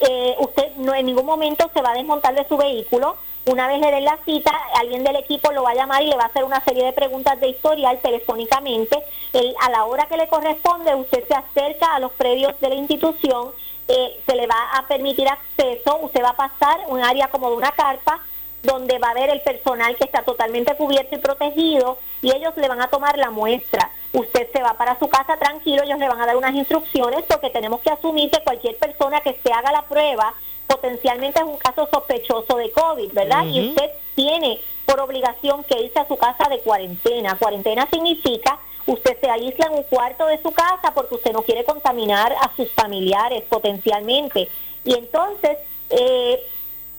eh, 0.00 0.34
usted 0.38 0.74
no 0.76 0.94
en 0.94 1.06
ningún 1.06 1.26
momento 1.26 1.70
se 1.74 1.82
va 1.82 1.90
a 1.90 1.94
desmontar 1.94 2.34
de 2.34 2.46
su 2.48 2.56
vehículo 2.56 3.16
una 3.44 3.66
vez 3.66 3.80
le 3.80 3.90
den 3.90 4.04
la 4.04 4.18
cita, 4.24 4.52
alguien 4.78 5.02
del 5.02 5.16
equipo 5.16 5.50
lo 5.52 5.64
va 5.64 5.70
a 5.70 5.74
llamar 5.74 6.02
y 6.02 6.06
le 6.06 6.16
va 6.16 6.24
a 6.24 6.26
hacer 6.26 6.44
una 6.44 6.62
serie 6.62 6.84
de 6.84 6.92
preguntas 6.92 7.40
de 7.40 7.48
historial 7.48 7.98
telefónicamente. 8.00 9.02
a 9.60 9.70
la 9.70 9.84
hora 9.84 10.06
que 10.06 10.16
le 10.16 10.28
corresponde, 10.28 10.94
usted 10.94 11.26
se 11.26 11.34
acerca 11.34 11.94
a 11.94 11.98
los 11.98 12.12
predios 12.12 12.58
de 12.60 12.68
la 12.68 12.74
institución, 12.76 13.50
eh, 13.88 14.20
se 14.26 14.36
le 14.36 14.46
va 14.46 14.70
a 14.74 14.86
permitir 14.86 15.28
acceso, 15.28 15.98
usted 16.02 16.22
va 16.22 16.30
a 16.30 16.36
pasar 16.36 16.80
un 16.88 17.02
área 17.02 17.28
como 17.28 17.50
de 17.50 17.56
una 17.56 17.72
carpa 17.72 18.20
donde 18.62 18.98
va 19.00 19.10
a 19.10 19.14
ver 19.14 19.28
el 19.30 19.40
personal 19.40 19.96
que 19.96 20.04
está 20.04 20.22
totalmente 20.22 20.76
cubierto 20.76 21.16
y 21.16 21.18
protegido 21.18 21.98
y 22.20 22.30
ellos 22.30 22.56
le 22.56 22.68
van 22.68 22.80
a 22.80 22.88
tomar 22.88 23.18
la 23.18 23.30
muestra. 23.30 23.90
Usted 24.12 24.48
se 24.52 24.62
va 24.62 24.74
para 24.74 24.98
su 25.00 25.08
casa 25.08 25.36
tranquilo, 25.36 25.82
ellos 25.82 25.98
le 25.98 26.08
van 26.08 26.20
a 26.20 26.26
dar 26.26 26.36
unas 26.36 26.54
instrucciones 26.54 27.24
porque 27.24 27.50
tenemos 27.50 27.80
que 27.80 27.90
asumir 27.90 28.30
que 28.30 28.44
cualquier 28.44 28.76
persona 28.76 29.20
que 29.20 29.36
se 29.42 29.52
haga 29.52 29.72
la 29.72 29.82
prueba 29.82 30.32
potencialmente 30.66 31.40
es 31.40 31.46
un 31.46 31.58
caso 31.58 31.88
sospechoso 31.92 32.56
de 32.56 32.70
COVID, 32.70 33.12
¿verdad? 33.12 33.44
Y 33.46 33.70
usted 33.70 33.90
tiene 34.14 34.60
por 34.84 35.00
obligación 35.00 35.64
que 35.64 35.80
irse 35.80 35.98
a 35.98 36.08
su 36.08 36.16
casa 36.16 36.48
de 36.48 36.60
cuarentena. 36.60 37.36
Cuarentena 37.38 37.88
significa 37.90 38.58
usted 38.86 39.18
se 39.20 39.30
aísla 39.30 39.66
en 39.66 39.74
un 39.74 39.82
cuarto 39.84 40.26
de 40.26 40.40
su 40.42 40.50
casa 40.50 40.92
porque 40.94 41.14
usted 41.14 41.32
no 41.32 41.42
quiere 41.42 41.64
contaminar 41.64 42.32
a 42.40 42.54
sus 42.56 42.70
familiares 42.72 43.42
potencialmente. 43.48 44.48
Y 44.84 44.94
entonces, 44.94 45.58
eh, 45.90 46.42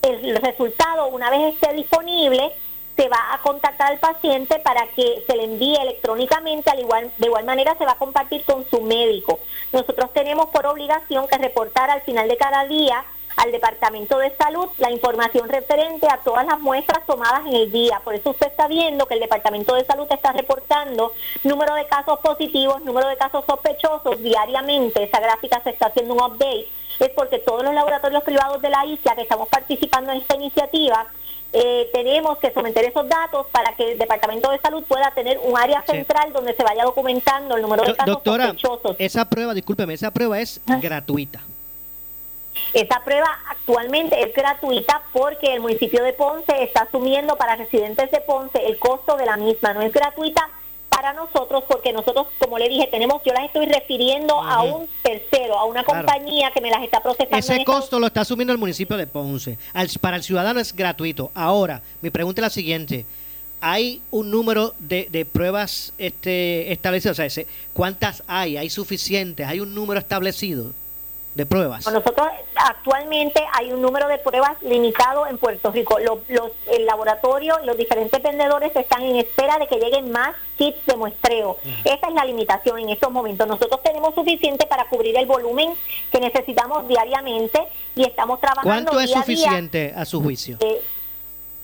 el 0.02 0.36
resultado, 0.36 1.08
una 1.08 1.30
vez 1.30 1.54
esté 1.54 1.72
disponible, 1.74 2.52
se 2.96 3.08
va 3.08 3.32
a 3.32 3.38
contactar 3.42 3.92
al 3.92 3.98
paciente 3.98 4.60
para 4.60 4.86
que 4.88 5.24
se 5.26 5.36
le 5.36 5.44
envíe 5.44 5.76
electrónicamente, 5.76 6.70
al 6.70 6.80
igual, 6.80 7.10
de 7.18 7.26
igual 7.26 7.44
manera 7.44 7.76
se 7.76 7.84
va 7.84 7.92
a 7.92 7.98
compartir 7.98 8.44
con 8.44 8.68
su 8.70 8.80
médico. 8.82 9.40
Nosotros 9.72 10.12
tenemos 10.12 10.46
por 10.46 10.66
obligación 10.66 11.26
que 11.26 11.38
reportar 11.38 11.90
al 11.90 12.02
final 12.02 12.28
de 12.28 12.36
cada 12.36 12.66
día 12.66 13.04
al 13.36 13.52
Departamento 13.52 14.18
de 14.18 14.34
Salud 14.36 14.68
la 14.78 14.90
información 14.90 15.48
referente 15.48 16.06
a 16.08 16.18
todas 16.18 16.46
las 16.46 16.60
muestras 16.60 17.04
tomadas 17.06 17.46
en 17.46 17.54
el 17.54 17.72
día. 17.72 18.00
Por 18.04 18.14
eso 18.14 18.30
usted 18.30 18.48
está 18.48 18.68
viendo 18.68 19.06
que 19.06 19.14
el 19.14 19.20
Departamento 19.20 19.74
de 19.74 19.84
Salud 19.84 20.06
está 20.10 20.32
reportando 20.32 21.12
número 21.42 21.74
de 21.74 21.86
casos 21.86 22.18
positivos, 22.20 22.82
número 22.82 23.08
de 23.08 23.16
casos 23.16 23.44
sospechosos 23.46 24.20
diariamente. 24.22 25.02
Esa 25.02 25.20
gráfica 25.20 25.60
se 25.62 25.70
está 25.70 25.86
haciendo 25.86 26.14
un 26.14 26.22
update. 26.22 26.68
Es 27.00 27.10
porque 27.10 27.38
todos 27.38 27.64
los 27.64 27.74
laboratorios 27.74 28.22
privados 28.22 28.62
de 28.62 28.70
la 28.70 28.86
isla 28.86 29.14
que 29.14 29.22
estamos 29.22 29.48
participando 29.48 30.12
en 30.12 30.18
esta 30.18 30.36
iniciativa 30.36 31.06
eh, 31.56 31.88
tenemos 31.92 32.38
que 32.38 32.52
someter 32.52 32.84
esos 32.84 33.08
datos 33.08 33.46
para 33.52 33.76
que 33.76 33.92
el 33.92 33.98
Departamento 33.98 34.50
de 34.50 34.58
Salud 34.58 34.82
pueda 34.88 35.12
tener 35.12 35.38
un 35.38 35.56
área 35.56 35.82
central 35.82 36.32
donde 36.32 36.52
se 36.52 36.64
vaya 36.64 36.82
documentando 36.82 37.54
el 37.54 37.62
número 37.62 37.84
de 37.84 37.94
casos 37.94 38.14
Doctora, 38.14 38.46
sospechosos. 38.46 38.96
Esa 38.98 39.30
prueba, 39.30 39.54
discúlpeme, 39.54 39.94
esa 39.94 40.10
prueba 40.10 40.40
es 40.40 40.60
gratuita. 40.66 41.42
Esa 42.72 43.02
prueba 43.04 43.28
actualmente 43.48 44.20
es 44.20 44.34
gratuita 44.34 45.02
porque 45.12 45.54
el 45.54 45.60
municipio 45.60 46.02
de 46.02 46.12
Ponce 46.12 46.62
está 46.62 46.82
asumiendo 46.82 47.36
para 47.36 47.56
residentes 47.56 48.10
de 48.10 48.20
Ponce 48.20 48.64
el 48.66 48.78
costo 48.78 49.16
de 49.16 49.26
la 49.26 49.36
misma. 49.36 49.74
No 49.74 49.82
es 49.82 49.92
gratuita 49.92 50.48
para 50.88 51.12
nosotros 51.12 51.64
porque 51.66 51.92
nosotros, 51.92 52.28
como 52.38 52.58
le 52.58 52.68
dije, 52.68 52.86
tenemos, 52.90 53.22
yo 53.24 53.32
las 53.32 53.44
estoy 53.44 53.66
refiriendo 53.66 54.40
a 54.40 54.62
un 54.62 54.88
tercero, 55.02 55.58
a 55.58 55.64
una 55.64 55.82
compañía 55.84 56.50
que 56.52 56.60
me 56.60 56.70
las 56.70 56.82
está 56.82 57.00
procesando. 57.00 57.36
Ese 57.36 57.64
costo 57.64 57.98
lo 57.98 58.06
está 58.06 58.20
asumiendo 58.20 58.52
el 58.52 58.58
municipio 58.58 58.96
de 58.96 59.06
Ponce. 59.06 59.58
para 60.00 60.16
el 60.16 60.22
ciudadano 60.22 60.60
es 60.60 60.74
gratuito. 60.74 61.30
Ahora, 61.34 61.82
mi 62.00 62.10
pregunta 62.10 62.40
es 62.40 62.44
la 62.44 62.50
siguiente. 62.50 63.06
¿Hay 63.60 64.02
un 64.10 64.30
número 64.30 64.74
de, 64.78 65.08
de 65.10 65.24
pruebas 65.24 65.94
este, 65.98 66.70
establecidas? 66.70 67.18
O 67.18 67.30
sea, 67.30 67.44
¿cuántas 67.72 68.22
hay? 68.26 68.56
¿Hay 68.56 68.68
suficientes? 68.68 69.46
¿Hay 69.46 69.60
un 69.60 69.74
número 69.74 69.98
establecido? 69.98 70.72
De 71.34 71.46
pruebas? 71.46 71.86
Nosotros 71.86 72.28
actualmente 72.54 73.42
hay 73.52 73.72
un 73.72 73.82
número 73.82 74.08
de 74.08 74.18
pruebas 74.18 74.56
limitado 74.62 75.26
en 75.26 75.38
Puerto 75.38 75.70
Rico. 75.72 75.98
Los, 75.98 76.50
el 76.70 76.86
laboratorio 76.86 77.56
y 77.62 77.66
los 77.66 77.76
diferentes 77.76 78.22
vendedores 78.22 78.74
están 78.74 79.02
en 79.02 79.16
espera 79.16 79.58
de 79.58 79.66
que 79.66 79.76
lleguen 79.76 80.10
más 80.10 80.34
kits 80.56 80.84
de 80.86 80.96
muestreo. 80.96 81.58
Esa 81.84 82.08
es 82.08 82.14
la 82.14 82.24
limitación 82.24 82.78
en 82.78 82.90
estos 82.90 83.10
momentos. 83.10 83.46
Nosotros 83.46 83.82
tenemos 83.82 84.14
suficiente 84.14 84.66
para 84.66 84.86
cubrir 84.86 85.16
el 85.16 85.26
volumen 85.26 85.74
que 86.12 86.20
necesitamos 86.20 86.86
diariamente 86.88 87.60
y 87.96 88.04
estamos 88.04 88.40
trabajando. 88.40 88.68
¿Cuánto 88.68 89.00
es 89.00 89.10
suficiente 89.10 89.92
a, 89.96 90.04
su 90.04 90.22
juicio? 90.22 90.58
Eh, 90.60 90.82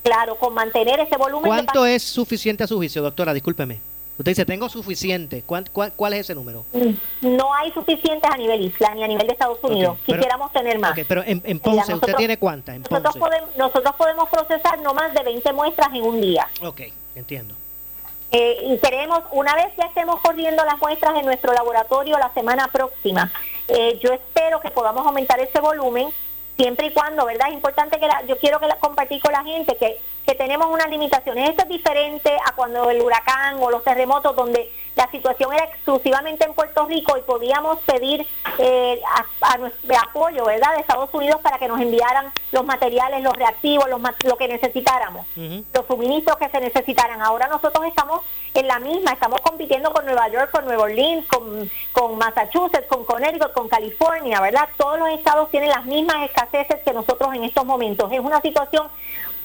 claro, 0.03 0.37
con 0.37 0.55
mantener 0.55 1.01
ese 1.01 1.17
volumen. 1.17 1.49
¿Cuánto 1.49 1.87
es 1.87 2.03
suficiente 2.03 2.65
a 2.65 2.67
su 2.67 2.77
juicio, 2.77 3.03
doctora? 3.03 3.33
Discúlpeme. 3.33 3.90
Usted 4.21 4.33
dice, 4.33 4.45
tengo 4.45 4.69
suficiente. 4.69 5.43
¿Cuál, 5.47 5.65
cuál, 5.73 6.13
es 6.13 6.21
ese 6.21 6.35
número? 6.35 6.67
Mm, 6.75 7.37
no 7.39 7.55
hay 7.55 7.73
suficientes 7.73 8.31
a 8.31 8.37
nivel 8.37 8.61
isla 8.67 8.95
ni 8.95 9.03
a 9.03 9.09
nivel 9.09 9.27
de 9.27 9.33
Estados 9.33 9.59
Unidos. 9.63 9.97
Quisiéramos 10.05 10.53
tener 10.53 10.79
más. 10.79 10.95
pero 11.09 11.23
en, 11.25 11.59
Ponce, 11.59 11.95
¿usted 11.95 12.15
tiene 12.17 12.37
cuántas? 12.37 12.79
nosotros, 12.81 13.17
podemos, 13.17 13.57
nosotros 13.57 13.95
podemos 13.97 14.29
procesar 14.29 14.79
no 14.81 14.93
más 14.93 15.15
de 15.15 15.23
20 15.23 15.55
muestras 15.55 15.89
en 15.95 16.03
un 16.03 16.21
día. 16.21 16.47
Ok, 16.63 16.83
entiendo. 17.15 17.55
Eh, 18.31 18.59
y 18.63 18.77
queremos, 18.77 19.23
una 19.33 19.55
vez 19.55 19.69
ya 19.79 19.87
estemos 19.87 20.21
corriendo 20.21 20.67
las 20.67 20.79
muestras 20.79 21.19
en 21.19 21.25
nuestro 21.25 21.55
laboratorio 21.55 22.19
la 22.19 22.31
semana 22.35 22.69
próxima, 22.69 23.33
eh, 23.69 23.99
yo 24.03 24.13
espero 24.13 24.61
que 24.61 24.71
podamos 24.71 25.07
aumentar 25.07 25.41
ese 25.41 25.61
volumen 25.61 26.11
siempre 26.59 26.89
y 26.89 26.91
cuando, 26.93 27.25
¿verdad? 27.25 27.49
Es 27.49 27.55
importante 27.55 27.99
que 27.99 28.07
la, 28.07 28.23
yo 28.27 28.37
quiero 28.37 28.61
que 28.61 28.67
la 28.67 28.77
compartir 28.77 29.23
con 29.23 29.33
la 29.33 29.43
gente 29.45 29.75
que 29.77 29.99
que 30.31 30.37
tenemos 30.37 30.69
unas 30.71 30.89
limitaciones. 30.89 31.51
Esto 31.51 31.63
es 31.65 31.69
diferente 31.69 32.33
a 32.47 32.53
cuando 32.53 32.89
el 32.89 33.03
huracán 33.03 33.57
o 33.61 33.69
los 33.69 33.83
terremotos, 33.83 34.37
donde 34.37 34.71
la 34.95 35.11
situación 35.11 35.53
era 35.53 35.65
exclusivamente 35.65 36.45
en 36.45 36.55
Puerto 36.55 36.87
Rico 36.87 37.19
y 37.19 37.23
podíamos 37.23 37.81
pedir 37.81 38.25
eh, 38.59 39.01
a, 39.41 39.59
nuestro 39.59 39.97
apoyo, 39.99 40.45
¿verdad?, 40.45 40.75
de 40.75 40.83
Estados 40.83 41.11
Unidos 41.13 41.41
para 41.43 41.59
que 41.59 41.67
nos 41.67 41.81
enviaran 41.81 42.31
los 42.53 42.65
materiales, 42.65 43.25
los 43.25 43.33
reactivos, 43.33 43.89
los, 43.91 44.01
lo 44.23 44.37
que 44.37 44.47
necesitáramos, 44.47 45.27
los 45.37 45.87
suministros 45.89 46.37
que 46.37 46.49
se 46.49 46.61
necesitaran. 46.61 47.21
Ahora 47.23 47.49
nosotros 47.49 47.85
estamos 47.87 48.21
en 48.55 48.69
la 48.69 48.79
misma, 48.79 49.13
estamos 49.13 49.41
compitiendo 49.41 49.93
con 49.93 50.05
Nueva 50.05 50.29
York, 50.29 50.53
con 50.53 50.65
Nueva 50.65 50.85
Orleans, 50.85 51.27
con, 51.27 51.69
con 51.91 52.19
Massachusetts, 52.19 52.87
con 52.87 53.05
Connecticut, 53.05 53.53
con 53.53 53.69
California, 53.69 54.41
¿verdad? 54.41 54.69
Todos 54.77 54.99
los 54.99 55.09
estados 55.09 55.51
tienen 55.51 55.71
las 55.71 55.87
mismas 55.87 56.23
escaseces 56.23 56.83
que 56.85 56.93
nosotros 56.93 57.35
en 57.35 57.43
estos 57.43 57.65
momentos. 57.65 58.13
Es 58.13 58.21
una 58.21 58.41
situación 58.41 58.89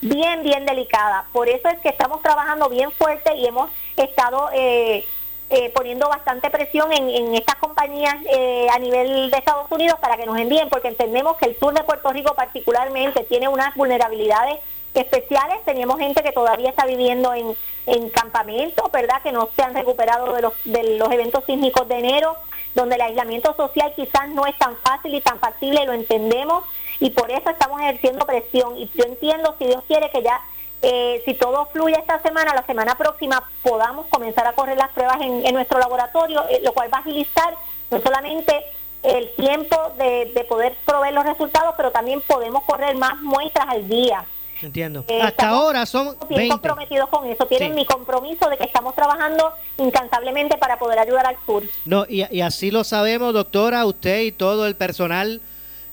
bien, 0.01 0.43
bien 0.43 0.65
delicada. 0.65 1.25
Por 1.31 1.49
eso 1.49 1.67
es 1.69 1.79
que 1.79 1.89
estamos 1.89 2.21
trabajando 2.21 2.69
bien 2.69 2.91
fuerte 2.91 3.35
y 3.35 3.45
hemos 3.45 3.69
estado 3.97 4.49
eh, 4.53 5.05
eh, 5.49 5.69
poniendo 5.75 6.09
bastante 6.09 6.49
presión 6.49 6.91
en, 6.91 7.35
estas 7.35 7.55
compañías 7.55 8.15
eh, 8.31 8.67
a 8.73 8.79
nivel 8.79 9.29
de 9.29 9.37
Estados 9.37 9.71
Unidos 9.71 9.99
para 9.99 10.17
que 10.17 10.25
nos 10.25 10.37
envíen, 10.39 10.69
porque 10.69 10.87
entendemos 10.87 11.37
que 11.37 11.45
el 11.45 11.59
sur 11.59 11.73
de 11.73 11.83
Puerto 11.83 12.11
Rico 12.11 12.33
particularmente 12.33 13.23
tiene 13.23 13.47
unas 13.47 13.75
vulnerabilidades 13.75 14.59
especiales. 14.93 15.63
Teníamos 15.65 15.99
gente 15.99 16.23
que 16.23 16.31
todavía 16.31 16.69
está 16.69 16.85
viviendo 16.85 17.33
en, 17.33 17.55
en 17.85 18.09
campamentos, 18.09 18.91
¿verdad? 18.91 19.21
Que 19.21 19.31
no 19.31 19.49
se 19.55 19.61
han 19.61 19.75
recuperado 19.75 20.33
de 20.33 20.41
los, 20.41 20.53
de 20.65 20.97
los 20.97 21.11
eventos 21.11 21.43
sísmicos 21.45 21.87
de 21.87 21.99
enero, 21.99 22.37
donde 22.73 22.95
el 22.95 23.01
aislamiento 23.01 23.55
social 23.55 23.93
quizás 23.95 24.27
no 24.29 24.47
es 24.47 24.57
tan 24.57 24.75
fácil 24.77 25.13
y 25.13 25.21
tan 25.21 25.39
factible, 25.39 25.85
lo 25.85 25.93
entendemos 25.93 26.63
y 26.99 27.09
por 27.09 27.31
eso 27.31 27.49
estamos 27.49 27.81
ejerciendo 27.81 28.25
presión. 28.25 28.77
Y 28.77 28.89
yo 28.95 29.05
entiendo, 29.05 29.55
si 29.59 29.65
Dios 29.65 29.83
quiere, 29.87 30.09
que 30.11 30.23
ya, 30.23 30.41
eh, 30.81 31.21
si 31.25 31.33
todo 31.33 31.67
fluye 31.67 31.95
esta 31.97 32.21
semana, 32.21 32.53
la 32.53 32.65
semana 32.65 32.95
próxima 32.95 33.43
podamos 33.63 34.07
comenzar 34.07 34.47
a 34.47 34.53
correr 34.53 34.77
las 34.77 34.89
pruebas 34.89 35.17
en, 35.21 35.53
nuestro 35.53 35.79
laboratorio, 35.79 36.43
eh, 36.49 36.61
lo 36.63 36.73
cual 36.73 36.93
va 36.93 36.97
a 36.97 37.01
agilizar 37.01 37.55
no 37.91 37.99
solamente 38.01 38.63
el 39.03 39.29
tiempo 39.35 39.77
de, 39.97 40.31
de, 40.33 40.43
poder 40.45 40.75
proveer 40.83 41.13
los 41.13 41.25
resultados, 41.25 41.75
pero 41.77 41.91
también 41.91 42.21
podemos 42.21 42.63
correr 42.63 42.95
más 42.95 43.21
muestras 43.21 43.67
al 43.69 43.87
día. 43.87 44.25
Entiendo. 44.61 45.03
Eh, 45.07 45.21
Hasta 45.21 45.49
ahora 45.49 45.85
son 45.85 46.15
bien 46.29 46.49
comprometidos 46.49 47.09
con 47.09 47.25
eso. 47.27 47.45
Tienen 47.45 47.75
mi 47.75 47.85
compromiso 47.85 48.49
de 48.49 48.57
que 48.57 48.63
estamos 48.63 48.95
trabajando 48.95 49.51
incansablemente 49.77 50.57
para 50.57 50.79
poder 50.79 50.97
ayudar 50.97 51.27
al 51.27 51.37
sur. 51.45 51.63
No, 51.85 52.05
y, 52.07 52.25
y 52.35 52.41
así 52.41 52.71
lo 52.71 52.83
sabemos, 52.83 53.33
doctora, 53.33 53.85
usted 53.85 54.21
y 54.21 54.31
todo 54.31 54.65
el 54.65 54.75
personal 54.75 55.41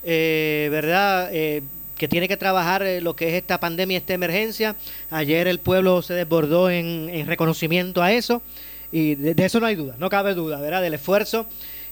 eh, 0.05 0.69
¿verdad? 0.71 1.31
Eh, 1.33 1.63
que 1.97 2.09
tiene 2.09 2.27
que 2.27 2.37
trabajar 2.37 2.83
eh, 2.83 3.01
lo 3.01 3.15
que 3.15 3.29
es 3.29 3.35
esta 3.35 3.61
pandemia, 3.61 3.99
esta 3.99 4.15
emergencia. 4.15 4.77
Ayer 5.11 5.47
el 5.47 5.61
pueblo 5.61 6.03
se 6.03 6.15
desbordó 6.15 6.71
en, 6.71 7.27
reconocimiento 7.27 8.03
a 8.03 8.13
eso 8.13 8.43
y 8.91 9.15
de, 9.15 9.45
eso 9.45 9.61
no 9.61 9.67
hay 9.67 9.77
duda, 9.77 9.95
no 9.99 10.11
cabe 10.11 10.35
duda, 10.35 10.61
¿verdad? 10.61 10.83
Del 10.83 10.95
esfuerzo, 10.95 11.47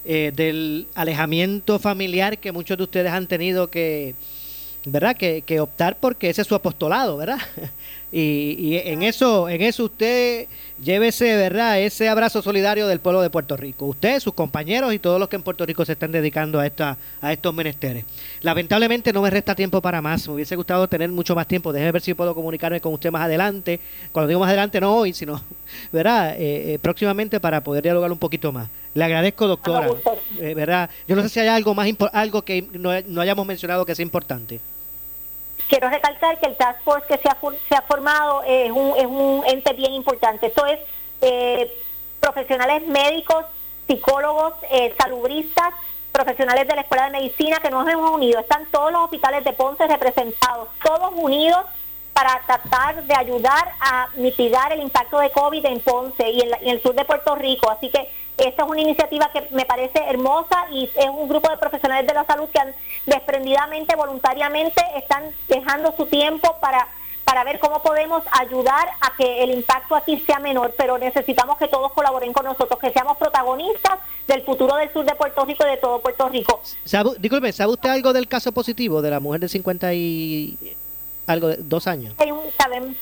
del 0.05 0.87
alejamiento 0.95 1.79
familiar 1.79 2.39
que 2.39 2.53
muchos 2.53 2.79
de 2.79 2.85
ustedes 2.85 3.13
han 3.13 3.27
tenido 3.27 3.71
que, 3.71 4.15
¿verdad? 4.85 5.17
Que, 5.17 5.43
que 5.43 5.61
optar 5.61 5.99
porque 5.99 6.31
ese 6.31 6.43
es 6.43 6.49
su 6.49 6.55
apostolado, 6.55 7.17
¿verdad? 7.17 7.39
Y, 8.13 8.77
en 8.85 9.05
eso 9.05 9.49
en 9.49 9.63
eso 9.63 9.85
usted 9.85 10.49
llévese, 10.83 11.37
¿verdad? 11.37 11.81
Ese 11.81 12.09
abrazo 12.09 12.43
solidario 12.43 12.89
del 12.89 12.99
pueblo 12.99 13.23
de 13.23 13.31
Puerto 13.31 13.57
Rico. 13.57 13.87
Usted, 13.87 14.19
sus 14.19 14.35
compañeros 14.35 14.93
y 14.93 14.99
todos 14.99 15.21
los 15.21 15.29
que 15.29 15.37
en 15.37 15.43
Puerto 15.43 15.65
Rico 15.65 15.85
se 15.85 15.93
están 15.93 16.11
dedicando 16.11 16.59
a, 16.59 16.67
esta, 16.67 16.97
a 17.21 17.33
estos 17.33 17.55
menesteres. 17.55 18.05
Lamentablemente 18.41 19.13
no 19.13 19.23
me 19.23 19.31
resta 19.31 19.55
tiempo 19.55 19.81
para 19.81 20.03
más. 20.03 20.27
Me 20.27 20.35
hubiese 20.35 20.57
gustado 20.57 20.89
tener 20.89 21.09
mucho 21.11 21.35
más 21.37 21.47
tiempo. 21.47 21.73
Déjeme 21.73 21.93
ver 21.93 22.03
si 22.03 22.15
puedo 22.15 22.35
comunicarme 22.35 22.81
con 22.81 22.95
usted 22.95 23.13
más 23.13 23.23
adelante. 23.23 23.79
Cuando 24.11 24.29
digo 24.29 24.41
más 24.41 24.49
adelante, 24.49 24.81
no 24.81 24.93
hoy, 24.97 25.13
sino, 25.13 25.41
¿verdad? 25.93 26.35
Eh, 26.37 26.75
eh, 26.75 26.79
próximamente 26.81 27.39
para 27.39 27.63
poder 27.63 27.83
dialogar 27.83 28.11
un 28.11 28.19
poquito 28.19 28.51
más. 28.51 28.69
Le 28.95 29.05
agradezco, 29.05 29.47
doctora. 29.47 29.89
Eh, 30.41 30.55
¿Verdad? 30.55 30.91
Yo 31.07 31.15
no 31.15 31.23
sé 31.23 31.29
si 31.29 31.39
hay 31.39 31.49
algo 31.49 31.75
más 31.75 31.89
algo 32.13 32.43
que 32.43 32.63
no, 32.73 32.91
no 33.07 33.21
hayamos 33.21 33.47
mencionado 33.47 33.87
que 33.87 33.95
sea 33.95 34.03
importante. 34.03 34.61
Quiero 35.71 35.89
recalcar 35.89 36.37
que 36.41 36.47
el 36.47 36.57
Task 36.57 36.81
Force 36.83 37.07
que 37.07 37.16
se 37.16 37.29
ha, 37.29 37.83
formado 37.83 38.43
es 38.43 38.73
un, 38.73 38.93
es 38.97 39.07
un 39.07 39.45
ente 39.47 39.73
bien 39.75 39.93
importante. 39.95 40.49
Esto 40.49 40.66
es 40.66 40.81
eh, 41.21 41.73
profesionales 42.18 42.85
médicos, 42.89 43.45
psicólogos, 43.87 44.55
eh, 44.68 44.93
salubristas, 44.99 45.73
profesionales 46.11 46.66
de 46.66 46.75
la 46.75 46.81
Escuela 46.81 47.05
de 47.05 47.12
Medicina 47.12 47.59
que 47.62 47.71
nos 47.71 47.89
hemos 47.89 48.11
unido. 48.11 48.41
Están 48.41 48.66
todos 48.73 48.91
los 48.91 49.03
hospitales 49.03 49.45
de 49.45 49.53
Ponce 49.53 49.87
representados, 49.87 50.71
todos 50.83 51.12
unidos 51.14 51.64
para 52.21 52.39
tratar 52.45 53.03
de 53.05 53.14
ayudar 53.14 53.73
a 53.81 54.09
mitigar 54.16 54.71
el 54.75 54.83
impacto 54.83 55.18
de 55.21 55.31
COVID 55.31 55.64
en 55.64 55.81
Ponce 55.81 56.31
y 56.31 56.43
en, 56.43 56.51
el 56.68 56.83
sur 56.83 56.95
de 56.95 57.07
Puerto 57.07 57.35
Rico. 57.35 57.71
Así 57.71 57.89
que 57.89 58.11
esta 58.37 58.62
es 58.62 58.68
una 58.68 58.83
iniciativa 58.83 59.31
que 59.33 59.49
me 59.53 59.64
parece 59.64 60.01
hermosa 60.07 60.66
y 60.71 60.85
es 60.85 61.09
un 61.09 61.31
grupo 61.31 61.49
de 61.49 61.57
profesionales 61.57 62.07
de 62.07 62.12
la 62.12 62.27
salud 62.27 62.47
que 62.51 62.59
han 62.59 62.75
desprendidamente, 63.07 63.97
voluntariamente, 63.97 64.83
están 64.97 65.35
dejando 65.49 65.95
su 65.97 66.05
tiempo 66.07 66.57
para 66.61 66.89
para 67.25 67.45
ver 67.45 67.61
cómo 67.61 67.81
podemos 67.81 68.25
ayudar 68.33 68.89
a 69.01 69.16
que 69.16 69.45
el 69.45 69.53
impacto 69.53 69.95
aquí 69.95 70.18
sea 70.27 70.41
menor, 70.41 70.75
pero 70.77 70.99
necesitamos 70.99 71.59
que 71.59 71.68
todos 71.68 71.93
colaboren 71.93 72.33
con 72.33 72.45
nosotros, 72.45 72.77
que 72.81 72.91
seamos 72.91 73.18
protagonistas 73.18 74.01
del 74.27 74.43
futuro 74.43 74.75
del 74.75 74.93
sur 74.93 75.05
de 75.05 75.14
Puerto 75.14 75.45
Rico 75.45 75.64
y 75.64 75.71
de 75.71 75.77
todo 75.77 76.01
Puerto 76.01 76.29
Rico. 76.29 76.61
disculpe, 77.21 77.53
¿sabe 77.53 77.73
usted 77.73 77.91
algo 77.91 78.12
del 78.12 78.27
caso 78.27 78.51
positivo 78.51 79.01
de 79.01 79.11
la 79.11 79.21
mujer 79.21 79.43
de 79.43 79.49
50 79.49 79.95
y 79.95 80.59
algo 81.31 81.49
de 81.49 81.57
dos 81.59 81.87
años. 81.87 82.14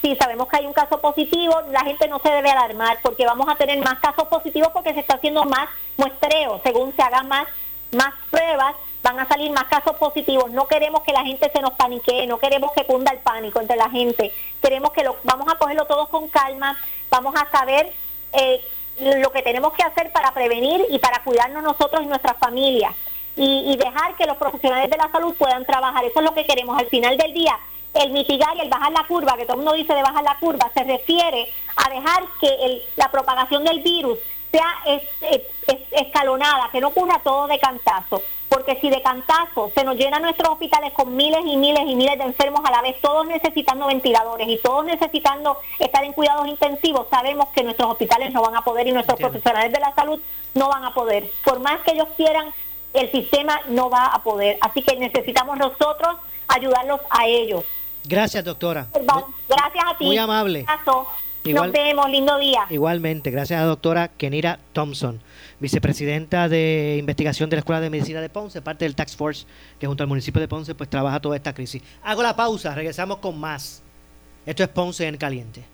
sí, 0.02 0.16
sabemos 0.16 0.48
que 0.48 0.56
hay 0.56 0.66
un 0.66 0.72
caso 0.72 1.00
positivo, 1.00 1.60
la 1.70 1.80
gente 1.80 2.08
no 2.08 2.18
se 2.20 2.30
debe 2.30 2.50
alarmar 2.50 2.98
porque 3.02 3.24
vamos 3.24 3.48
a 3.48 3.56
tener 3.56 3.78
más 3.78 3.98
casos 3.98 4.28
positivos 4.28 4.70
porque 4.72 4.94
se 4.94 5.00
está 5.00 5.14
haciendo 5.14 5.44
más 5.44 5.68
muestreo, 5.96 6.60
según 6.62 6.94
se 6.94 7.02
hagan 7.02 7.28
más, 7.28 7.46
más 7.92 8.12
pruebas, 8.30 8.74
van 9.02 9.18
a 9.20 9.26
salir 9.26 9.50
más 9.50 9.64
casos 9.64 9.96
positivos. 9.96 10.50
No 10.50 10.66
queremos 10.66 11.02
que 11.02 11.12
la 11.12 11.24
gente 11.24 11.50
se 11.50 11.60
nos 11.60 11.72
paniquee, 11.72 12.26
no 12.26 12.38
queremos 12.38 12.72
que 12.72 12.84
cunda 12.84 13.12
el 13.12 13.18
pánico 13.18 13.60
entre 13.60 13.76
la 13.76 13.90
gente. 13.90 14.32
Queremos 14.62 14.92
que 14.92 15.04
lo, 15.04 15.16
vamos 15.24 15.48
a 15.48 15.56
cogerlo 15.56 15.86
todos 15.86 16.08
con 16.08 16.28
calma, 16.28 16.76
vamos 17.10 17.34
a 17.36 17.50
saber 17.50 17.92
eh, 18.32 18.60
lo 19.00 19.30
que 19.30 19.42
tenemos 19.42 19.72
que 19.72 19.82
hacer 19.82 20.12
para 20.12 20.32
prevenir 20.32 20.84
y 20.90 20.98
para 20.98 21.22
cuidarnos 21.22 21.62
nosotros 21.62 22.02
y 22.02 22.06
nuestras 22.06 22.36
familias. 22.38 22.94
Y 23.40 23.76
dejar 23.76 24.16
que 24.16 24.26
los 24.26 24.36
profesionales 24.36 24.90
de 24.90 24.96
la 24.96 25.08
salud 25.12 25.32
puedan 25.38 25.64
trabajar. 25.64 26.04
Eso 26.04 26.18
es 26.18 26.24
lo 26.24 26.34
que 26.34 26.44
queremos. 26.44 26.76
Al 26.76 26.86
final 26.86 27.16
del 27.16 27.32
día, 27.32 27.56
el 27.98 28.10
mitigar 28.10 28.56
y 28.56 28.60
el 28.60 28.68
bajar 28.68 28.92
la 28.92 29.04
curva, 29.04 29.36
que 29.36 29.44
todo 29.44 29.54
el 29.54 29.64
mundo 29.64 29.72
dice 29.72 29.94
de 29.94 30.02
bajar 30.02 30.22
la 30.22 30.38
curva, 30.38 30.70
se 30.72 30.84
refiere 30.84 31.52
a 31.76 31.90
dejar 31.90 32.24
que 32.40 32.82
la 32.96 33.10
propagación 33.10 33.64
del 33.64 33.80
virus 33.80 34.18
sea 34.50 34.72
escalonada, 35.92 36.70
que 36.72 36.80
no 36.80 36.88
ocurra 36.88 37.20
todo 37.22 37.46
de 37.46 37.58
cantazo. 37.58 38.22
porque 38.48 38.76
si 38.80 38.88
de 38.88 39.02
cantazo 39.02 39.70
se 39.74 39.84
nos 39.84 39.96
llenan 39.96 40.22
nuestros 40.22 40.48
hospitales 40.48 40.92
con 40.94 41.14
miles 41.14 41.40
y 41.44 41.56
miles 41.56 41.82
y 41.86 41.94
miles 41.94 42.16
de 42.18 42.24
enfermos 42.24 42.62
a 42.64 42.70
la 42.70 42.80
vez, 42.80 42.98
todos 43.00 43.26
necesitando 43.26 43.86
ventiladores 43.86 44.48
y 44.48 44.56
todos 44.56 44.86
necesitando 44.86 45.58
estar 45.78 46.02
en 46.02 46.14
cuidados 46.14 46.48
intensivos, 46.48 47.06
sabemos 47.10 47.48
que 47.50 47.62
nuestros 47.62 47.90
hospitales 47.90 48.32
no 48.32 48.40
van 48.40 48.56
a 48.56 48.62
poder 48.62 48.86
y 48.86 48.92
nuestros 48.92 49.18
profesionales 49.18 49.70
de 49.70 49.80
la 49.80 49.94
salud 49.94 50.18
no 50.54 50.68
van 50.68 50.82
a 50.84 50.94
poder. 50.94 51.30
Por 51.44 51.60
más 51.60 51.80
que 51.82 51.92
ellos 51.92 52.08
quieran, 52.16 52.52
el 52.94 53.10
sistema 53.12 53.60
no 53.68 53.90
va 53.90 54.06
a 54.06 54.22
poder. 54.22 54.56
Así 54.62 54.82
que 54.82 54.96
necesitamos 54.96 55.58
nosotros 55.58 56.16
ayudarlos 56.48 57.00
a 57.10 57.26
ellos. 57.26 57.64
Gracias, 58.08 58.42
doctora. 58.42 58.88
Gracias 58.92 59.84
a 59.86 59.98
ti. 59.98 60.04
Muy 60.06 60.16
amable. 60.16 60.64
Nos 61.44 61.72
vemos, 61.72 62.10
lindo 62.10 62.38
día. 62.38 62.66
Igualmente, 62.70 63.30
gracias 63.30 63.58
a 63.58 63.62
la 63.62 63.68
doctora 63.68 64.08
Kenira 64.08 64.58
Thompson, 64.72 65.20
vicepresidenta 65.60 66.48
de 66.48 66.96
investigación 66.98 67.48
de 67.48 67.56
la 67.56 67.60
Escuela 67.60 67.80
de 67.80 67.90
Medicina 67.90 68.20
de 68.20 68.28
Ponce, 68.28 68.60
parte 68.60 68.84
del 68.84 68.94
Tax 68.94 69.16
Force 69.16 69.46
que 69.78 69.86
junto 69.86 70.02
al 70.02 70.08
municipio 70.08 70.40
de 70.40 70.48
Ponce 70.48 70.74
pues 70.74 70.90
trabaja 70.90 71.20
toda 71.20 71.36
esta 71.36 71.54
crisis. 71.54 71.82
Hago 72.02 72.22
la 72.22 72.34
pausa, 72.34 72.74
regresamos 72.74 73.18
con 73.18 73.38
más. 73.38 73.82
Esto 74.44 74.62
es 74.62 74.68
Ponce 74.70 75.06
en 75.06 75.16
Caliente. 75.16 75.64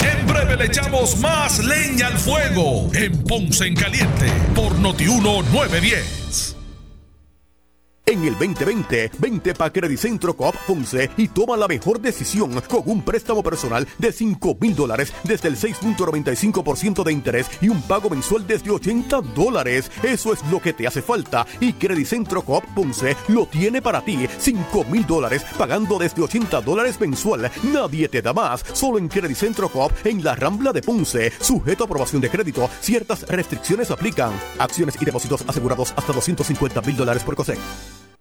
En 0.00 0.26
breve 0.26 0.56
le 0.56 0.66
echamos 0.66 1.16
más 1.18 1.58
leña 1.64 2.08
al 2.08 2.18
fuego 2.18 2.90
en 2.94 3.22
Ponce 3.24 3.66
en 3.66 3.74
Caliente 3.74 4.30
por 4.54 4.78
Notiuno 4.78 5.42
910. 5.42 6.55
En 8.08 8.22
el 8.22 8.34
2020, 8.34 9.10
vente 9.18 9.52
para 9.52 9.72
Centro 9.98 10.36
Coop 10.36 10.54
Ponce 10.64 11.10
y 11.16 11.26
toma 11.26 11.56
la 11.56 11.66
mejor 11.66 12.00
decisión 12.00 12.52
con 12.68 12.84
un 12.86 13.02
préstamo 13.02 13.42
personal 13.42 13.84
de 13.98 14.12
5 14.12 14.58
mil 14.60 14.76
dólares 14.76 15.12
desde 15.24 15.48
el 15.48 15.56
6.95% 15.56 17.02
de 17.02 17.12
interés 17.12 17.50
y 17.60 17.68
un 17.68 17.82
pago 17.82 18.08
mensual 18.08 18.46
desde 18.46 18.70
80 18.70 19.22
dólares. 19.34 19.90
Eso 20.04 20.32
es 20.32 20.38
lo 20.52 20.60
que 20.60 20.72
te 20.72 20.86
hace 20.86 21.02
falta 21.02 21.48
y 21.58 21.72
Centro 22.06 22.42
Coop 22.42 22.64
Ponce 22.76 23.16
lo 23.26 23.46
tiene 23.46 23.82
para 23.82 24.04
ti. 24.04 24.28
5 24.38 24.84
mil 24.84 25.04
dólares 25.04 25.44
pagando 25.58 25.98
desde 25.98 26.22
80 26.22 26.60
dólares 26.60 27.00
mensual. 27.00 27.50
Nadie 27.64 28.08
te 28.08 28.22
da 28.22 28.32
más. 28.32 28.64
Solo 28.72 28.98
en 28.98 29.08
Centro 29.34 29.68
Coop 29.68 29.90
en 30.04 30.22
la 30.22 30.36
Rambla 30.36 30.72
de 30.72 30.80
Ponce. 30.80 31.32
Sujeto 31.40 31.82
a 31.82 31.86
aprobación 31.86 32.22
de 32.22 32.30
crédito. 32.30 32.70
Ciertas 32.80 33.26
restricciones 33.26 33.90
aplican. 33.90 34.30
Acciones 34.60 34.94
y 35.00 35.04
depósitos 35.04 35.42
asegurados 35.48 35.92
hasta 35.96 36.12
250 36.12 36.80
mil 36.82 36.96
dólares 36.96 37.24
por 37.24 37.34
COSEC. 37.34 37.58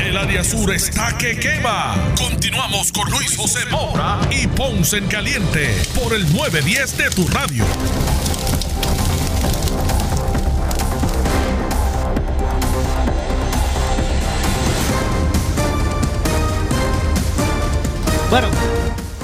El 0.00 0.16
área 0.16 0.44
sur 0.44 0.72
está 0.72 1.16
que 1.18 1.38
quema. 1.38 1.96
Continuamos 2.16 2.92
con 2.92 3.10
Luis 3.10 3.36
José 3.36 3.66
Moura 3.70 4.20
y 4.30 4.46
Ponce 4.46 4.98
en 4.98 5.06
Caliente 5.06 5.76
por 5.94 6.14
el 6.14 6.22
910 6.32 6.96
de 6.96 7.10
tu 7.10 7.26
radio. 7.28 7.64
Bueno, 18.30 18.48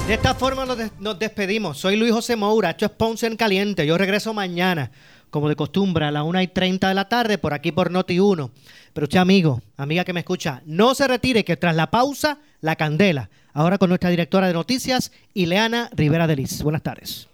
de 0.07 0.13
esta 0.15 0.33
forma 0.33 0.65
nos, 0.65 1.19
despedimos. 1.19 1.77
Soy 1.77 1.95
Luis 1.95 2.11
José 2.11 2.35
Moura, 2.35 2.71
esto 2.71 2.85
es 2.85 2.91
Ponce 2.91 3.27
en 3.27 3.35
Caliente. 3.35 3.85
Yo 3.85 3.97
regreso 3.99 4.33
mañana, 4.33 4.89
como 5.35 5.49
de 5.49 5.57
costumbre, 5.57 6.05
a 6.05 6.11
las 6.11 6.23
1 6.23 6.43
y 6.43 6.47
30 6.47 6.87
de 6.87 6.93
la 6.93 7.09
tarde, 7.09 7.37
por 7.37 7.53
aquí 7.53 7.73
por 7.73 7.91
Noti 7.91 8.21
1. 8.21 8.51
Pero 8.93 9.03
usted, 9.03 9.19
amigo, 9.19 9.61
amiga 9.75 10.05
que 10.05 10.13
me 10.13 10.21
escucha, 10.21 10.61
no 10.65 10.95
se 10.95 11.09
retire, 11.09 11.43
que 11.43 11.57
tras 11.57 11.75
la 11.75 11.91
pausa, 11.91 12.37
la 12.61 12.77
candela. 12.77 13.29
Ahora 13.51 13.77
con 13.77 13.89
nuestra 13.89 14.09
directora 14.09 14.47
de 14.47 14.53
noticias, 14.53 15.11
Ileana 15.33 15.89
Rivera 15.91 16.25
Delis. 16.25 16.63
Buenas 16.63 16.83
tardes. 16.83 17.27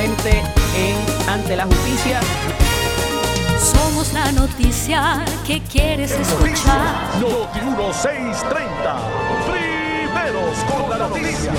En 0.00 1.28
Ante 1.28 1.54
la 1.54 1.66
Justicia. 1.66 2.20
Somos 3.56 4.12
la 4.12 4.32
noticia 4.32 5.24
que 5.46 5.60
quieres 5.60 6.10
escuchar. 6.10 7.20
Noti 7.20 7.60
1630. 7.60 8.98
Primeros 9.46 10.58
con 10.64 10.90
la 10.90 10.98
noticia. 11.06 11.52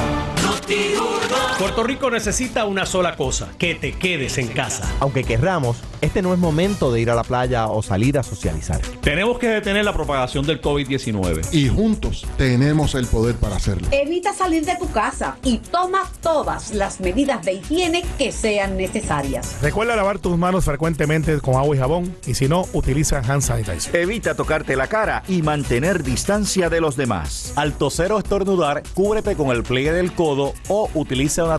Puerto 1.58 1.84
Rico 1.84 2.10
necesita 2.10 2.66
una 2.66 2.86
sola 2.86 3.16
cosa, 3.16 3.50
que 3.58 3.76
te 3.76 3.92
quedes 3.92 4.38
en 4.38 4.48
casa. 4.48 4.90
Aunque 5.00 5.24
querramos, 5.24 5.78
este 6.00 6.22
no 6.22 6.34
es 6.34 6.40
momento 6.40 6.92
de 6.92 7.02
ir 7.02 7.10
a 7.10 7.16
la 7.16 7.24
playa 7.24 7.68
o 7.68 7.82
salir 7.82 8.18
a 8.18 8.24
socializar. 8.24 8.80
Tenemos 9.02 9.38
que 9.40 9.50
detener 9.50 9.84
la 9.84 9.94
propagación 9.94 10.46
del 10.46 10.62
COVID-19. 10.62 11.54
Y 11.54 11.68
juntos 11.68 12.26
tenemos 12.38 12.96
el 12.96 13.08
poder 13.08 13.36
para 13.36 13.58
hacerlo. 13.58 13.88
Evita 13.92 14.34
salir 14.34 14.64
de 14.64 14.78
tu 14.78 14.90
casa 14.92 15.38
y 15.44 15.58
toma 15.58 16.10
todas 16.22 16.74
las 16.74 17.02
medidas 17.02 17.44
de 17.44 17.54
higiene 17.56 18.06
que 18.18 18.32
sean 18.32 18.78
necesarias. 18.78 19.58
Recuerda 19.62 19.98
lavar 19.98 20.20
tus 20.20 20.38
manos 20.38 20.64
frecuentemente 20.64 21.38
con 21.42 21.56
agua 21.56 21.76
y 21.76 21.80
jabón 21.80 22.16
y 22.26 22.36
si 22.36 22.48
no, 22.48 22.66
utiliza 22.72 23.18
hand 23.18 23.42
sanitizer. 23.42 23.94
Evita 23.96 24.36
tocarte 24.36 24.78
la 24.78 24.88
cara 24.88 25.24
y 25.28 25.42
mantener 25.42 26.04
distancia 26.04 26.70
de 26.70 26.80
los 26.80 26.96
demás. 26.96 27.52
Al 27.58 27.74
toser 27.74 28.14
o 28.14 28.20
estornudar, 28.20 28.84
cúbrete 28.94 29.36
con 29.36 29.50
el 29.50 29.64
pliegue 29.64 29.92
del 29.92 30.14
codo 30.14 30.54
o 30.68 30.90
utiliza 30.94 31.44
una 31.44 31.48